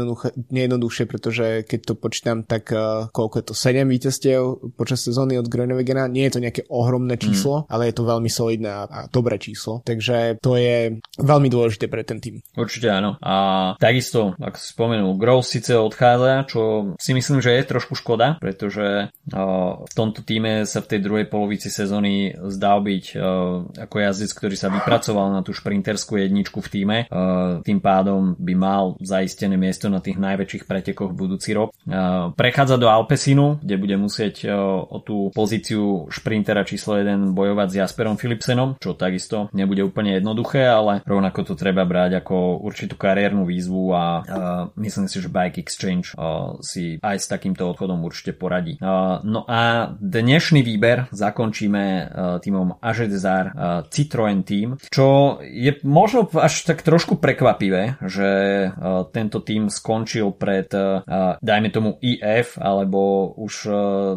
jednoduchšie, 0.50 1.06
pretože 1.06 1.68
keď 1.68 1.80
to 1.84 1.94
počítam, 2.00 2.48
tak 2.48 2.72
uh, 2.74 3.12
koľko 3.14 3.36
je 3.44 3.46
to 3.46 3.54
7 3.54 3.86
víťazstiev 3.86 4.42
počas 4.74 5.04
sezóny 5.04 5.38
od 5.38 5.52
Verstappena. 6.00 6.08
Nie 6.08 6.30
je 6.30 6.34
to 6.40 6.44
nejaké 6.44 6.62
ohromné 6.70 7.20
mm. 7.20 7.22
číslo, 7.22 7.56
mm. 7.64 7.66
ale 7.70 7.84
je 7.92 7.96
to 7.96 8.04
veľmi 8.08 8.30
solidné 8.30 8.70
a, 8.70 8.84
a 8.88 9.00
dobré 9.12 9.36
číslo. 9.42 9.82
Takže 9.84 10.40
to 10.40 10.56
je 10.56 11.02
veľmi 11.20 11.50
dôležité 11.52 11.92
pre 11.92 12.08
ten 12.08 12.24
tým. 12.24 12.40
Určite 12.56 12.88
áno. 12.90 13.20
A 13.20 13.36
takisto, 13.82 14.38
ako 14.40 14.58
si 14.58 14.68
spomenul, 14.72 15.20
Gross 15.20 15.52
síce 15.52 15.76
odchádza, 15.76 16.48
čo 16.48 16.94
si 16.96 17.12
myslím, 17.12 17.44
že 17.44 17.58
je 17.60 17.70
trošku 17.70 17.98
škoda, 17.98 18.40
pretože 18.40 19.12
v 19.30 19.94
tomto 19.94 20.24
týme 20.24 20.64
sa 20.64 20.80
v 20.80 20.90
tej 20.96 21.00
druhej 21.04 21.26
polovici 21.28 21.68
sezóny 21.68 22.34
zdal 22.54 22.86
byť 22.86 23.06
ako 23.76 23.96
jazdec, 24.00 24.32
ktorý 24.34 24.56
sa 24.58 24.74
vypracoval 24.74 25.32
na 25.34 25.42
tú 25.46 25.54
šprinterskú 25.56 26.20
jedničku 26.20 26.60
v 26.60 26.70
týme. 26.72 26.98
Tým 27.64 27.80
pádom 27.80 28.36
by 28.38 28.54
mal 28.58 28.84
zaistené 29.02 29.56
miesto 29.56 29.88
na 29.88 30.02
tých 30.02 30.18
najväčších 30.18 30.68
pretekoch 30.68 31.12
budúci 31.14 31.54
rok. 31.54 31.74
Prechádza 32.36 32.78
do 32.80 32.88
Alpesinu, 32.92 33.60
kde 33.62 33.76
bude 33.80 33.96
musieť 33.98 34.50
o 34.90 34.98
tú 35.02 35.32
pozíciu 35.36 36.08
šprintera 36.12 36.64
číslo 36.68 37.00
1 37.00 37.34
bojovať 37.34 37.68
s 37.72 37.76
Jasperom 37.82 38.16
Philipsenom, 38.20 38.80
čo 38.80 38.94
takisto 38.94 39.48
nebude 39.56 39.82
úplne 39.86 40.18
jednoduché, 40.20 40.68
ale 40.68 41.02
rovnako 41.06 41.54
to 41.54 41.54
treba 41.56 41.84
brať 41.88 42.22
ako 42.22 42.62
určitú 42.64 42.96
kariérnu 43.00 43.48
výzvu 43.48 43.84
a 43.96 44.06
myslím 44.78 45.08
si, 45.08 45.18
že 45.24 45.32
Bike 45.32 45.60
Exchange 45.62 46.14
si 46.62 47.00
aj 47.00 47.18
s 47.18 47.28
takýmto 47.32 47.66
odchodom 47.70 48.02
určite 48.04 48.36
poradí. 48.36 48.78
No 49.24 49.44
a 49.48 49.92
dnešný 49.98 50.62
výber 50.66 51.08
zakončíme 51.12 52.12
týmom 52.44 52.82
Ažedzar 53.40 53.88
Citroen 53.90 54.44
Team, 54.44 54.76
čo 54.92 55.40
je 55.44 55.80
možno 55.84 56.28
až 56.36 56.68
tak 56.68 56.84
trošku 56.84 57.18
prekvapivé, 57.18 58.00
že 58.04 58.30
tento 59.16 59.40
tým 59.44 59.72
skončil 59.72 60.36
pred 60.36 60.68
dajme 61.40 61.70
tomu 61.72 61.96
IF 62.02 62.60
alebo 62.60 63.32
už 63.40 63.54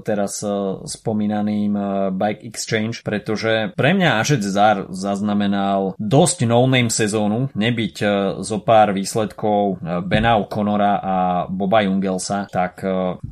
teraz 0.02 0.42
spomínaným 0.86 1.74
Bike 2.16 2.44
Exchange, 2.46 3.02
pretože 3.06 3.72
pre 3.76 3.94
mňa 3.94 4.22
Ažedzar 4.22 4.90
zaznamenal 4.90 5.94
dosť 5.98 6.44
no-name 6.46 6.90
sezónu, 6.90 7.50
nebyť 7.54 7.96
zo 8.42 8.58
pár 8.62 8.94
výsledkov 8.96 9.82
Bena 10.06 10.38
O'Connora 10.38 10.92
a 10.98 11.16
Boba 11.46 11.84
Jungelsa, 11.86 12.46
tak 12.50 12.82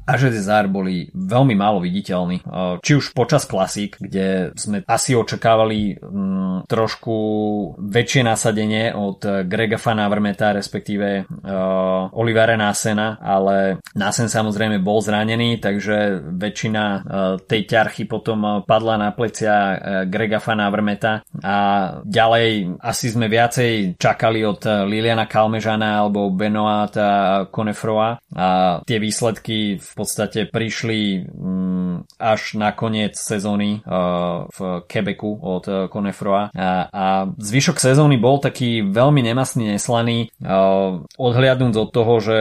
Ažedzar 0.07 0.71
boli 0.71 1.11
veľmi 1.15 1.55
málo 1.57 1.83
viditeľní. 1.83 2.43
Či 2.81 2.93
už 2.97 3.13
počas 3.17 3.45
klasík, 3.47 3.97
kde 4.01 4.53
sme 4.57 4.83
asi 4.87 5.15
očakávali 5.17 5.80
mm, 5.97 6.69
trošku 6.69 7.17
väčšie 7.81 8.23
nasadenie 8.27 8.93
od 8.93 9.25
Grega 9.47 9.79
Van 9.81 10.01
Avermeta, 10.01 10.53
respektíve 10.53 11.25
uh, 11.25 12.13
Olivera 12.17 12.57
Nasena, 12.57 13.17
ale 13.21 13.81
Nasen 13.97 14.29
samozrejme 14.29 14.83
bol 14.83 15.01
zranený, 15.01 15.59
takže 15.59 16.21
väčšina 16.37 16.85
uh, 16.85 17.03
tej 17.41 17.67
ťarchy 17.67 18.05
potom 18.05 18.65
padla 18.65 19.01
na 19.01 19.11
plecia 19.15 19.55
uh, 19.55 19.75
Grega 20.07 20.39
Van 20.43 20.61
Avermeta 20.61 21.23
a 21.43 21.57
ďalej 22.05 22.77
asi 22.81 23.07
sme 23.13 23.27
viacej 23.31 23.97
čakali 23.97 24.45
od 24.45 24.65
Liliana 24.87 25.27
Kalmežana 25.27 26.03
alebo 26.05 26.31
Benoata 26.33 27.47
Konefroa. 27.51 28.19
A 28.35 28.81
tie 28.87 28.99
výsledky 28.99 29.79
v 29.79 29.93
podstate 29.95 30.49
prišli 30.49 31.29
um, 31.31 32.03
až 32.19 32.57
na 32.57 32.73
koniec 32.73 33.17
sezóny 33.19 33.83
uh, 33.85 34.47
v 34.51 34.59
Quebecu 34.87 35.39
od 35.41 35.65
Konefroa. 35.91 36.51
A, 36.53 36.71
a 36.91 37.05
zvyšok 37.39 37.79
sezóny 37.79 38.19
bol 38.19 38.43
taký 38.43 38.83
veľmi 38.85 39.23
nemastný, 39.25 39.77
neslaný 39.77 40.33
odhliadnúť 41.17 41.75
od 41.77 41.89
toho, 41.91 42.15
že 42.21 42.39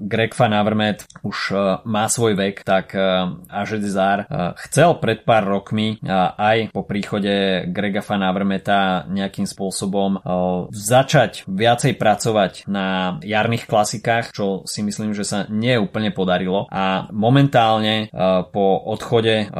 Greg 0.00 0.32
Van 0.34 0.54
Avermaet 0.54 1.04
už 1.22 1.38
uh, 1.52 1.58
má 1.84 2.08
svoj 2.08 2.34
vek, 2.36 2.62
tak 2.64 2.96
uh, 2.96 3.36
Ažedzar 3.50 4.24
uh, 4.26 4.52
chcel 4.68 4.96
pred 4.98 5.22
pár 5.22 5.46
rokmi 5.46 6.00
aj 6.36 6.72
po 6.72 6.82
príchode 6.84 7.64
Grega 7.70 8.02
Van 8.04 8.24
Avermaeta 8.24 9.04
nejakým 9.08 9.44
spôsobom 9.44 10.22
začať 10.70 11.44
viacej 11.46 11.96
pracovať 11.96 12.66
na 12.66 13.18
jarných 13.22 13.66
klasikách, 13.66 14.32
čo 14.34 14.62
si 14.64 14.82
myslím, 14.82 15.12
že 15.14 15.24
sa 15.26 15.38
nie 15.48 15.76
úplne 15.76 16.10
podarilo. 16.10 16.66
A 16.70 17.10
momentálne 17.12 18.08
po 18.50 18.66
odchode 18.86 19.50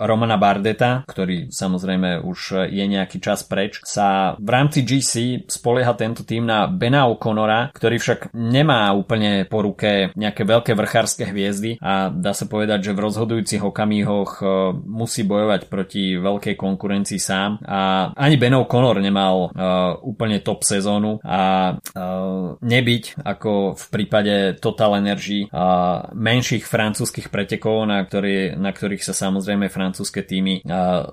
Romana 0.00 0.36
Bardeta, 0.40 1.04
ktorý 1.06 1.52
samozrejme 1.52 2.22
už 2.24 2.29
je 2.34 2.84
nejaký 2.84 3.18
čas 3.22 3.42
preč, 3.46 3.80
sa 3.84 4.36
v 4.38 4.48
rámci 4.50 4.82
GC 4.84 5.44
spolieha 5.50 5.92
tento 5.94 6.22
tým 6.22 6.46
na 6.46 6.66
Bena 6.66 7.06
O'Connora, 7.10 7.70
ktorý 7.74 7.96
však 7.98 8.20
nemá 8.34 8.90
úplne 8.94 9.44
po 9.46 9.64
ruke 9.64 10.14
nejaké 10.14 10.42
veľké 10.46 10.72
vrchárske 10.74 11.26
hviezdy 11.28 11.76
a 11.82 12.08
dá 12.10 12.32
sa 12.32 12.46
povedať, 12.46 12.90
že 12.90 12.96
v 12.96 13.02
rozhodujúcich 13.04 13.62
okamihoch 13.62 14.32
uh, 14.40 14.48
musí 14.74 15.26
bojovať 15.26 15.66
proti 15.66 16.16
veľkej 16.16 16.54
konkurencii 16.56 17.20
sám 17.20 17.60
a 17.64 18.10
ani 18.14 18.36
Ben 18.40 18.56
O'Connor 18.56 18.98
nemal 19.02 19.50
uh, 19.50 19.96
úplne 20.02 20.42
top 20.42 20.62
sezónu 20.64 21.20
a 21.22 21.74
uh, 21.76 22.56
nebyť 22.60 23.22
ako 23.22 23.76
v 23.76 23.84
prípade 23.92 24.34
Total 24.58 24.98
Energy 24.98 25.46
uh, 25.48 26.10
menších 26.14 26.66
francúzskych 26.66 27.28
pretekov, 27.28 27.86
na, 27.86 28.02
ktorý, 28.02 28.56
na 28.56 28.70
ktorých 28.70 29.02
sa 29.04 29.14
samozrejme 29.14 29.72
francúzske 29.72 30.22
týmy 30.22 30.62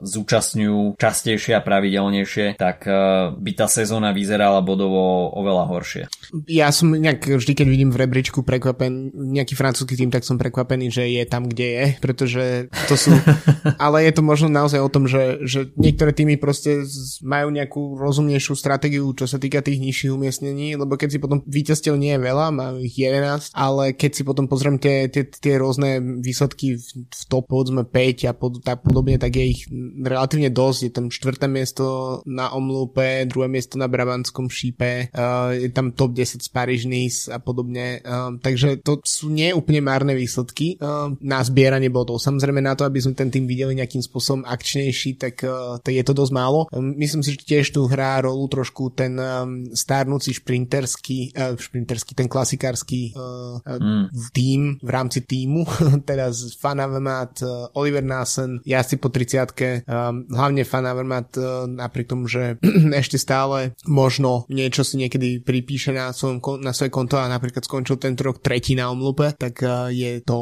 zúčastňujú 0.02 1.00
častejšie 1.08 1.56
a 1.56 1.64
pravidelnejšie, 1.64 2.60
tak 2.60 2.84
by 3.32 3.52
tá 3.56 3.72
sezóna 3.72 4.12
vyzerala 4.12 4.60
bodovo 4.60 5.32
oveľa 5.32 5.64
horšie. 5.72 6.04
Ja 6.52 6.70
som 6.76 6.92
nejak 6.92 7.40
vždy, 7.40 7.54
keď 7.56 7.68
vidím 7.68 7.90
v 7.96 8.04
rebríčku 8.04 8.44
prekvapen, 8.44 9.16
nejaký 9.16 9.56
francúzsky 9.56 9.96
tým, 9.96 10.12
tak 10.12 10.28
som 10.28 10.36
prekvapený, 10.36 10.92
že 10.92 11.08
je 11.08 11.24
tam, 11.24 11.48
kde 11.48 11.68
je, 11.68 11.86
pretože 12.04 12.44
to 12.92 13.00
sú... 13.00 13.16
ale 13.84 14.04
je 14.04 14.12
to 14.12 14.22
možno 14.26 14.52
naozaj 14.52 14.84
o 14.84 14.92
tom, 14.92 15.08
že, 15.08 15.40
že 15.48 15.72
niektoré 15.80 16.12
týmy 16.12 16.36
proste 16.36 16.84
majú 17.24 17.48
nejakú 17.56 17.96
rozumnejšiu 17.96 18.54
stratégiu, 18.60 19.08
čo 19.16 19.26
sa 19.26 19.40
týka 19.40 19.64
tých 19.64 19.80
nižších 19.80 20.12
umiestnení, 20.12 20.76
lebo 20.76 21.00
keď 21.00 21.16
si 21.16 21.20
potom 21.24 21.40
víťazstiev 21.48 21.96
nie 21.96 22.20
je 22.20 22.22
veľa, 22.22 22.46
má 22.52 22.76
ich 22.84 23.00
11, 23.00 23.56
ale 23.56 23.96
keď 23.96 24.12
si 24.12 24.24
potom 24.28 24.46
pozriem 24.52 24.76
tie, 24.82 25.08
tie, 25.08 25.24
tie 25.24 25.56
rôzne 25.56 26.20
výsledky 26.20 26.76
v, 26.76 26.86
v 27.08 27.22
top, 27.32 27.48
povedzme 27.48 27.88
5 27.88 28.30
a 28.30 28.34
pod, 28.36 28.60
tak 28.60 28.84
podobne, 28.84 29.16
tak 29.16 29.38
je 29.38 29.46
ich 29.46 29.62
relatívne 30.04 30.52
dosť. 30.52 30.80
Je 30.90 30.92
tam 30.98 31.14
štvrté 31.14 31.46
miesto 31.46 32.20
na 32.26 32.50
Omlupe, 32.50 33.30
druhé 33.30 33.46
miesto 33.46 33.78
na 33.78 33.86
Brabantskom 33.86 34.50
šípe, 34.50 35.14
uh, 35.14 35.54
je 35.54 35.70
tam 35.70 35.94
top 35.94 36.18
10 36.18 36.42
z 36.42 36.86
Nice 36.90 37.30
a 37.30 37.38
podobne. 37.38 38.02
Uh, 38.02 38.42
takže 38.42 38.82
to 38.82 38.98
sú 39.06 39.30
nie 39.30 39.54
úplne 39.54 39.86
márne 39.86 40.18
výsledky 40.18 40.82
uh, 40.82 41.14
na 41.22 41.46
zbieranie 41.46 41.94
bodov. 41.94 42.18
Samozrejme 42.18 42.66
na 42.66 42.74
to, 42.74 42.90
aby 42.90 42.98
sme 42.98 43.14
ten 43.14 43.30
tým 43.30 43.46
videli 43.46 43.78
nejakým 43.78 44.02
spôsobom 44.02 44.42
akčnejší, 44.42 45.22
tak 45.22 45.46
uh, 45.46 45.78
to 45.86 45.94
je 45.94 46.02
to 46.02 46.18
dosť 46.18 46.34
málo. 46.34 46.66
Um, 46.74 46.98
myslím 46.98 47.22
si, 47.22 47.38
že 47.38 47.46
tiež 47.46 47.70
tu 47.70 47.86
hrá 47.86 48.18
rolu 48.26 48.50
trošku 48.50 48.90
ten 48.98 49.14
um, 49.22 49.70
stárnúci 49.78 50.34
šprinterský, 50.34 51.38
uh, 51.38 51.54
šprinterský, 51.54 52.18
ten 52.18 52.26
klasikársky 52.26 53.14
uh, 53.14 53.62
mm. 53.62 54.34
tým 54.34 54.82
v 54.82 54.90
rámci 54.90 55.22
týmu, 55.22 55.68
teda 56.10 56.34
z 56.34 56.58
Fanavemat, 56.58 57.46
uh, 57.46 57.78
Oliver 57.78 58.02
Nassen, 58.02 58.66
ja 58.66 58.82
si 58.82 58.98
po 58.98 59.14
30 59.14 59.86
um, 59.86 60.26
hlavne 60.32 60.64
Fanavemat 60.64 60.87
uh, 60.94 61.66
napriek 61.68 62.08
tomu, 62.08 62.30
že 62.30 62.62
ešte 63.02 63.18
stále 63.20 63.76
možno 63.90 64.48
niečo 64.48 64.86
si 64.86 65.02
niekedy 65.02 65.42
pripíše 65.44 65.92
na, 65.92 66.14
svojom, 66.16 66.40
na 66.64 66.72
svoje 66.72 66.94
konto 66.94 67.20
a 67.20 67.28
napríklad 67.28 67.66
skončil 67.66 68.00
tento 68.00 68.24
rok 68.24 68.40
tretí 68.40 68.78
na 68.78 68.88
omlupe, 68.88 69.36
tak 69.36 69.60
uh, 69.66 69.92
je 69.92 70.24
to 70.24 70.38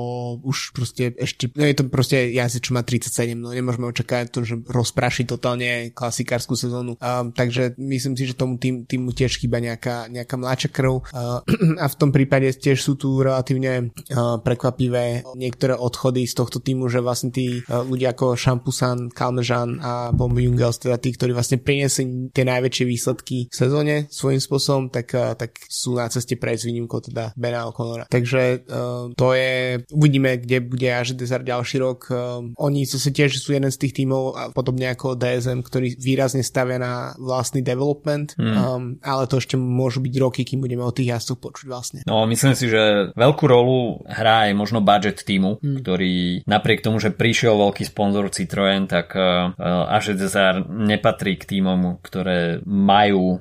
už 0.45 0.75
proste 0.77 1.17
ešte, 1.17 1.49
no 1.57 1.65
je 1.65 1.75
to 1.75 1.83
proste 1.89 2.29
jazdec, 2.35 2.61
čo 2.61 2.71
má 2.75 2.85
37, 2.85 3.33
no 3.33 3.49
nemôžeme 3.49 3.89
očakávať 3.89 4.27
to, 4.29 4.39
že 4.45 4.55
rozpraší 4.69 5.25
totálne 5.25 5.89
klasikárskú 5.95 6.53
sezónu. 6.53 6.99
Uh, 7.01 7.33
takže 7.33 7.73
myslím 7.81 8.13
si, 8.13 8.29
že 8.29 8.37
tomu 8.37 8.61
tým, 8.61 8.85
týmu 8.85 9.15
tiež 9.15 9.41
chýba 9.41 9.63
nejaká, 9.63 10.11
nejaká 10.11 10.35
mladšia 10.37 10.69
krv 10.69 11.01
uh, 11.01 11.41
a 11.83 11.85
v 11.89 11.95
tom 11.95 12.13
prípade 12.13 12.53
tiež 12.53 12.77
sú 12.77 12.93
tu 12.99 13.17
relatívne 13.23 13.89
uh, 14.13 14.37
prekvapivé 14.43 15.25
niektoré 15.33 15.73
odchody 15.73 16.27
z 16.29 16.33
tohto 16.37 16.61
týmu, 16.61 16.91
že 16.91 17.01
vlastne 17.01 17.33
tí 17.33 17.63
uh, 17.65 17.81
ľudia 17.81 18.13
ako 18.13 18.37
Šampusan, 18.37 19.09
Kalmežan 19.09 19.79
a 19.81 20.11
Bomb 20.11 20.34
Jungels, 20.41 20.81
teda 20.81 20.99
tí, 20.99 21.15
ktorí 21.15 21.31
vlastne 21.31 21.61
priniesli 21.61 22.31
tie 22.35 22.43
najväčšie 22.43 22.85
výsledky 22.85 23.37
v 23.47 23.55
sezóne 23.55 23.95
svojím 24.11 24.41
spôsobom, 24.41 24.83
tak, 24.91 25.11
uh, 25.15 25.33
tak 25.37 25.55
sú 25.69 25.95
na 25.95 26.11
ceste 26.11 26.35
prejsť 26.35 26.67
výnimkou 26.67 26.99
teda 26.99 27.31
Bena 27.39 27.69
O'Connora. 27.69 28.09
Takže 28.09 28.65
uh, 28.67 29.11
to 29.15 29.35
je, 29.35 29.83
uvidíme, 29.91 30.39
kde 30.41 30.63
bude 30.65 30.89
až 30.89 31.15
Desert 31.15 31.45
ďalší 31.45 31.77
rok. 31.79 32.09
Uh, 32.09 32.51
oni 32.59 32.83
sa 32.87 32.99
tiež 32.99 33.37
sú 33.37 33.55
jeden 33.55 33.69
z 33.69 33.77
tých 33.79 34.03
tímov, 34.03 34.55
podobne 34.55 34.91
ako 34.91 35.15
DSM, 35.15 35.61
ktorí 35.61 35.95
výrazne 35.99 36.41
stavia 36.41 36.81
na 36.81 37.15
vlastný 37.19 37.61
development, 37.61 38.35
hmm. 38.35 38.55
um, 38.55 38.83
ale 39.01 39.29
to 39.29 39.39
ešte 39.39 39.55
môžu 39.55 40.01
byť 40.03 40.13
roky, 40.19 40.41
kým 40.43 40.63
budeme 40.63 40.83
o 40.83 40.93
tých 40.93 41.15
jazdcoch 41.15 41.39
počuť 41.39 41.65
vlastne. 41.69 41.99
No, 42.05 42.25
myslím 42.27 42.53
si, 42.57 42.67
že 42.67 43.11
veľkú 43.13 43.45
rolu 43.45 44.01
hrá 44.05 44.49
aj 44.49 44.53
možno 44.57 44.79
budget 44.81 45.23
týmu, 45.23 45.61
hmm. 45.61 45.77
ktorý 45.81 46.45
napriek 46.49 46.81
tomu, 46.81 46.97
že 46.99 47.13
prišiel 47.13 47.55
veľký 47.55 47.83
sponzor 47.87 48.27
Citroën, 48.31 48.87
tak 48.89 49.13
Ažet 49.59 50.19
Zar 50.27 50.65
nepatrí 50.65 51.37
k 51.37 51.45
týmom, 51.57 52.01
ktoré 52.01 52.59
majú 52.65 53.39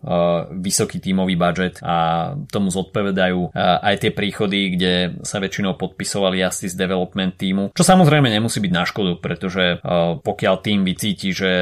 vysoký 0.61 1.01
tímový 1.01 1.35
budget 1.35 1.81
a 1.81 2.31
tomu 2.51 2.69
zodpovedajú 2.69 3.55
aj 3.57 3.95
tie 4.01 4.13
príchody, 4.13 4.77
kde 4.77 4.93
sa 5.25 5.41
väčšinou 5.41 5.77
podpisovali 5.81 6.45
asi 6.45 6.69
z 6.69 6.77
development 6.77 7.39
týmu, 7.39 7.65
čo 7.73 7.87
samozrejme 7.87 8.29
nemusí 8.29 8.61
byť 8.61 8.73
na 8.73 8.85
škodu, 8.85 9.13
pretože 9.23 9.79
pokiaľ 10.21 10.55
tým 10.61 10.85
vycíti, 10.85 11.31
že 11.33 11.53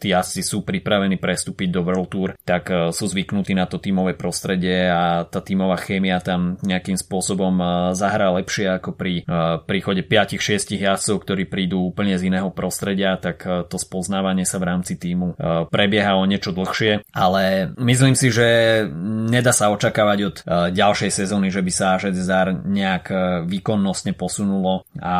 tí 0.00 0.14
asi 0.14 0.40
sú 0.40 0.64
pripravení 0.64 1.20
prestúpiť 1.20 1.68
do 1.68 1.84
World 1.84 2.08
Tour, 2.08 2.30
tak 2.46 2.70
sú 2.94 3.04
zvyknutí 3.10 3.52
na 3.52 3.66
to 3.66 3.82
tímové 3.82 4.14
prostredie 4.14 4.88
a 4.88 5.26
tá 5.26 5.42
tímová 5.42 5.76
chémia 5.76 6.22
tam 6.22 6.56
nejakým 6.62 6.96
spôsobom 6.96 7.58
zahrá 7.92 8.30
lepšie 8.32 8.78
ako 8.78 8.94
pri 8.94 9.26
príchode 9.66 10.06
5-6 10.06 10.78
jazdcov, 10.78 11.16
ktorí 11.26 11.44
prídu 11.50 11.90
úplne 11.90 12.14
z 12.14 12.30
iného 12.30 12.48
prostredia, 12.54 13.18
tak 13.18 13.42
to 13.42 13.76
spoznávanie 13.76 14.46
sa 14.46 14.61
v 14.62 14.68
rámci 14.70 14.94
týmu 14.94 15.34
prebieha 15.66 16.14
o 16.14 16.22
niečo 16.22 16.54
dlhšie, 16.54 17.02
ale 17.10 17.74
myslím 17.82 18.14
si, 18.14 18.30
že 18.30 18.86
nedá 19.26 19.50
sa 19.50 19.74
očakávať 19.74 20.18
od 20.22 20.36
ďalšej 20.70 21.10
sezóny, 21.10 21.50
že 21.50 21.66
by 21.66 21.72
sa 21.74 21.98
Žedzar 21.98 22.62
nejak 22.62 23.10
výkonnostne 23.50 24.14
posunulo 24.14 24.86
a 25.02 25.16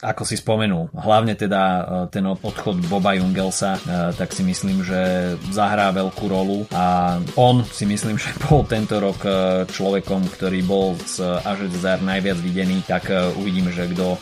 ako 0.00 0.22
si 0.24 0.40
spomenul, 0.40 0.88
hlavne 0.96 1.36
teda 1.36 1.62
ten 2.08 2.24
odchod 2.24 2.80
Boba 2.88 3.12
Jungelsa, 3.20 3.76
tak 4.16 4.32
si 4.32 4.40
myslím, 4.46 4.80
že 4.80 5.34
zahrá 5.52 5.92
veľkú 5.92 6.24
rolu 6.30 6.64
a 6.72 7.18
on 7.36 7.60
si 7.68 7.84
myslím, 7.84 8.16
že 8.16 8.32
bol 8.48 8.64
tento 8.64 8.96
rok 8.96 9.20
človekom, 9.68 10.32
ktorý 10.32 10.64
bol 10.64 10.96
z 11.04 11.20
Ažedzar 11.44 12.00
najviac 12.00 12.38
videný, 12.38 12.80
tak 12.86 13.10
uvidíme, 13.36 13.74
že 13.74 13.90
kto 13.90 14.16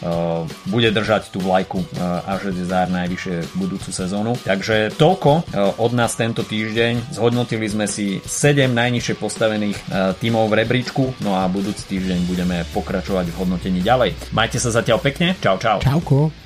bude 0.72 0.90
držať 0.90 1.30
tú 1.30 1.44
vlajku 1.44 1.84
Ažedzar 2.26 2.88
najvyššie 2.88 3.54
budúcu 3.60 3.90
sezónu. 3.92 4.32
Takže 4.56 4.96
toľko 4.96 5.52
od 5.76 5.92
nás 5.92 6.16
tento 6.16 6.40
týždeň. 6.40 7.12
Zhodnotili 7.12 7.68
sme 7.68 7.84
si 7.84 8.24
7 8.24 8.72
najnižšie 8.72 9.14
postavených 9.20 9.76
tímov 10.16 10.48
v 10.48 10.64
rebríčku, 10.64 11.12
no 11.20 11.36
a 11.36 11.44
budúci 11.44 11.84
týždeň 11.92 12.24
budeme 12.24 12.64
pokračovať 12.72 13.36
v 13.36 13.36
hodnotení 13.36 13.84
ďalej. 13.84 14.16
Majte 14.32 14.56
sa 14.56 14.72
zatiaľ 14.72 15.04
pekne, 15.04 15.36
čau 15.44 15.60
čau. 15.60 15.76
Čauko. 15.84 16.45